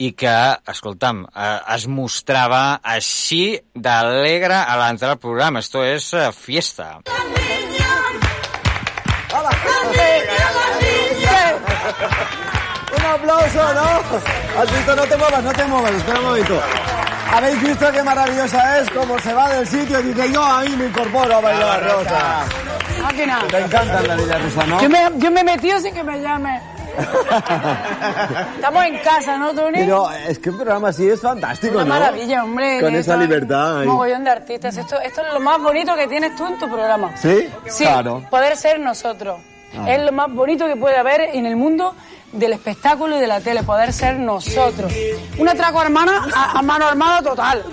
i 0.01 0.16
que, 0.18 0.34
escolta'm, 0.74 1.28
eh, 1.30 1.55
es 1.78 1.86
mostrava 1.86 2.82
així 2.82 3.59
d'alegre 3.78 4.64
a 4.66 4.82
l'entrar 4.82 5.14
al 5.14 5.22
programa. 5.22 5.62
Esto 5.62 5.86
es 5.86 6.09
eh, 6.18 6.32
fiesta. 6.34 6.95
Aplauso, 13.32 13.73
¿no? 13.73 14.61
Has 14.61 14.71
visto, 14.71 14.95
no 14.95 15.03
te 15.03 15.17
muevas, 15.17 15.43
no 15.43 15.53
te 15.53 15.65
muevas, 15.65 15.91
espera 15.91 16.19
un 16.19 16.25
momento. 16.25 16.61
¿Habéis 17.34 17.61
visto 17.63 17.91
qué 17.93 18.03
maravillosa 18.03 18.79
es? 18.79 18.89
Cómo 18.89 19.17
se 19.19 19.34
va 19.34 19.49
del 19.49 19.67
sitio 19.67 19.99
y 20.01 20.03
dice, 20.03 20.32
yo 20.34 20.43
a 20.43 20.61
mí 20.63 20.75
me 20.75 20.86
incorporo 20.88 21.36
a 21.36 21.41
bailar, 21.41 21.84
Rosa. 21.84 22.43
Máquina. 23.01 23.39
Te 23.49 23.57
encantan 23.59 24.07
la 24.07 24.15
niña 24.15 24.38
Rosa, 24.38 24.65
¿no? 24.67 24.82
Yo 24.82 24.89
me, 24.89 24.99
yo 25.17 25.32
me 25.32 25.39
he 25.41 25.43
metido 25.43 25.79
sin 25.79 25.93
que 25.93 26.03
me 26.03 26.19
llame. 26.19 26.61
Estamos 28.55 28.84
en 28.86 28.97
casa, 28.97 29.38
¿no, 29.38 29.53
Tony? 29.53 29.77
Pero 29.79 30.11
es 30.11 30.39
que 30.39 30.49
un 30.49 30.57
programa 30.57 30.89
así 30.89 31.07
es 31.07 31.21
fantástico, 31.21 31.75
Una 31.75 31.84
¿no? 31.86 31.89
maravilla, 31.93 32.43
hombre. 32.43 32.82
Con 32.82 32.93
esa 32.95 33.15
libertad. 33.15 33.79
ahí. 33.79 33.88
Mogollón 33.88 34.25
de 34.25 34.29
artistas. 34.29 34.75
Esto, 34.75 34.99
esto 34.99 35.21
es 35.25 35.34
lo 35.34 35.39
más 35.39 35.59
bonito 35.61 35.95
que 35.95 36.07
tienes 36.07 36.36
tú 36.36 36.45
en 36.45 36.59
tu 36.59 36.67
programa. 36.69 37.15
¿Sí? 37.15 37.47
Sí, 37.67 37.86
Claro. 37.86 38.23
poder 38.29 38.57
ser 38.57 38.77
nosotros. 38.82 39.39
Ah. 39.77 39.89
Es 39.89 40.01
lo 40.01 40.11
más 40.11 40.29
bonito 40.34 40.67
que 40.67 40.75
puede 40.75 40.97
haber 40.97 41.21
en 41.34 41.45
el 41.45 41.55
mundo 41.55 41.95
del 42.34 42.53
espectáculo 42.53 43.17
y 43.17 43.19
de 43.19 43.27
la 43.27 43.39
tele, 43.41 43.63
poder 43.63 43.91
ser 43.93 44.17
nosotros. 44.19 44.91
Un 45.38 45.49
atraco 45.49 45.82
hermana 45.82 46.25
a, 46.34 46.59
a 46.59 46.61
mano 46.61 46.86
armada 46.86 47.21
total. 47.21 47.63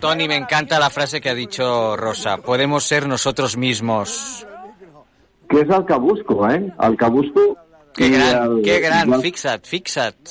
Tony, 0.00 0.26
me 0.28 0.36
encanta 0.36 0.78
la 0.78 0.90
frase 0.90 1.20
que 1.20 1.30
ha 1.30 1.34
dicho 1.34 1.96
Rosa. 1.96 2.38
Podemos 2.38 2.84
ser 2.84 3.06
nosotros 3.06 3.56
mismos. 3.56 4.46
Que 5.48 5.60
és 5.60 5.68
el 5.68 5.84
que 5.84 5.98
busco, 6.00 6.48
eh? 6.48 6.72
El 6.80 6.96
que 6.96 7.08
busco... 7.12 7.42
Que 7.92 8.06
i 8.06 8.10
gran, 8.14 8.42
el- 8.46 8.62
que 8.64 8.78
gran, 8.80 9.10
fixa't, 9.20 9.66
fixa't. 9.68 10.30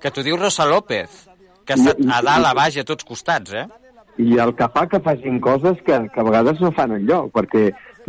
Que 0.00 0.08
t'ho 0.10 0.22
diu 0.24 0.38
Rosa 0.40 0.64
López, 0.64 1.26
que 1.68 1.74
ha 1.74 1.76
estat 1.76 2.00
a 2.08 2.22
dalt, 2.24 2.46
a 2.48 2.54
baix, 2.56 2.78
a 2.80 2.84
tots 2.88 3.04
costats, 3.04 3.52
eh? 3.52 3.66
i 4.20 4.38
el 4.40 4.54
que 4.56 4.66
fa 4.72 4.86
que 4.88 4.98
facin 5.04 5.36
coses 5.44 5.76
que, 5.84 5.96
que 6.12 6.20
a 6.20 6.24
vegades 6.24 6.58
no 6.60 6.72
fan 6.76 6.92
enlloc, 6.96 7.28
perquè 7.36 7.66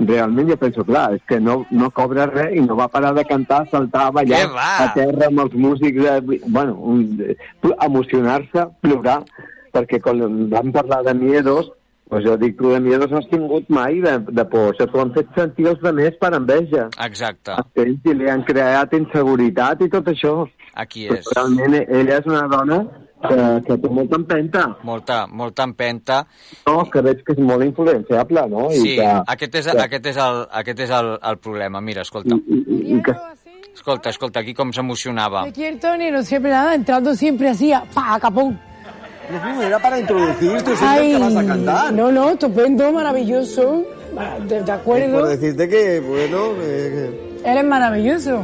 realment 0.07 0.49
jo 0.49 0.57
penso, 0.61 0.85
clar, 0.87 1.07
és 1.17 1.23
que 1.27 1.39
no, 1.39 1.61
no 1.71 1.89
cobra 1.95 2.27
res 2.29 2.55
i 2.57 2.63
no 2.65 2.77
va 2.79 2.89
parar 2.91 3.13
de 3.17 3.25
cantar, 3.27 3.63
saltar, 3.71 4.09
ballar 4.15 4.43
a 4.55 4.87
terra 4.95 5.27
amb 5.27 5.45
els 5.45 5.53
músics, 5.53 6.05
eh, 6.05 6.39
bueno, 6.47 6.97
emocionar-se, 7.87 8.67
plorar, 8.81 9.21
perquè 9.75 10.01
quan 10.03 10.49
vam 10.51 10.71
parlar 10.75 11.03
de 11.07 11.13
Miedos, 11.17 11.71
pues 12.11 12.25
jo 12.25 12.35
dic, 12.35 12.57
tu 12.59 12.73
de 12.73 12.79
Miedos 12.83 13.11
no 13.11 13.21
has 13.21 13.29
tingut 13.31 13.69
mai 13.71 14.01
de, 14.03 14.17
de 14.19 14.45
por, 14.51 14.73
sigui, 14.75 14.91
t'ho 14.91 15.03
han 15.03 15.13
fet 15.15 15.29
sentir 15.37 15.69
els 15.71 15.85
altres 15.87 16.17
per 16.19 16.33
enveja. 16.35 16.89
Exacte. 17.05 17.55
Ells 17.79 18.09
i 18.11 18.17
li 18.19 18.27
han 18.29 18.43
creat 18.47 18.97
inseguretat 18.97 19.85
i 19.85 19.91
tot 19.93 20.11
això. 20.11 20.33
Aquí 20.75 21.07
Però 21.07 21.21
és. 21.21 21.31
realment 21.35 21.77
ella 21.79 22.19
és 22.19 22.27
una 22.27 22.43
dona 22.51 22.81
que, 23.27 23.37
que 23.67 23.77
té 23.83 23.89
molta 23.89 24.19
empenta. 24.19 24.63
Molta, 24.83 25.19
molta 25.27 25.63
empenta. 25.69 26.21
No, 26.67 26.83
que 26.91 27.01
veig 27.05 27.21
que 27.27 27.35
és 27.37 27.43
molt 27.43 27.63
influenciable, 27.65 28.47
no? 28.49 28.69
I 28.71 28.79
Sí, 28.81 28.95
que, 28.97 29.11
aquest 29.35 29.55
és, 29.61 29.69
que, 29.71 29.85
aquest 29.85 30.09
és, 30.13 30.17
el, 30.17 30.41
aquest 30.63 30.83
és 30.87 30.95
el, 30.99 31.13
el 31.31 31.37
problema. 31.43 31.81
Mira, 31.81 32.01
escolta. 32.07 32.35
i, 32.35 32.63
i 32.97 33.01
que, 33.05 33.15
Escolta, 33.71 34.09
escolta, 34.11 34.41
aquí 34.41 34.53
com 34.53 34.73
s'emocionava. 34.75 35.45
Aquí 35.47 35.63
el 35.63 35.79
Tony 35.79 36.09
no 36.11 36.23
siempre 36.23 36.51
nada, 36.51 36.75
entrando 36.75 37.15
siempre 37.15 37.47
así, 37.49 37.71
pa, 37.93 38.19
capón. 38.19 38.59
No, 39.31 39.61
era 39.63 39.79
para 39.79 39.97
introducir 39.97 40.61
tu 40.61 40.75
single 40.75 41.07
que 41.07 41.17
vas 41.19 41.35
a 41.37 41.45
cantar. 41.45 41.93
No, 41.93 42.11
no, 42.11 42.31
estupendo, 42.31 42.91
maravilloso. 42.91 43.85
De, 44.45 44.61
de 44.61 44.71
acuerdo. 44.71 45.19
Por 45.19 45.29
decirte 45.29 45.69
que, 45.69 46.01
bueno, 46.01 46.51
eh, 46.61 47.39
Eres 47.45 47.63
maravilloso. 47.63 48.43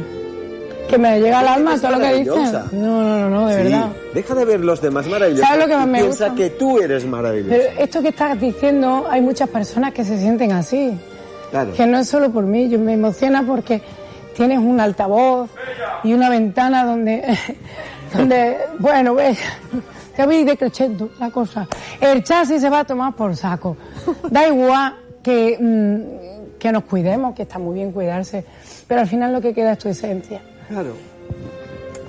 Que 0.88 0.96
me 0.98 1.20
llega 1.20 1.40
al 1.40 1.48
alma 1.48 1.76
todo 1.78 1.90
lo 1.92 1.98
que 1.98 2.14
dices. 2.14 2.34
maravillosa. 2.34 2.66
No, 2.72 3.02
no, 3.02 3.18
no, 3.18 3.30
no, 3.30 3.48
de 3.48 3.56
sí, 3.56 3.62
verdad. 3.64 3.88
deja 4.14 4.34
de 4.34 4.44
ver 4.44 4.60
los 4.60 4.80
demás 4.80 5.06
maravillosos. 5.06 5.46
¿Sabes 5.46 5.64
lo 5.64 5.68
que 5.70 5.76
más 5.76 5.86
me 5.86 5.98
piensa 6.00 6.28
gusta? 6.28 6.42
que 6.42 6.50
tú 6.50 6.78
eres 6.78 7.04
maravilloso. 7.06 7.50
Pero 7.50 7.80
esto 7.82 8.02
que 8.02 8.08
estás 8.08 8.40
diciendo, 8.40 9.06
hay 9.10 9.20
muchas 9.20 9.48
personas 9.50 9.92
que 9.92 10.04
se 10.04 10.18
sienten 10.18 10.52
así. 10.52 10.98
Claro. 11.50 11.72
Que 11.74 11.86
no 11.86 11.98
es 11.98 12.08
solo 12.08 12.30
por 12.30 12.44
mí, 12.44 12.68
yo 12.68 12.78
me 12.78 12.94
emociona 12.94 13.42
porque 13.42 13.82
tienes 14.34 14.58
un 14.58 14.80
altavoz 14.80 15.50
y 16.04 16.12
una 16.14 16.30
ventana 16.30 16.84
donde, 16.84 17.22
donde 18.16 18.56
bueno, 18.78 19.14
ves, 19.14 19.38
te 20.16 20.24
voy 20.24 20.44
decreciendo 20.44 21.10
la 21.20 21.30
cosa. 21.30 21.66
El 22.00 22.22
chasis 22.24 22.60
se 22.62 22.70
va 22.70 22.80
a 22.80 22.84
tomar 22.84 23.14
por 23.14 23.36
saco. 23.36 23.76
Da 24.30 24.46
igual 24.48 24.94
que, 25.22 25.58
mm, 25.60 26.58
que 26.58 26.72
nos 26.72 26.84
cuidemos, 26.84 27.34
que 27.34 27.42
está 27.42 27.58
muy 27.58 27.74
bien 27.74 27.92
cuidarse, 27.92 28.44
pero 28.86 29.02
al 29.02 29.06
final 29.06 29.32
lo 29.32 29.40
que 29.40 29.52
queda 29.52 29.72
es 29.72 29.78
tu 29.78 29.88
esencia. 29.88 30.40
Claro. 30.68 30.94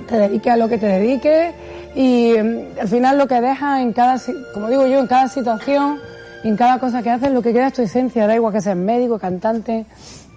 Te 0.07 0.18
dediques 0.18 0.53
a 0.53 0.57
lo 0.57 0.68
que 0.68 0.78
te 0.78 0.88
dediques 0.88 1.53
y 1.95 2.34
mm, 2.38 2.80
al 2.82 2.88
final 2.88 3.18
lo 3.18 3.28
que 3.28 3.39
dejas 3.41 3.80
en 3.82 3.93
cada, 3.93 4.18
si- 4.18 4.34
como 4.53 4.70
digo 4.70 4.86
yo, 4.88 4.99
en 4.99 5.07
cada 5.07 5.28
situación, 5.28 5.99
en 6.43 6.55
cada 6.57 6.80
cosa 6.80 7.01
que 7.03 7.10
haces, 7.10 7.32
lo 7.32 7.41
que 7.41 7.53
queda 7.53 7.68
es 7.68 7.74
tu 7.74 7.82
esencia. 7.82 8.26
Da 8.28 8.36
igual 8.36 8.53
que 8.53 8.62
seas 8.62 8.76
médico, 8.78 9.20
cantante, 9.20 9.86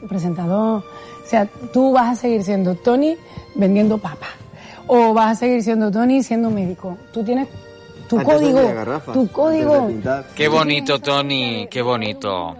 presentador. 0.08 0.82
O 1.24 1.26
sea, 1.26 1.46
tú 1.72 1.92
vas 1.92 2.18
a 2.18 2.20
seguir 2.20 2.42
siendo 2.42 2.74
Tony 2.74 3.16
vendiendo 3.54 3.98
papas. 3.98 4.30
O 4.88 5.14
vas 5.14 5.32
a 5.32 5.34
seguir 5.40 5.62
siendo 5.62 5.90
Tony 5.90 6.22
siendo 6.22 6.50
médico. 6.50 6.98
Tú 7.12 7.22
tienes 7.24 7.48
tu 8.08 8.18
Antes 8.18 8.34
código. 8.34 8.60
Tu 9.12 9.22
de 9.22 9.28
código. 9.28 9.90
Que 10.34 10.48
bonito, 10.48 10.98
Toni, 10.98 11.66
que 11.70 11.82
bonito. 11.82 12.56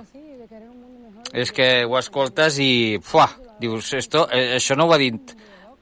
És 1.32 1.50
que 1.50 1.84
ho 1.88 1.96
escoltes 1.98 2.58
i... 2.60 2.98
Fuà, 3.00 3.24
dius, 3.58 3.94
esto, 3.96 4.26
eh, 4.30 4.58
això 4.58 4.76
no 4.76 4.84
ho 4.84 4.92
ha 4.92 4.98
dit 5.00 5.30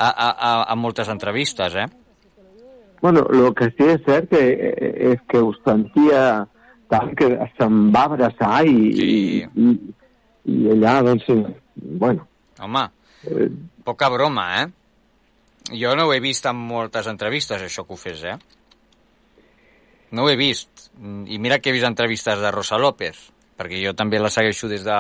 a, 0.01 0.09
a, 0.09 0.29
a, 0.31 0.53
a 0.73 0.77
moltes 0.81 1.09
entrevistes, 1.13 1.75
eh? 1.77 1.87
bueno, 3.03 3.23
el 3.33 3.55
que 3.57 3.71
sí 3.77 3.87
és 3.95 4.03
cert 4.05 4.27
que, 4.33 4.41
eh, 4.53 5.13
és 5.15 5.21
que 5.29 5.41
ho 5.41 5.53
sentia 5.65 6.25
tant 6.91 7.13
que 7.17 7.29
se'm 7.57 7.87
va 7.95 8.03
abraçar 8.11 8.65
i, 8.69 8.75
Sí. 8.97 9.07
i, 9.41 9.71
i, 10.51 10.57
allà, 10.75 10.99
doncs, 11.07 11.25
sí, 11.29 11.37
bueno, 12.01 12.27
Home, 12.61 12.83
eh, 13.25 13.47
poca 13.85 14.11
broma, 14.13 14.47
eh? 14.63 14.67
Jo 15.73 15.95
no 15.97 16.09
ho 16.09 16.13
he 16.13 16.21
vist 16.21 16.45
en 16.51 16.57
moltes 16.57 17.07
entrevistes, 17.09 17.63
això 17.63 17.87
que 17.87 17.95
ho 17.95 18.01
fes, 18.01 18.25
eh? 18.29 18.37
No 20.11 20.25
ho 20.25 20.31
he 20.31 20.37
vist. 20.37 20.91
I 21.01 21.39
mira 21.39 21.61
que 21.61 21.71
he 21.71 21.73
vist 21.77 21.87
entrevistes 21.87 22.41
de 22.43 22.51
Rosa 22.51 22.77
López, 22.83 23.17
perquè 23.57 23.79
jo 23.81 23.95
també 23.97 24.19
la 24.21 24.29
segueixo 24.33 24.69
des 24.69 24.83
de, 24.85 24.99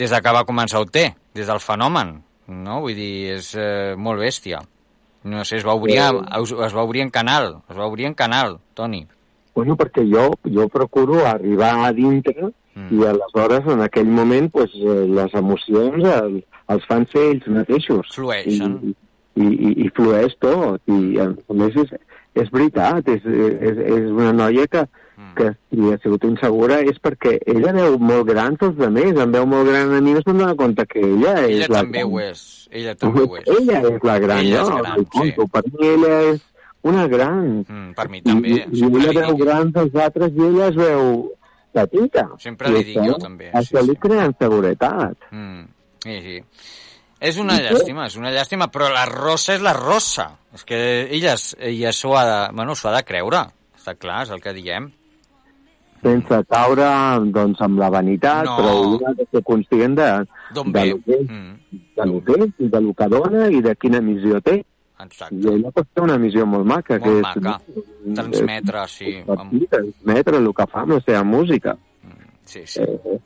des 0.00 0.10
de 0.10 0.20
que 0.24 0.32
va 0.34 0.46
començar 0.48 0.80
OT, 0.82 0.98
des 1.36 1.46
del 1.46 1.60
fenomen, 1.60 2.16
no? 2.52 2.80
Vull 2.84 2.98
dir, 2.98 3.14
és 3.38 3.52
eh, 3.56 3.94
molt 3.96 4.20
bèstia. 4.22 4.62
No 5.24 5.44
sé, 5.46 5.60
es 5.60 5.66
va 5.66 5.74
obrir, 5.78 5.98
es, 5.98 6.52
es 6.52 6.74
va 6.74 6.82
obrir 6.82 7.04
en 7.04 7.10
canal, 7.14 7.60
es 7.70 7.78
va 7.78 7.86
obrir 7.86 8.08
en 8.08 8.14
canal, 8.18 8.58
Toni. 8.74 9.04
Bueno, 9.54 9.76
perquè 9.76 10.02
jo, 10.08 10.30
jo 10.48 10.66
procuro 10.72 11.26
arribar 11.28 11.74
a 11.86 11.92
dintre 11.92 12.48
mm. 12.48 12.88
i 12.90 13.04
aleshores 13.06 13.68
en 13.68 13.84
aquell 13.84 14.08
moment 14.08 14.48
pues, 14.50 14.72
eh, 14.74 15.04
les 15.06 15.34
emocions 15.38 16.08
el, 16.08 16.40
els 16.72 16.88
fan 16.88 17.06
ser 17.12 17.26
ells 17.34 17.48
mateixos. 17.52 18.14
Flueixen. 18.16 18.78
I, 18.82 18.94
i, 19.36 19.46
i, 19.52 19.74
i 19.86 19.92
flueix 19.96 20.34
tot. 20.40 20.80
I 20.88 21.20
a 21.22 21.28
més 21.60 21.76
és, 21.84 21.94
és 22.42 22.50
veritat, 22.54 23.08
és, 23.12 23.28
és, 23.28 23.84
és 23.98 24.10
una 24.10 24.32
noia 24.36 24.66
que, 24.72 24.86
Mm. 25.22 25.34
que 25.38 25.48
si 25.70 25.92
ha 25.92 25.98
sigut 26.02 26.24
insegura 26.26 26.80
és 26.82 26.98
perquè 27.02 27.36
ella 27.46 27.72
veu 27.76 27.98
molt 27.98 28.26
gran 28.28 28.56
tots 28.60 28.76
de 28.78 28.88
més, 28.92 29.12
em 29.16 29.34
veu 29.34 29.46
molt 29.46 29.68
gran 29.70 29.92
a 29.94 30.00
mi 30.00 30.14
no 30.16 30.22
se'n 30.24 30.40
dona 30.40 30.56
compte 30.58 30.86
que 30.90 31.00
ella, 31.00 31.36
Ella 31.44 31.66
és 31.66 31.70
la 31.70 31.82
també 31.82 32.00
gran. 32.02 32.12
ho 32.12 32.20
és, 32.20 32.42
ella 32.70 32.94
també 32.98 33.22
ho 33.26 33.36
és. 33.38 33.50
Ella 33.56 33.82
és 33.92 34.06
la 34.08 34.16
gran, 34.18 34.42
Ella 34.42 34.62
és 34.62 34.68
no? 34.68 34.80
gran, 34.82 34.98
Ho 34.98 35.06
conto. 35.16 35.46
Per 35.54 35.62
mi 35.68 35.88
ella 35.92 36.20
és 36.32 36.40
una 36.82 37.06
gran. 37.08 37.40
Mm, 37.62 37.94
per 37.98 38.08
mi 38.10 38.22
també, 38.26 38.48
I, 38.48 38.62
i 38.80 38.84
ella 38.90 39.14
veu 39.20 39.40
grans 39.40 39.82
els 39.84 39.98
altres 40.06 40.36
i 40.36 40.46
ella 40.48 40.68
es 40.68 40.78
veu 40.80 41.10
petita. 41.72 42.24
Sempre 42.42 42.72
li 42.74 42.84
dic 42.90 42.98
jo, 43.00 43.18
també, 43.22 43.50
Això 43.56 43.82
li 43.86 43.96
crea 44.02 44.26
inseguretat. 44.28 45.28
Mm, 45.30 45.66
sí, 46.04 46.16
sí. 46.26 46.40
És 47.22 47.38
una 47.38 47.54
llàstima, 47.62 48.08
és 48.10 48.16
una 48.18 48.32
llàstima, 48.34 48.66
però 48.74 48.88
la 48.90 49.04
rosa 49.06 49.54
és 49.54 49.62
la 49.62 49.76
rosa. 49.76 50.32
És 50.52 50.64
que 50.66 50.80
ella, 51.06 51.36
ella 51.60 51.92
s'ho 51.94 52.16
ha, 52.18 52.24
de, 52.26 52.40
bueno, 52.56 52.74
ha 52.74 52.96
de 52.96 53.04
creure. 53.06 53.44
Està 53.78 53.94
clar, 53.94 54.24
és 54.26 54.34
el 54.34 54.42
que 54.42 54.52
diem. 54.56 54.90
Sense 56.02 56.38
caure 56.50 56.86
doncs, 57.30 57.60
amb 57.62 57.78
la 57.78 57.88
vanitat, 57.90 58.44
No. 58.44 58.56
però 58.58 59.08
ha 59.08 59.12
de 59.14 59.26
ser 59.30 59.42
conscient 59.46 59.94
de, 59.96 60.08
de, 60.54 60.84
lo 60.90 60.98
que, 61.04 61.12
és, 61.14 61.28
Mm, 61.30 61.54
de 61.96 62.06
lo 62.06 62.20
que 62.24 62.32
és 62.42 62.70
de 62.72 62.80
lo 62.80 62.92
que 62.94 63.06
dona 63.08 63.48
i 63.50 63.60
de 63.62 63.74
quina 63.76 64.00
missió 64.00 64.40
té. 64.40 64.64
exacte. 65.02 65.34
I 65.36 65.48
ella 65.54 65.70
pot 65.70 65.86
fer 65.94 66.02
una 66.04 66.18
missió 66.18 66.44
molt 66.46 66.64
maca, 66.66 66.98
Molt 66.98 67.04
que 67.34 67.40
maca. 67.40 67.60
és 68.06 68.14
Transmetre, 68.14 68.84
sí. 68.88 69.16
Amb... 69.28 69.52
transmetre 69.70 70.36
el 70.38 70.52
que 70.54 70.66
fa 70.66 70.80
amb 70.82 70.92
la 70.92 71.00
seva 71.06 71.22
música. 71.24 71.76
Sí, 72.44 72.62
sí. 72.66 72.80
Eh, 72.82 73.18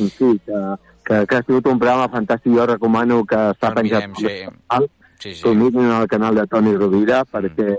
en 0.00 0.08
fi, 0.10 0.40
que, 0.46 0.58
que, 1.04 1.26
que 1.26 1.36
ha 1.36 1.42
sigut 1.46 1.66
un 1.66 1.78
programa 1.78 2.08
fantàstic. 2.08 2.54
Jo 2.56 2.66
recomano 2.66 3.24
que 3.24 3.36
està 3.36 3.72
penjat 3.74 4.08
sí. 4.16 4.26
al 4.68 4.88
Sí, 5.18 5.32
sí. 5.34 5.42
que 5.42 5.54
mirin 5.54 5.90
al 5.90 6.06
canal 6.08 6.34
de 6.34 6.46
Toni 6.46 6.74
Rovira 6.76 7.22
perquè 7.24 7.76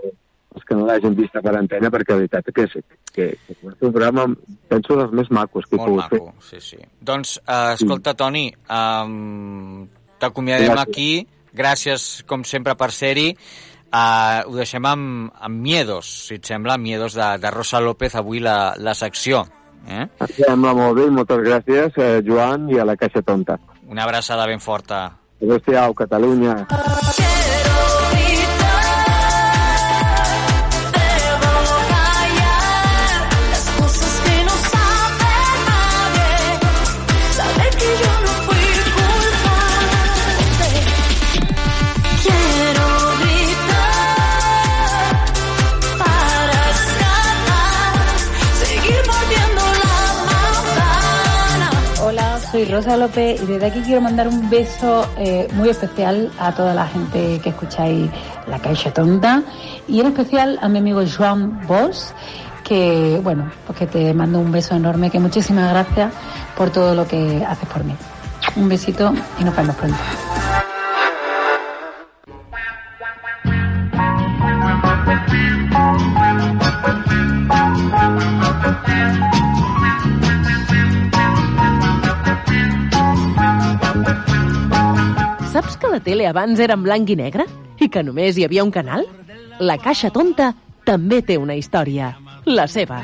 els 0.55 0.63
que 0.63 0.77
no 0.77 0.85
l'hagin 0.87 1.15
vist 1.17 1.35
per 1.35 1.53
antena 1.57 1.91
perquè 1.91 2.15
la 2.15 2.21
veritat 2.23 2.49
que 2.55 2.65
és, 2.67 2.75
que, 3.11 3.27
que 3.35 3.55
és 3.55 3.61
un 3.65 3.91
programa 3.91 4.25
penso 4.71 4.97
dels 4.99 5.13
més 5.15 5.29
macos 5.35 5.67
que 5.67 5.75
he 5.75 5.81
Molt 5.81 5.91
pogut 5.91 6.09
fer. 6.13 6.21
maco, 6.23 6.47
sí, 6.49 6.61
sí. 6.63 6.79
Doncs, 7.01 7.37
uh, 7.43 7.73
escolta, 7.75 8.15
Toni, 8.17 8.47
um, 8.71 9.85
t'acomiadem 10.19 10.77
aquí. 10.79 11.09
Gràcies, 11.55 12.25
com 12.27 12.43
sempre, 12.43 12.75
per 12.75 12.91
ser-hi. 12.91 13.29
Uh, 13.95 14.41
ho 14.49 14.55
deixem 14.57 14.83
amb, 14.89 15.29
amb 15.39 15.61
Miedos, 15.63 16.09
si 16.27 16.35
et 16.35 16.47
sembla, 16.49 16.75
Miedos 16.81 17.15
de, 17.15 17.29
de 17.39 17.51
Rosa 17.53 17.79
López, 17.79 18.15
avui 18.19 18.41
la, 18.43 18.73
la 18.75 18.95
secció. 18.97 19.45
Eh? 19.87 20.01
Em 20.03 20.33
sembla 20.35 20.73
molt 20.75 20.97
bé 20.97 21.05
moltes 21.13 21.43
gràcies, 21.45 21.95
eh, 22.01 22.19
Joan, 22.25 22.67
i 22.73 22.81
a 22.81 22.87
la 22.89 22.97
Caixa 22.99 23.21
Tonta. 23.21 23.55
Una 23.87 24.03
abraçada 24.03 24.47
ben 24.49 24.59
forta. 24.59 25.05
Adéu-siau, 25.39 25.93
Catalunya. 25.93 26.65
Las 26.71 27.19
Rosa 52.75 52.97
López 52.97 53.41
y 53.41 53.45
desde 53.45 53.67
aquí 53.67 53.79
quiero 53.83 54.01
mandar 54.01 54.27
un 54.27 54.49
beso 54.49 55.07
eh, 55.17 55.47
muy 55.53 55.69
especial 55.69 56.29
a 56.37 56.51
toda 56.51 56.73
la 56.73 56.85
gente 56.85 57.39
que 57.41 57.47
escucháis 57.47 58.11
La 58.47 58.59
Caixa 58.59 58.91
Tonta 58.91 59.43
y 59.87 60.01
en 60.01 60.07
especial 60.07 60.59
a 60.61 60.67
mi 60.67 60.79
amigo 60.79 61.01
Joan 61.07 61.65
Bosch 61.67 62.11
que 62.65 63.17
bueno, 63.23 63.49
pues 63.65 63.79
que 63.79 63.87
te 63.87 64.13
mando 64.13 64.39
un 64.39 64.51
beso 64.51 64.75
enorme, 64.75 65.09
que 65.09 65.19
muchísimas 65.19 65.69
gracias 65.69 66.11
por 66.57 66.69
todo 66.69 66.93
lo 66.93 67.07
que 67.07 67.45
haces 67.47 67.69
por 67.69 67.85
mí. 67.85 67.95
Un 68.57 68.67
besito 68.67 69.13
y 69.39 69.45
nos 69.45 69.55
vemos 69.55 69.75
pronto. 69.77 69.97
Que 85.85 85.91
la 85.91 85.99
tele 85.99 86.27
abans 86.27 86.59
era 86.59 86.73
en 86.73 86.83
blanc 86.83 87.09
i 87.09 87.15
negre? 87.15 87.45
I 87.79 87.89
que 87.91 88.01
només 88.03 88.37
hi 88.37 88.45
havia 88.45 88.63
un 88.63 88.71
canal? 88.73 89.05
La 89.59 89.77
Caixa 89.77 90.09
Tonta 90.09 90.53
també 90.85 91.21
té 91.21 91.37
una 91.37 91.55
història. 91.55 92.15
La 92.45 92.67
seva. 92.67 93.03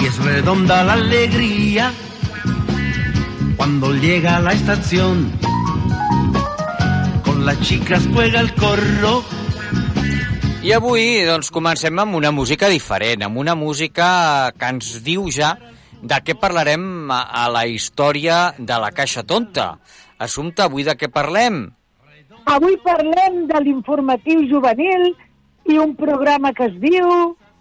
Y 0.00 0.06
es 0.06 0.18
redonda 0.18 0.82
la 0.84 0.94
alegría 0.94 1.92
cuando 3.56 3.92
llega 3.92 4.36
a 4.36 4.40
la 4.40 4.52
estación. 4.52 5.32
Con 7.24 7.46
las 7.46 7.60
chicas 7.60 8.06
juega 8.12 8.40
el 8.40 8.54
corro. 8.54 9.22
I 10.64 10.72
avui 10.72 11.24
doncs, 11.28 11.50
comencem 11.52 11.98
amb 12.00 12.16
una 12.16 12.30
música 12.32 12.70
diferent, 12.72 13.22
amb 13.22 13.36
una 13.36 13.54
música 13.54 14.52
que 14.56 14.70
ens 14.72 14.94
diu 15.04 15.26
ja 15.28 15.56
de 16.04 16.20
què 16.24 16.36
parlarem 16.40 17.10
a, 17.12 17.20
a 17.44 17.48
la 17.52 17.66
història 17.68 18.54
de 18.58 18.78
la 18.80 18.90
Caixa 18.96 19.24
Tonta. 19.28 19.74
Assumpte, 20.18 20.62
avui 20.62 20.84
de 20.86 20.94
què 20.98 21.08
parlem? 21.12 21.66
Avui 22.50 22.76
parlem 22.84 23.46
de 23.48 23.60
l'informatiu 23.64 24.44
juvenil 24.50 25.10
i 25.70 25.78
un 25.80 25.94
programa 25.96 26.52
que 26.52 26.68
es 26.68 26.74
diu 26.82 27.08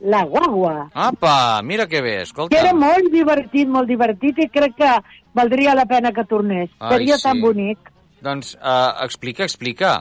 La 0.03 0.23
Guagua. 0.27 0.89
Apa, 0.93 1.61
mira 1.63 1.87
que 1.87 2.01
bé, 2.03 2.21
escolta. 2.23 2.51
Que 2.53 2.59
era 2.61 2.73
molt 2.75 3.07
divertit, 3.13 3.69
molt 3.71 3.87
divertit 3.87 4.41
i 4.43 4.49
crec 4.51 4.75
que 4.81 4.91
valdria 5.33 5.75
la 5.77 5.85
pena 5.87 6.11
que 6.11 6.25
tornés. 6.27 6.69
Ai, 6.79 6.97
Seria 6.97 7.17
sí. 7.17 7.27
tan 7.29 7.39
bonic. 7.41 7.93
Doncs 8.23 8.53
uh, 8.59 8.99
explica, 9.05 9.47
explica. 9.47 9.95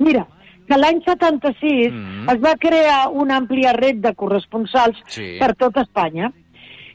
Mira, 0.00 0.24
que 0.66 0.78
l'any 0.80 1.02
76 1.04 1.92
mm. 1.92 2.26
es 2.32 2.42
va 2.42 2.56
crear 2.60 3.06
una 3.12 3.38
àmplia 3.40 3.76
red 3.76 4.00
de 4.04 4.12
corresponsals 4.18 4.98
Sí. 5.12 5.36
per 5.40 5.52
tot 5.60 5.76
Espanya 5.84 6.32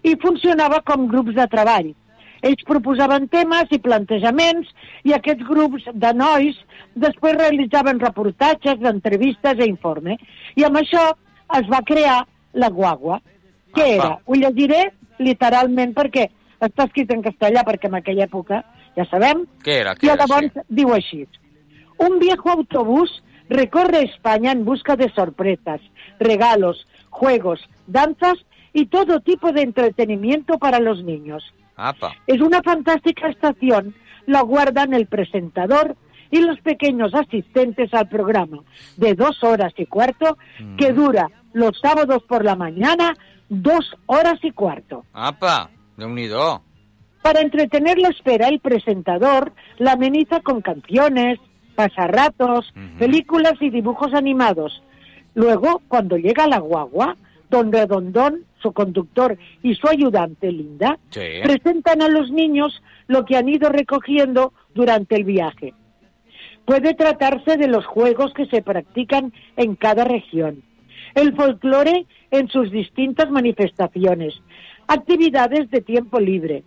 i 0.04 0.16
funcionava 0.22 0.82
com 0.86 1.08
grups 1.08 1.38
de 1.38 1.46
treball. 1.48 1.94
Ells 2.42 2.64
proposaven 2.66 3.28
temes 3.30 3.70
i 3.72 3.80
plantejaments 3.80 4.70
i 5.06 5.14
aquests 5.14 5.46
grups 5.48 5.86
de 5.94 6.14
nois 6.18 6.58
després 6.96 7.38
realitzaven 7.38 8.00
reportatges, 8.02 8.82
entrevistes 8.82 9.60
i 9.62 9.70
informe. 9.70 10.18
I 10.58 10.66
amb 10.66 10.82
això 10.82 11.04
es 11.60 11.70
va 11.70 11.82
crear 11.86 12.24
la 12.54 12.70
guagua. 12.70 13.22
Què 13.76 13.84
Apa. 13.84 13.94
era? 13.96 14.12
Ho 14.26 14.36
llegiré 14.36 14.82
literalment 15.20 15.94
perquè 15.94 16.28
està 16.60 16.86
escrit 16.88 17.12
en 17.14 17.22
castellà, 17.26 17.64
perquè 17.66 17.88
en 17.90 17.96
aquella 18.02 18.26
època, 18.26 18.64
ja 18.98 19.06
sabem, 19.10 19.46
Què 19.64 19.80
era? 19.82 19.96
Què 19.96 20.10
era? 20.10 20.26
llavors 20.26 20.66
diu 20.70 20.94
així. 20.94 21.28
Un 22.02 22.20
viejo 22.20 22.50
autobús 22.50 23.22
recorre 23.50 24.04
España 24.04 24.52
en 24.52 24.66
busca 24.66 24.96
de 24.96 25.10
sorpresas, 25.14 25.82
regalos, 26.20 26.88
juegos, 27.10 27.60
danzas 27.88 28.38
y 28.74 28.86
todo 28.88 29.20
tipo 29.20 29.52
de 29.52 29.62
entretenimiento 29.62 30.58
para 30.58 30.80
los 30.80 31.04
niños. 31.04 31.44
Apa. 31.82 32.14
Es 32.28 32.40
una 32.42 32.62
fantástica 32.62 33.28
estación, 33.30 33.96
la 34.28 34.42
guardan 34.42 34.94
el 34.94 35.08
presentador 35.08 35.96
y 36.30 36.40
los 36.40 36.60
pequeños 36.62 37.14
asistentes 37.14 37.94
al 37.94 38.08
programa, 38.08 38.60
de 38.98 39.16
dos 39.16 39.44
horas 39.44 39.74
y 39.78 39.86
cuarto, 39.86 40.38
que 40.78 40.94
dura 40.94 41.28
los 41.54 41.78
sábados 41.82 42.24
por 42.28 42.46
la 42.46 42.56
mañana, 42.56 43.16
dos 43.50 43.96
horas 44.06 44.40
y 44.44 44.52
cuarto. 44.52 45.04
Apa, 45.12 45.70
déu-n'hi-do. 45.98 46.62
Para 47.22 47.42
entretener 47.42 47.98
la 47.98 48.10
espera, 48.10 48.48
el 48.48 48.60
presentador 48.60 49.52
la 49.78 49.94
ameniza 49.94 50.40
con 50.40 50.62
canciones, 50.62 51.40
pasarratos, 51.76 52.74
películas 52.98 53.54
y 53.60 53.70
dibujos 53.70 54.14
animados. 54.14 54.82
Luego, 55.34 55.82
cuando 55.88 56.18
llega 56.18 56.48
la 56.48 56.60
guagua, 56.60 57.18
don 57.50 57.72
Redondón, 57.72 58.46
su 58.62 58.72
conductor 58.74 59.38
y 59.64 59.76
su 59.76 59.88
ayudante 59.88 60.52
Linda, 60.52 60.98
Sí. 61.10 61.22
presentan 61.44 62.02
a 62.02 62.08
los 62.08 62.32
niños 62.32 62.82
lo 63.08 63.26
que 63.26 63.36
han 63.38 63.50
ido 63.50 63.70
recogiendo 63.70 64.54
durante 64.74 65.16
el 65.16 65.24
viaje. 65.24 65.74
Puede 66.66 66.94
tratarse 66.94 67.58
de 67.58 67.68
los 67.68 67.86
juegos 67.86 68.34
que 68.34 68.46
se 68.46 68.62
practican 68.62 69.34
en 69.58 69.76
cada 69.76 70.04
región, 70.06 70.64
el 71.16 71.36
folclore 71.36 72.06
en 72.30 72.48
sus 72.48 72.72
distintas 72.72 73.30
manifestaciones, 73.32 74.34
actividades 74.88 75.70
de 75.72 75.82
tiempo 75.82 76.20
libre, 76.20 76.64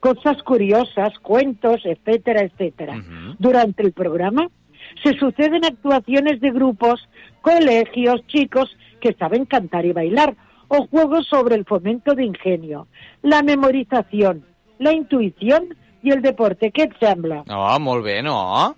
cosas 0.00 0.42
curiosas, 0.42 1.18
cuentos, 1.20 1.82
etcétera, 1.84 2.42
etcétera. 2.42 3.02
Durante 3.38 3.82
el 3.82 3.92
programa 3.92 4.48
se 5.02 5.16
suceden 5.18 5.64
actuaciones 5.64 6.40
de 6.40 6.50
grupos, 6.50 7.08
colegios, 7.42 8.26
chicos 8.26 8.76
que 9.00 9.12
saben 9.14 9.44
cantar 9.44 9.84
y 9.84 9.92
bailar, 9.92 10.34
o 10.68 10.86
juegos 10.86 11.26
sobre 11.26 11.54
el 11.54 11.64
fomento 11.64 12.14
de 12.14 12.24
ingenio, 12.24 12.86
la 13.22 13.42
memorización, 13.42 14.44
la 14.78 14.92
intuición 14.92 15.76
y 16.02 16.10
el 16.10 16.22
deporte. 16.22 16.70
¿Qué 16.70 16.88
te 16.88 17.06
sembla? 17.06 17.44
No, 17.46 17.78
molt 17.80 18.04
bé, 18.04 18.22
no? 18.22 18.76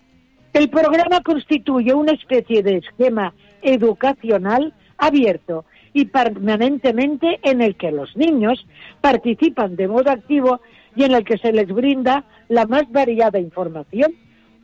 El 0.52 0.70
programa 0.70 1.20
constituye 1.22 1.92
una 1.94 2.12
especie 2.12 2.62
de 2.62 2.78
esquema 2.78 3.34
educacional 3.62 4.72
abierto 4.96 5.64
y 5.92 6.06
permanentemente 6.06 7.38
en 7.42 7.60
el 7.60 7.76
que 7.76 7.90
los 7.90 8.16
niños 8.16 8.66
participan 9.00 9.76
de 9.76 9.88
modo 9.88 10.10
activo 10.10 10.60
y 10.96 11.04
en 11.04 11.12
el 11.12 11.24
que 11.24 11.38
se 11.38 11.52
les 11.52 11.68
brinda 11.68 12.24
la 12.48 12.66
más 12.66 12.90
variada 12.90 13.38
información 13.38 14.14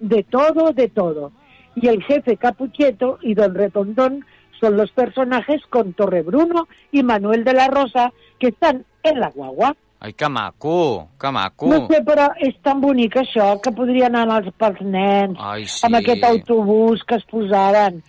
de 0.00 0.22
todo, 0.24 0.72
de 0.72 0.88
todo. 0.88 1.32
Y 1.76 1.88
el 1.88 2.02
jefe 2.02 2.36
Capucheto 2.36 3.18
y 3.22 3.34
Don 3.34 3.54
Retondón 3.54 4.24
son 4.64 4.76
los 4.76 4.90
personajes 4.92 5.60
con 5.68 5.92
Torrebruno 5.92 6.66
y 6.90 7.02
Manuel 7.02 7.44
de 7.44 7.52
la 7.52 7.68
Rosa 7.68 8.12
que 8.38 8.48
están 8.48 8.84
en 9.02 9.20
la 9.20 9.28
guagua. 9.28 9.74
Ai, 10.00 10.12
que 10.12 10.28
maco, 10.28 11.08
que 11.20 11.30
maco. 11.30 11.66
No 11.66 11.86
sé, 11.88 12.02
però 12.04 12.26
és 12.44 12.56
tan 12.64 12.80
bonic 12.82 13.14
això 13.22 13.54
que 13.64 13.70
podria 13.72 14.08
anar 14.10 14.24
amb 14.26 14.34
els, 14.36 14.50
pels 14.60 14.80
nens, 14.84 15.38
Ai, 15.40 15.64
sí. 15.64 15.80
amb 15.86 15.96
aquest 15.96 16.24
autobús 16.28 17.04
que 17.08 17.16
es 17.16 17.24
posaven. 17.30 18.02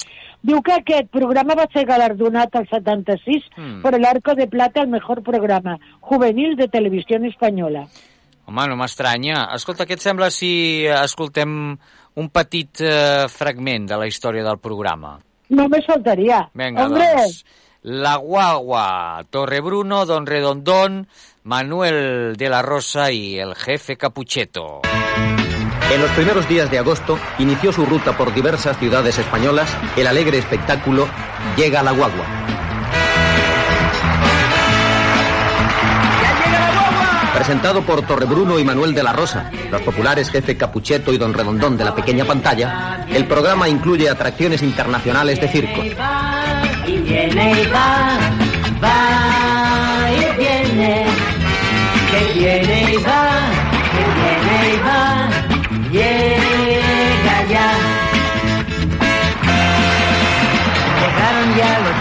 Diu 0.46 0.60
que 0.62 0.76
aquest 0.76 1.08
programa 1.10 1.56
va 1.58 1.66
ser 1.74 1.86
galardonat 1.88 2.54
al 2.60 2.68
76 2.70 3.48
Mm. 3.58 3.80
per 3.82 3.94
l'Arco 4.00 4.36
de 4.36 4.48
Plata 4.48 4.82
al 4.84 4.92
mejor 4.92 5.24
programa 5.24 5.78
juvenil 6.02 6.56
de 6.60 6.68
televisió 6.68 7.18
espanyola. 7.24 7.86
Home, 8.46 8.68
no 8.68 8.76
m'estranya. 8.78 9.48
Escolta, 9.56 9.88
què 9.88 9.96
et 9.96 10.04
sembla 10.04 10.30
si 10.30 10.86
escoltem 10.86 11.78
un 12.16 12.28
petit 12.30 12.82
eh, 12.84 13.26
fragment 13.32 13.88
de 13.90 13.98
la 13.98 14.06
història 14.12 14.44
del 14.44 14.60
programa? 14.60 15.16
Només 15.50 15.86
faltaria. 15.86 16.50
Vinga, 16.54 16.86
Hombre, 16.86 17.06
doncs. 17.16 17.46
La 17.82 18.16
Guagua, 18.16 19.26
Torrebruno, 19.30 20.06
Don 20.06 20.26
Redondón, 20.26 21.08
Manuel 21.44 22.36
de 22.36 22.50
la 22.50 22.64
Rosa 22.64 23.12
y 23.12 23.38
el 23.38 23.54
jefe 23.54 23.96
Capucheto. 23.96 24.82
En 25.94 26.02
los 26.02 26.10
primeros 26.12 26.50
días 26.50 26.72
de 26.72 26.80
agosto 26.80 27.20
inició 27.38 27.72
su 27.72 27.86
ruta 27.86 28.18
por 28.18 28.34
diversas 28.34 28.78
ciudades 28.80 29.20
españolas 29.20 29.70
el 29.96 30.08
alegre 30.08 30.40
espectáculo 30.40 31.08
Llega 31.56 31.84
la 31.84 31.92
guagua. 31.92 32.45
Presentado 37.36 37.82
por 37.82 38.02
Torrebruno 38.04 38.58
y 38.60 38.64
Manuel 38.64 38.94
de 38.94 39.04
la 39.04 39.12
Rosa, 39.12 39.52
los 39.70 39.82
populares 39.82 40.30
jefe 40.30 40.56
Capucheto 40.56 41.12
y 41.12 41.18
Don 41.18 41.34
Redondón 41.34 41.78
de 41.78 41.84
la 41.84 41.94
pequeña 41.94 42.24
pantalla, 42.24 43.06
el 43.10 43.28
programa 43.28 43.68
incluye 43.68 44.10
atracciones 44.10 44.64
internacionales 44.64 45.42
de 45.42 45.48
circo. 45.50 45.82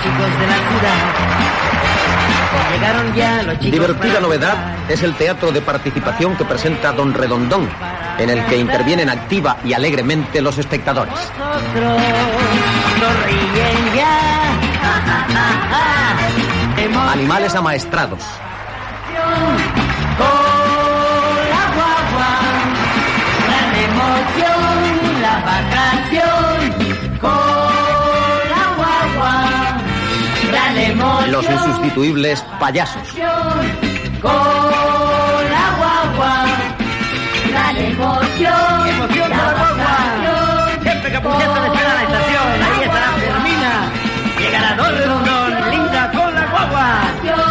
Chicos 0.03 0.39
de 0.39 0.47
la 0.47 0.57
ciudad. 0.68 1.43
Llegaron 2.72 3.14
ya 3.14 3.42
los 3.42 3.58
chicos 3.58 3.72
Divertida 3.72 4.20
novedad 4.20 4.54
es 4.88 5.02
el 5.02 5.14
teatro 5.14 5.52
de 5.52 5.60
participación 5.60 6.36
que 6.36 6.44
presenta 6.44 6.92
Don 6.92 7.14
Redondón, 7.14 7.68
en 8.18 8.30
el 8.30 8.44
que 8.46 8.56
intervienen 8.56 9.08
activa 9.08 9.56
y 9.64 9.72
alegremente 9.72 10.40
los 10.40 10.58
espectadores. 10.58 11.14
Animales 17.12 17.54
amaestrados, 17.54 18.20
los 31.30 31.45
insustituibles 31.51 32.43
payasos. 32.61 33.03
Con 34.20 34.32
la 34.32 35.66
guagua, 35.78 36.47
gran 37.51 37.76
emoción. 37.76 38.89
Emoción 38.89 39.30
la 39.30 39.53
guagua. 39.53 39.95
Siempre 40.82 41.11
le 41.11 41.66
espera 41.66 41.91
a 41.91 41.95
la 41.95 42.03
estación. 42.03 42.62
Ahí 42.62 42.82
estará 42.82 43.12
Fermina. 43.12 43.93
Llegará 44.39 44.74
Don 44.76 44.95
Redondón, 44.99 45.70
linda 45.70 46.11
con 46.12 46.35
la 46.35 46.47
guagua. 46.47 47.01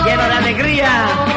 Lleno 0.06 0.24
de 0.24 0.34
alegría 0.34 0.92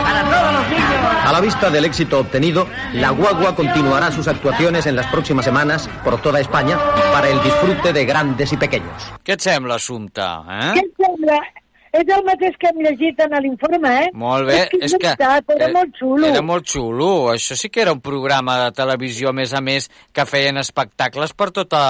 para 0.05 0.22
todos 0.24 0.53
los 0.55 0.68
niños. 0.68 0.86
A 1.24 1.32
la 1.32 1.40
vista 1.40 1.70
del 1.70 1.84
éxito 1.84 2.20
obtenido, 2.20 2.68
la 2.92 3.11
guagua 3.11 3.55
continuará 3.55 4.11
sus 4.12 4.28
actuaciones 4.28 4.86
en 4.86 4.97
las 4.97 5.07
próximas 5.07 5.44
semanas 5.44 5.88
por 6.05 6.20
toda 6.20 6.40
España 6.40 6.78
para 7.12 7.28
el 7.28 7.42
disfrute 7.42 7.92
de 7.92 8.05
grandes 8.05 8.53
y 8.53 8.57
pequeños. 8.57 9.12
Què 9.24 9.32
et 9.34 9.40
sembla, 9.40 9.74
Assumpte? 9.76 10.22
Eh? 10.22 10.72
Què 10.76 10.84
et 10.84 10.92
sembla? 11.03 11.40
És 11.97 12.11
el 12.12 12.24
mateix 12.26 12.57
que 12.61 12.68
hem 12.68 12.80
llegit 12.84 13.20
en 13.24 13.36
l'informe, 13.42 13.92
eh? 14.05 14.09
Molt 14.12 14.47
bé, 14.49 14.57
és 14.64 14.68
que, 14.72 14.80
és 14.82 14.92
és 14.92 14.97
que... 14.99 15.07
veritat, 15.07 15.53
era 15.57 15.68
eh, 15.68 15.72
molt 15.72 15.94
xulo. 16.01 16.26
Era 16.28 16.42
molt 16.44 16.66
xulo. 16.68 17.09
Això 17.32 17.57
sí 17.57 17.70
que 17.72 17.80
era 17.84 17.94
un 17.97 18.03
programa 18.05 18.59
de 18.64 18.72
televisió, 18.76 19.30
a 19.30 19.36
més 19.36 19.55
a 19.57 19.62
més, 19.64 19.88
que 20.12 20.26
feien 20.28 20.59
espectacles 20.61 21.32
per 21.32 21.51
tota, 21.57 21.82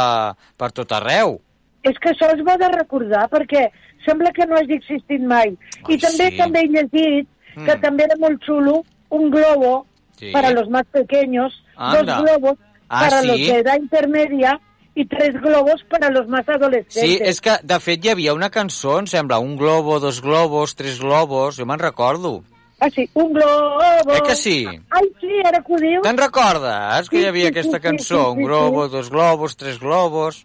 per 0.57 0.71
tot 0.77 0.93
arreu. 0.93 1.41
És 1.87 1.99
que 2.03 2.11
això 2.13 2.29
es 2.35 2.43
va 2.47 2.57
de 2.61 2.69
recordar, 2.77 3.27
perquè 3.33 3.67
sembla 4.07 4.31
que 4.35 4.47
no 4.47 4.57
hagi 4.59 4.75
existit 4.79 5.23
mai. 5.23 5.57
I 5.89 5.99
també 6.03 6.31
sí. 6.31 6.37
també 6.39 6.63
he 6.67 6.71
llegit 6.77 7.29
que 7.57 7.73
Mm. 7.73 7.81
també 7.81 8.05
era 8.05 8.17
molt 8.21 8.43
xulo 8.45 8.83
un 9.11 9.31
globo 9.31 9.87
Sí. 10.19 10.31
para 10.33 10.51
los 10.51 10.69
más 10.69 10.85
pequeños, 10.93 11.53
Anda. 11.77 12.03
dos 12.03 12.23
globos 12.23 12.59
Ah, 12.89 13.01
para 13.01 13.21
sí? 13.23 13.27
los 13.29 13.37
de 13.39 13.59
edad 13.59 13.77
intermedia 13.81 14.61
y 14.97 15.05
tres 15.07 15.35
globos 15.41 15.85
para 15.91 16.09
los 16.11 16.27
más 16.27 16.49
adolescentes. 16.49 16.95
Sí, 17.03 17.19
és 17.23 17.39
que, 17.45 17.55
de 17.63 17.77
fet, 17.85 18.03
hi 18.05 18.11
havia 18.15 18.33
una 18.35 18.49
cançó, 18.51 18.97
em 18.99 19.07
sembla, 19.07 19.39
un 19.39 19.55
globo, 19.61 20.01
dos 20.01 20.23
globos, 20.25 20.73
tres 20.75 20.99
globos, 20.99 21.59
jo 21.61 21.67
me'n 21.69 21.79
recordo. 21.83 22.39
Ah, 22.81 22.89
sí, 22.93 23.05
un 23.15 23.33
globo... 23.33 23.81
Eh 24.13 24.23
que 24.27 24.35
sí? 24.37 24.59
Ai, 24.91 25.07
sí, 25.21 25.39
ara 25.45 25.61
que 25.65 25.73
ho 25.73 25.79
dius... 25.81 26.03
Te'n 26.05 26.19
recordes 26.21 27.09
que 27.13 27.21
hi 27.23 27.27
havia 27.29 27.47
Sí, 27.49 27.53
sí, 27.53 27.59
aquesta 27.59 27.79
sí, 27.79 27.83
cançó? 27.87 28.23
sí, 28.25 28.31
Un 28.33 28.39
sí, 28.41 28.45
globo, 28.49 28.89
dos 28.89 29.11
globos, 29.11 29.57
tres 29.57 29.79
globos... 29.81 30.45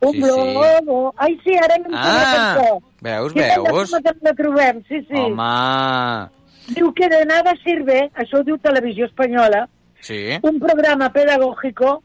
Un 0.00 0.12
Sí, 0.12 0.18
sí. 0.18 0.24
globo... 0.26 1.14
Ai, 1.16 1.36
sí, 1.44 1.54
ara 1.56 1.76
no 1.78 1.92
Ah, 1.94 2.56
veus, 3.00 3.32
Sí, 3.32 3.38
veus? 3.38 3.90
que 3.92 4.00
la- 4.02 4.16
la 4.22 4.32
trobem, 4.34 4.82
sí, 4.88 5.00
sí. 5.08 5.14
Home, 5.14 6.30
Diu 6.72 6.92
que 6.94 7.08
de 7.08 7.24
nada 7.26 7.52
sirve, 7.64 8.08
això 8.14 8.40
ho 8.40 8.44
diu 8.46 8.56
Televisió 8.62 9.06
Espanyola, 9.06 9.66
sí. 10.00 10.38
un 10.42 10.58
programa 10.60 11.10
pedagógico 11.12 12.02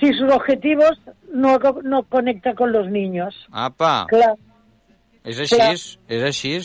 si 0.00 0.12
sus 0.14 0.32
objetivos 0.32 0.98
no, 1.32 1.58
no 1.82 2.02
conecta 2.04 2.54
con 2.54 2.72
los 2.72 2.88
niños. 2.90 3.34
Apa, 3.50 4.06
Clar, 4.08 4.34
és 5.24 5.38
així, 5.40 5.56
clar. 5.56 5.72
és 5.74 6.26
així. 6.30 6.58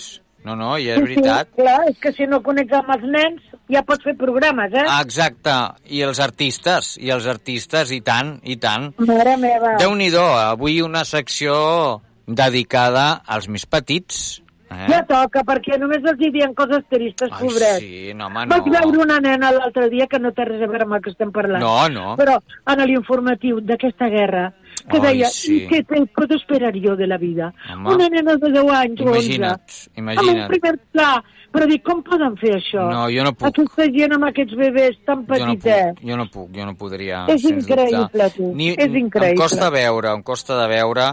No, 0.47 0.55
no, 0.55 0.77
i 0.79 0.87
és 0.87 0.95
sí, 0.95 1.03
veritat. 1.03 1.49
sí, 1.51 1.61
clar, 1.61 1.79
és 1.89 1.97
que 1.99 2.11
si 2.15 2.25
no 2.29 2.39
connecta 2.43 2.79
amb 2.79 2.93
els 2.95 3.07
nens 3.11 3.47
ja 3.71 3.81
pots 3.83 4.05
fer 4.07 4.13
programes, 4.17 4.71
eh? 4.71 4.85
Exacte, 5.01 5.55
i 5.91 5.99
els 6.07 6.21
artistes, 6.23 6.93
i 7.03 7.11
els 7.11 7.27
artistes, 7.27 7.91
i 7.91 7.99
tant, 8.01 8.37
i 8.47 8.55
tant. 8.61 8.93
Mare 9.03 9.35
meva. 9.41 9.75
Déu-n'hi-do, 9.81 10.23
avui 10.23 10.79
una 10.81 11.03
secció 11.03 11.99
dedicada 12.25 13.19
als 13.27 13.49
més 13.51 13.65
petits. 13.67 14.39
Eh? 14.69 14.85
Ja 14.91 14.99
toca, 15.09 15.41
perquè 15.47 15.79
només 15.81 16.03
els 16.05 16.19
hi 16.21 16.29
diuen 16.31 16.53
coses 16.53 16.83
tristes, 16.89 17.31
Ai, 17.33 17.49
sí, 17.79 18.13
no, 18.13 18.27
home, 18.27 18.45
Vaig 18.51 18.67
no. 18.67 18.73
veure 18.77 18.99
una 19.01 19.19
nena 19.19 19.49
l'altre 19.51 19.89
dia 19.89 20.05
que 20.07 20.19
no 20.19 20.31
té 20.31 20.45
res 20.45 20.61
a 20.61 20.67
veure 20.69 20.85
amb 20.85 20.93
el 20.99 21.01
que 21.01 21.09
estem 21.09 21.31
parlant. 21.33 21.63
No, 21.63 21.89
no. 21.89 22.15
Però 22.19 22.37
en 22.69 22.83
l'informatiu 22.85 23.59
d'aquesta 23.65 24.09
guerra, 24.13 24.53
que 24.89 24.97
Ai, 24.97 25.01
deia, 25.07 25.27
sí. 25.33 25.65
¿qué 25.69 25.81
te 25.83 26.05
puedo 26.13 26.35
esperar 26.35 26.73
yo 26.75 26.95
de 26.95 27.07
la 27.07 27.17
vida? 27.17 27.51
Home. 27.73 27.95
Una 27.95 28.09
nena 28.09 28.35
de 28.35 28.51
10 28.51 28.69
anys 28.69 29.01
o 29.01 29.09
11. 29.09 29.17
Imagina't, 29.17 29.59
Amb 29.59 29.97
un 29.97 30.03
imagina't. 30.03 30.47
primer 30.53 30.77
pla. 30.91 31.11
Però 31.49 31.65
dic, 31.65 31.81
com 31.81 32.03
poden 32.05 32.35
fer 32.37 32.51
això? 32.59 32.83
No, 32.93 33.07
jo 33.09 33.23
no 33.25 33.31
puc. 33.33 33.47
Aquesta 33.49 33.87
gent 33.89 34.11
amb 34.13 34.27
aquests 34.27 34.53
bebès 34.53 34.99
tan 35.03 35.23
Jo 35.25 35.33
no 35.47 35.55
petitets. 35.55 35.95
puc, 35.97 36.05
jo 36.07 36.17
no 36.19 36.25
puc, 36.29 36.51
jo 36.53 36.65
no 36.67 36.75
podria. 36.77 37.23
És 37.33 37.43
increïble, 37.43 37.97
dubte. 38.05 38.29
tu, 38.35 38.51
Ni, 38.53 38.67
és 38.69 38.93
increïble. 38.93 39.31
Em 39.31 39.35
costa 39.41 39.71
veure, 39.73 40.11
em 40.13 40.21
costa 40.21 40.59
de 40.61 40.67
veure, 40.69 41.07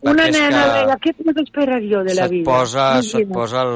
Una 0.00 0.26
és 0.30 0.36
nena 0.36 0.64
que 0.64 0.72
deia, 0.78 0.96
què 1.04 1.12
puedo 1.18 1.44
esperar 1.44 1.80
yo 1.84 2.02
de 2.06 2.14
la 2.16 2.26
vida? 2.28 2.46
posa, 2.48 3.02
se't 3.04 3.28
posa 3.28 3.62
el, 3.66 3.74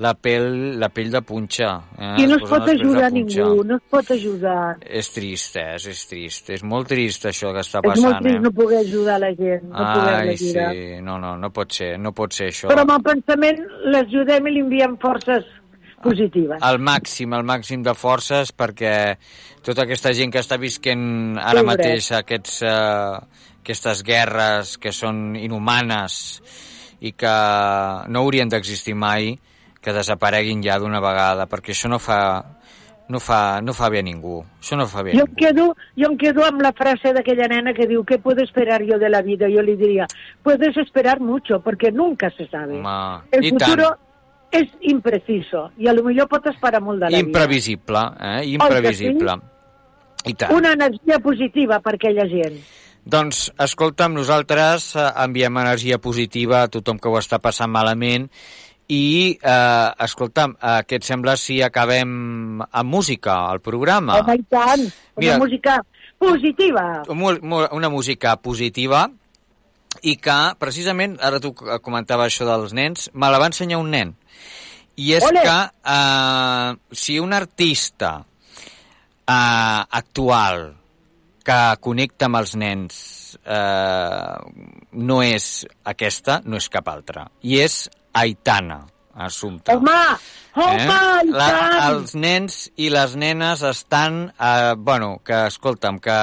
la, 0.00 0.14
pell, 0.14 0.78
la 0.80 0.88
pell 0.88 1.10
de 1.12 1.20
punxa. 1.28 1.70
Eh? 1.98 2.12
I 2.22 2.26
no 2.30 2.38
es 2.38 2.44
posen 2.46 2.62
pot 2.64 2.70
ajudar 2.72 3.10
ningú, 3.12 3.48
no 3.68 3.76
es 3.76 3.86
pot 3.92 4.12
ajudar. 4.16 4.58
És 4.80 5.12
trist, 5.12 5.58
eh? 5.60 5.76
és 5.76 6.04
trist. 6.08 6.50
És 6.56 6.64
molt 6.64 6.88
trist 6.88 7.28
això 7.28 7.52
que 7.52 7.64
està 7.64 7.82
és 7.82 7.88
molt 7.88 7.96
passant, 8.00 8.20
trist 8.24 8.38
eh? 8.38 8.44
no 8.46 8.52
poder 8.56 8.80
ajudar 8.80 9.18
la 9.20 9.32
gent, 9.36 9.66
no 9.68 9.88
Ai, 9.88 10.34
ajudar. 10.34 10.70
sí, 10.72 11.00
no, 11.04 11.18
no, 11.22 11.34
no 11.36 11.52
pot 11.52 11.76
ser, 11.76 11.94
no 12.00 12.14
pot 12.16 12.32
ser 12.32 12.48
això. 12.52 12.72
Però 12.72 12.86
amb 12.86 12.96
el 12.96 13.04
pensament 13.10 13.66
l'ajudem 13.92 14.48
i 14.48 14.56
li 14.56 14.64
enviem 14.64 14.96
forces 15.02 15.44
positives. 16.02 16.58
al 16.60 16.80
màxim, 16.82 17.32
al 17.32 17.44
màxim 17.46 17.82
de 17.86 17.94
forces 17.94 18.50
perquè 18.52 18.94
tota 19.62 19.84
aquesta 19.84 20.12
gent 20.16 20.32
que 20.34 20.40
està 20.42 20.58
visquent 20.58 21.38
ara 21.38 21.62
Pobret. 21.62 21.68
mateix 21.70 22.10
aquests, 22.18 22.62
eh, 22.66 23.51
aquestes 23.62 24.02
guerres 24.02 24.76
que 24.82 24.92
són 24.92 25.36
inhumanes 25.38 26.42
i 27.02 27.14
que 27.18 27.34
no 28.10 28.22
haurien 28.22 28.50
d'existir 28.50 28.94
mai, 28.94 29.32
que 29.82 29.94
desapareguin 29.94 30.62
ja 30.62 30.78
d'una 30.78 31.00
vegada, 31.02 31.48
perquè 31.50 31.74
això 31.74 31.90
no 31.90 31.98
fa, 32.02 32.18
no 33.10 33.18
fa, 33.22 33.60
no 33.62 33.74
fa 33.74 33.88
bé 33.90 34.02
a 34.02 34.06
ningú. 34.06 34.40
Això 34.60 34.78
no 34.78 34.86
fa 34.90 35.02
bé 35.02 35.14
Jo 35.18 35.26
em, 35.26 35.34
quedo, 35.38 35.66
jo 35.98 36.10
em 36.10 36.16
quedo 36.18 36.44
amb 36.46 36.62
la 36.62 36.72
frase 36.76 37.12
d'aquella 37.14 37.48
nena 37.50 37.74
que 37.74 37.88
diu 37.90 38.04
¿qué 38.06 38.18
puedo 38.18 38.42
esperar 38.42 38.82
yo 38.86 38.98
de 38.98 39.10
la 39.10 39.22
vida? 39.22 39.48
Yo 39.48 39.62
le 39.62 39.76
diría, 39.76 40.06
puedes 40.42 40.76
esperar 40.76 41.20
mucho, 41.20 41.60
porque 41.60 41.90
nunca 41.90 42.30
se 42.30 42.46
sabe. 42.48 42.78
Home, 42.78 43.26
El 43.32 43.44
I 43.44 43.50
futuro 43.50 43.88
tant. 43.90 44.08
és 44.52 44.68
impreciso 44.92 45.70
i 45.78 45.88
a 45.88 45.94
lo 45.96 46.04
millor 46.04 46.28
pot 46.28 46.46
esperar 46.50 46.82
molt 46.84 47.00
de 47.00 47.10
la 47.10 47.18
Imprevisible, 47.18 48.02
eh? 48.20 48.44
Imprevisible. 48.52 49.32
I 50.22 50.28
vida. 50.28 50.46
tant. 50.46 50.54
Una 50.54 50.72
energia 50.72 51.18
positiva 51.18 51.80
per 51.80 51.96
aquella 51.96 52.28
gent. 52.28 52.60
Doncs, 53.02 53.48
escolta'm, 53.58 54.14
nosaltres 54.14 54.92
eh, 54.94 55.06
enviem 55.24 55.56
energia 55.58 55.98
positiva 55.98 56.62
a 56.62 56.68
tothom 56.70 57.00
que 57.02 57.10
ho 57.10 57.16
està 57.18 57.40
passant 57.42 57.70
malament 57.70 58.28
i, 58.86 59.38
eh, 59.42 59.88
escolta'm, 60.06 60.54
eh, 60.54 60.76
què 60.86 61.00
et 61.00 61.06
sembla 61.06 61.34
si 61.36 61.58
acabem 61.62 62.62
amb 62.62 62.88
música, 62.90 63.40
al 63.50 63.62
programa? 63.64 64.20
Home, 64.20 64.36
i 64.38 64.46
tant. 64.46 64.86
Una 65.16 65.24
Mira. 65.24 65.38
música 65.38 65.80
positiva. 66.18 67.02
Una 67.10 67.90
música 67.90 68.36
positiva 68.36 69.08
i 70.02 70.16
que, 70.16 70.38
precisament, 70.58 71.16
ara 71.20 71.40
tu 71.42 71.52
comentava 71.54 72.28
això 72.28 72.46
dels 72.46 72.72
nens, 72.72 73.10
me 73.14 73.30
la 73.30 73.40
va 73.42 73.50
ensenyar 73.50 73.80
un 73.82 73.90
nen. 73.90 74.14
I 74.96 75.16
és 75.18 75.26
Ole! 75.26 75.42
que 75.42 75.58
eh, 75.96 76.70
si 76.92 77.18
un 77.18 77.32
artista 77.34 78.20
eh, 79.26 79.34
actual 79.90 80.81
que 81.46 81.58
connecta 81.84 82.28
amb 82.28 82.40
els 82.40 82.54
nens 82.58 82.96
eh, 83.42 84.36
no 84.92 85.20
és 85.24 85.50
aquesta, 85.94 86.40
no 86.44 86.58
és 86.60 86.68
cap 86.72 86.88
altra. 86.92 87.26
I 87.42 87.60
és 87.64 87.84
Aitana, 88.12 88.82
Assumpta. 89.12 89.76
Home, 89.76 89.98
home, 90.56 90.78
Eh? 90.80 91.32
La, 91.36 91.48
els 91.90 92.14
nens 92.16 92.70
i 92.80 92.88
les 92.92 93.16
nenes 93.16 93.62
estan, 93.62 94.32
eh, 94.32 94.72
bueno, 94.78 95.20
que 95.24 95.46
escolta'm, 95.50 96.00
que 96.00 96.16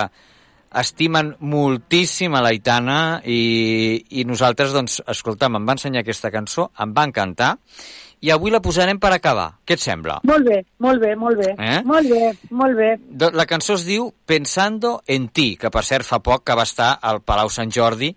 estimen 0.82 1.36
moltíssim 1.40 2.34
a 2.38 2.42
l'Aitana 2.46 3.22
i, 3.26 4.06
i 4.10 4.26
nosaltres, 4.26 4.74
doncs, 4.74 5.00
escolta'm, 5.10 5.58
em 5.58 5.66
va 5.66 5.78
ensenyar 5.78 6.04
aquesta 6.06 6.32
cançó, 6.34 6.70
em 6.82 6.94
va 6.94 7.06
encantar, 7.10 7.56
i 8.22 8.32
avui 8.32 8.52
la 8.52 8.62
posarem 8.64 9.00
per 9.00 9.12
acabar. 9.16 9.48
Què 9.66 9.78
et 9.78 9.84
sembla? 9.84 10.20
Molt 10.28 10.48
bé, 10.48 10.60
molt 10.84 11.02
bé, 11.04 11.14
molt 11.20 11.40
bé. 11.40 11.54
Eh? 11.56 11.80
Molt 11.88 12.10
bé, 12.12 12.32
molt 12.52 12.76
bé. 12.80 12.90
La 13.36 13.48
cançó 13.50 13.78
es 13.80 13.86
diu 13.88 14.12
Pensando 14.30 15.00
en 15.08 15.30
ti, 15.34 15.54
que 15.60 15.72
per 15.74 15.84
cert 15.88 16.08
fa 16.08 16.20
poc 16.24 16.44
que 16.46 16.58
va 16.58 16.68
estar 16.68 16.92
al 17.02 17.22
Palau 17.26 17.50
Sant 17.54 17.72
Jordi, 17.74 18.12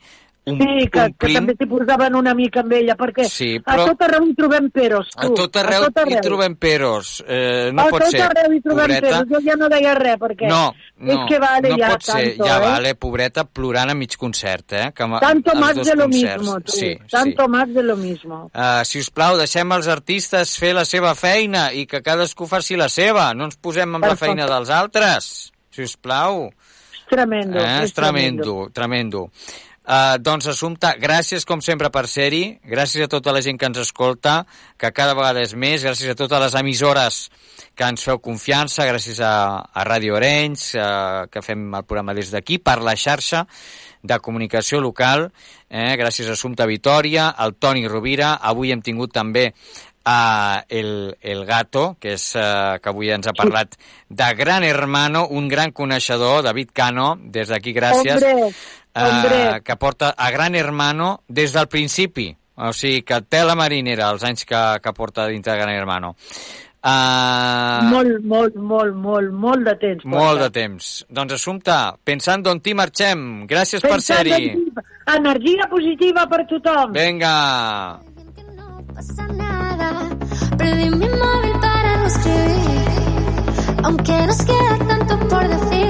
un, 0.44 0.56
Sí, 0.58 0.88
que, 0.90 0.90
que 0.90 1.04
omplint 1.06 1.36
també 1.38 1.54
t'hi 1.54 1.66
posaven 1.70 2.16
una 2.18 2.32
mica 2.34 2.60
amb 2.64 2.72
ella, 2.74 2.96
perquè 2.98 3.28
Sí, 3.30 3.52
a 3.64 3.76
però- 3.76 3.84
tot 3.92 4.00
arreu 4.02 4.24
hi 4.26 4.34
trobem 4.34 4.70
peros, 4.74 5.08
tu. 5.14 5.20
A 5.22 5.34
tot 5.38 5.56
arreu, 5.60 5.84
a 5.84 5.90
tot 5.94 6.10
hi 6.10 6.16
trobem 6.20 6.56
peros. 6.56 7.22
Eh, 7.28 7.70
no 7.72 7.82
a 7.82 7.88
pot 7.88 8.02
tot 8.02 8.10
ser, 8.10 8.22
arreu 8.22 8.52
hi 8.56 8.60
trobem 8.60 8.86
pobreta. 8.88 9.06
peros. 9.06 9.28
Jo 9.30 9.40
ja 9.46 9.54
no 9.56 9.68
deia 9.68 9.94
res, 9.94 10.16
perquè 10.18 10.48
No, 10.48 10.74
no, 10.96 11.12
és 11.12 11.28
que 11.30 11.38
vale 11.38 11.68
no 11.70 11.78
ja 11.78 11.90
pot 11.92 12.02
ser, 12.02 12.24
tanto, 12.36 12.44
ja 12.44 12.56
eh? 12.56 12.60
vale, 12.66 12.94
pobreta, 12.96 13.44
plorant 13.44 13.90
a 13.90 13.94
mig 13.94 14.16
concert, 14.16 14.72
eh? 14.72 14.92
Que 14.92 15.06
Tanto 15.20 15.54
más 15.54 15.76
de 15.76 15.94
lo 15.94 16.02
concerts. 16.08 16.38
mismo, 16.42 16.60
tu. 16.60 16.72
Sí, 16.72 16.98
Tanto 17.08 17.44
sí. 17.44 17.48
más 17.48 17.72
de 17.72 17.82
lo 17.84 17.96
mismo. 17.96 18.50
Uh, 18.52 18.84
si 18.84 18.98
us 18.98 19.10
plau, 19.10 19.36
deixem 19.38 19.70
els 19.72 19.86
artistes 19.86 20.58
fer 20.58 20.74
la 20.74 20.84
seva 20.84 21.14
feina 21.14 21.72
i 21.72 21.86
que 21.86 22.02
cadascú 22.02 22.46
faci 22.48 22.74
la 22.76 22.88
seva. 22.88 23.32
No 23.32 23.44
ens 23.44 23.56
posem 23.56 23.94
amb 23.94 24.02
la 24.02 24.10
Perfecte. 24.16 24.26
feina 24.34 24.46
dels 24.50 24.70
altres. 24.70 25.52
Si 25.70 25.82
us 25.82 25.96
plau. 25.96 26.48
És 26.92 27.06
tremendo. 27.08 27.58
Eh? 27.60 27.84
És 27.84 27.92
tremendo. 27.92 28.42
tremendo, 28.42 28.70
tremendo. 28.72 29.30
Uh, 29.82 30.14
doncs, 30.22 30.46
Assumpta, 30.46 30.92
gràcies 30.94 31.42
com 31.42 31.58
sempre 31.58 31.88
per 31.90 32.04
ser-hi, 32.06 32.60
gràcies 32.70 33.02
a 33.02 33.10
tota 33.10 33.32
la 33.34 33.40
gent 33.42 33.58
que 33.58 33.66
ens 33.66 33.80
escolta, 33.82 34.44
que 34.78 34.92
cada 34.94 35.16
vegada 35.18 35.42
és 35.42 35.56
més, 35.58 35.82
gràcies 35.82 36.12
a 36.12 36.14
totes 36.14 36.38
les 36.38 36.54
emissores 36.60 37.18
que 37.74 37.88
ens 37.90 38.04
feu 38.06 38.20
confiança, 38.22 38.86
gràcies 38.86 39.18
a, 39.26 39.34
a 39.66 39.86
Ràdio 39.88 40.14
Arenys, 40.20 40.68
uh, 40.78 41.26
que 41.26 41.42
fem 41.42 41.66
el 41.74 41.82
programa 41.82 42.14
des 42.14 42.30
d'aquí, 42.30 42.60
per 42.62 42.78
la 42.78 42.94
xarxa 42.94 43.42
de 44.02 44.18
comunicació 44.22 44.78
local, 44.82 45.32
eh, 45.70 45.96
gràcies 45.98 46.30
a 46.30 46.36
Assumpta 46.38 46.66
Vitoria, 46.66 47.30
al 47.30 47.54
Toni 47.58 47.82
Rovira, 47.88 48.36
avui 48.38 48.70
hem 48.70 48.82
tingut 48.86 49.12
també 49.14 49.48
a 50.04 50.64
el, 50.68 51.16
el 51.20 51.44
Gato, 51.46 51.96
que 52.02 52.16
és 52.16 52.24
uh, 52.34 52.78
que 52.82 52.90
avui 52.90 53.12
ens 53.14 53.28
ha 53.30 53.34
parlat 53.38 53.76
de 54.10 54.30
Gran 54.34 54.66
Hermano, 54.66 55.28
un 55.30 55.46
gran 55.48 55.70
coneixedor, 55.70 56.42
David 56.42 56.72
Cano, 56.74 57.14
des 57.22 57.52
d'aquí 57.54 57.74
gràcies, 57.76 58.18
hombre. 58.18 58.54
Eh, 58.94 59.60
que 59.64 59.76
porta 59.76 60.10
a 60.16 60.30
Gran 60.30 60.54
Hermano 60.54 61.22
des 61.28 61.52
del 61.52 61.68
principi, 61.68 62.30
o 62.56 62.72
sigui 62.72 63.02
que 63.02 63.20
té 63.22 63.44
la 63.44 63.54
marinera 63.56 64.10
els 64.12 64.22
anys 64.24 64.44
que, 64.44 64.60
que 64.82 64.92
porta 64.92 65.26
dintre 65.26 65.52
de 65.52 65.58
Gran 65.58 65.74
Hermano. 65.74 66.14
Uh, 66.82 67.78
Molt, 67.92 68.24
molt, 68.26 68.56
molt, 68.58 68.94
molt, 68.98 69.30
molt 69.30 69.62
de 69.68 69.74
temps. 69.78 70.04
molt 70.04 70.32
porta. 70.32 70.48
de 70.48 70.50
temps. 70.50 70.88
Doncs, 71.08 71.32
Assumpta, 71.36 71.94
pensant 72.02 72.42
d'on 72.42 72.58
t'hi 72.58 72.74
marxem. 72.74 73.46
Gràcies 73.46 73.80
per 73.84 73.92
Pensant 73.92 74.18
ser-hi. 74.26 74.48
en 74.50 74.64
ti, 74.64 74.82
Energia 75.14 75.68
positiva 75.70 76.26
per 76.26 76.40
tothom. 76.50 76.90
Venga. 76.92 78.00
Perdí 80.58 80.90
mi 80.90 81.08
móvil 81.08 81.54
para 81.60 81.96
no 81.98 82.06
escribir, 82.06 83.84
aunque 83.84 84.26
nos 84.26 84.38
queda 84.44 84.78
tanto 84.88 85.18
por 85.28 85.48
decir. 85.48 85.81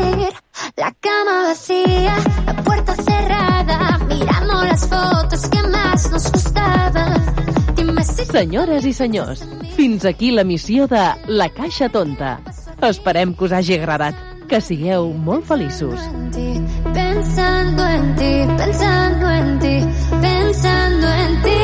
La 0.76 0.90
cama 1.00 1.48
vacía, 1.48 2.16
la 2.46 2.56
puerta 2.64 2.94
cerrada, 2.94 3.98
mirando 4.08 4.64
las 4.64 4.88
fotos 4.88 5.46
que 5.48 5.62
más 5.68 6.10
nos 6.10 6.32
gustaban. 6.32 7.22
Senyores 8.32 8.86
i 8.86 8.92
senyors, 8.94 9.44
fins 9.76 10.06
aquí 10.06 10.30
la 10.30 10.44
missió 10.44 10.86
de 10.88 11.02
La 11.26 11.50
Caixa 11.50 11.90
Tonta. 11.90 12.40
Esperem 12.80 13.34
que 13.34 13.44
us 13.44 13.52
hagi 13.52 13.74
agradat. 13.76 14.14
Que 14.48 14.60
sigueu 14.60 15.12
molt 15.12 15.44
feliços. 15.44 16.00
pensando 16.94 17.86
en 17.86 18.16
ti, 18.16 18.32
pensando 18.56 19.30
en 19.30 19.58
ti, 19.58 19.84
pensando 20.22 21.06
en 21.06 21.42
ti. 21.42 21.62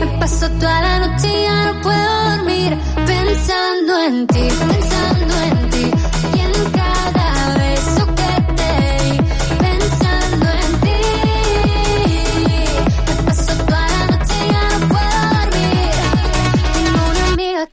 Me 0.00 0.06
paso 0.18 0.48
toda 0.58 0.80
la 0.80 0.98
noche 1.06 1.28
y 1.28 1.42
ya 1.44 1.72
no 1.72 1.80
puedo 1.82 2.30
dormir 2.30 2.78
pensando 3.06 4.00
en 4.06 4.26
ti, 4.26 4.48
pensando 4.48 5.34
en 5.44 5.58
ti. 5.58 5.63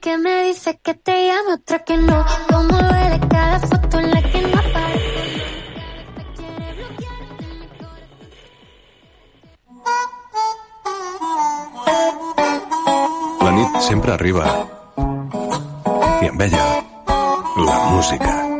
Que 0.02 0.18
me 0.18 0.42
dice 0.42 0.80
que 0.82 0.94
te 0.94 1.28
llama, 1.28 1.54
otra 1.54 1.78
que 1.84 1.96
no. 1.96 2.26
Como 2.50 2.76
duele 2.76 3.20
cada 3.30 3.60
foto 3.60 3.98
en 4.00 4.10
la 4.10 4.20
que 4.20 4.42
no 4.42 4.58
aparece. 4.58 5.42
La 13.40 13.50
nit 13.52 13.80
sempre 13.80 14.12
arriba. 14.12 14.46
I 16.22 16.28
amb 16.28 16.40
ella, 16.42 16.64
la 17.56 17.78
música. 17.90 18.51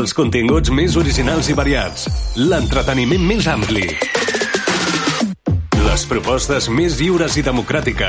Els 0.00 0.14
continguts 0.16 0.70
més 0.72 0.94
originals 0.96 1.50
i 1.52 1.54
variats. 1.56 2.06
L'entreteniment 2.40 3.20
més 3.20 3.44
ampli. 3.52 3.82
Les 5.84 6.04
propostes 6.08 6.70
més 6.72 6.96
lliures 7.02 7.36
i 7.36 7.44
democràtiques 7.44 8.08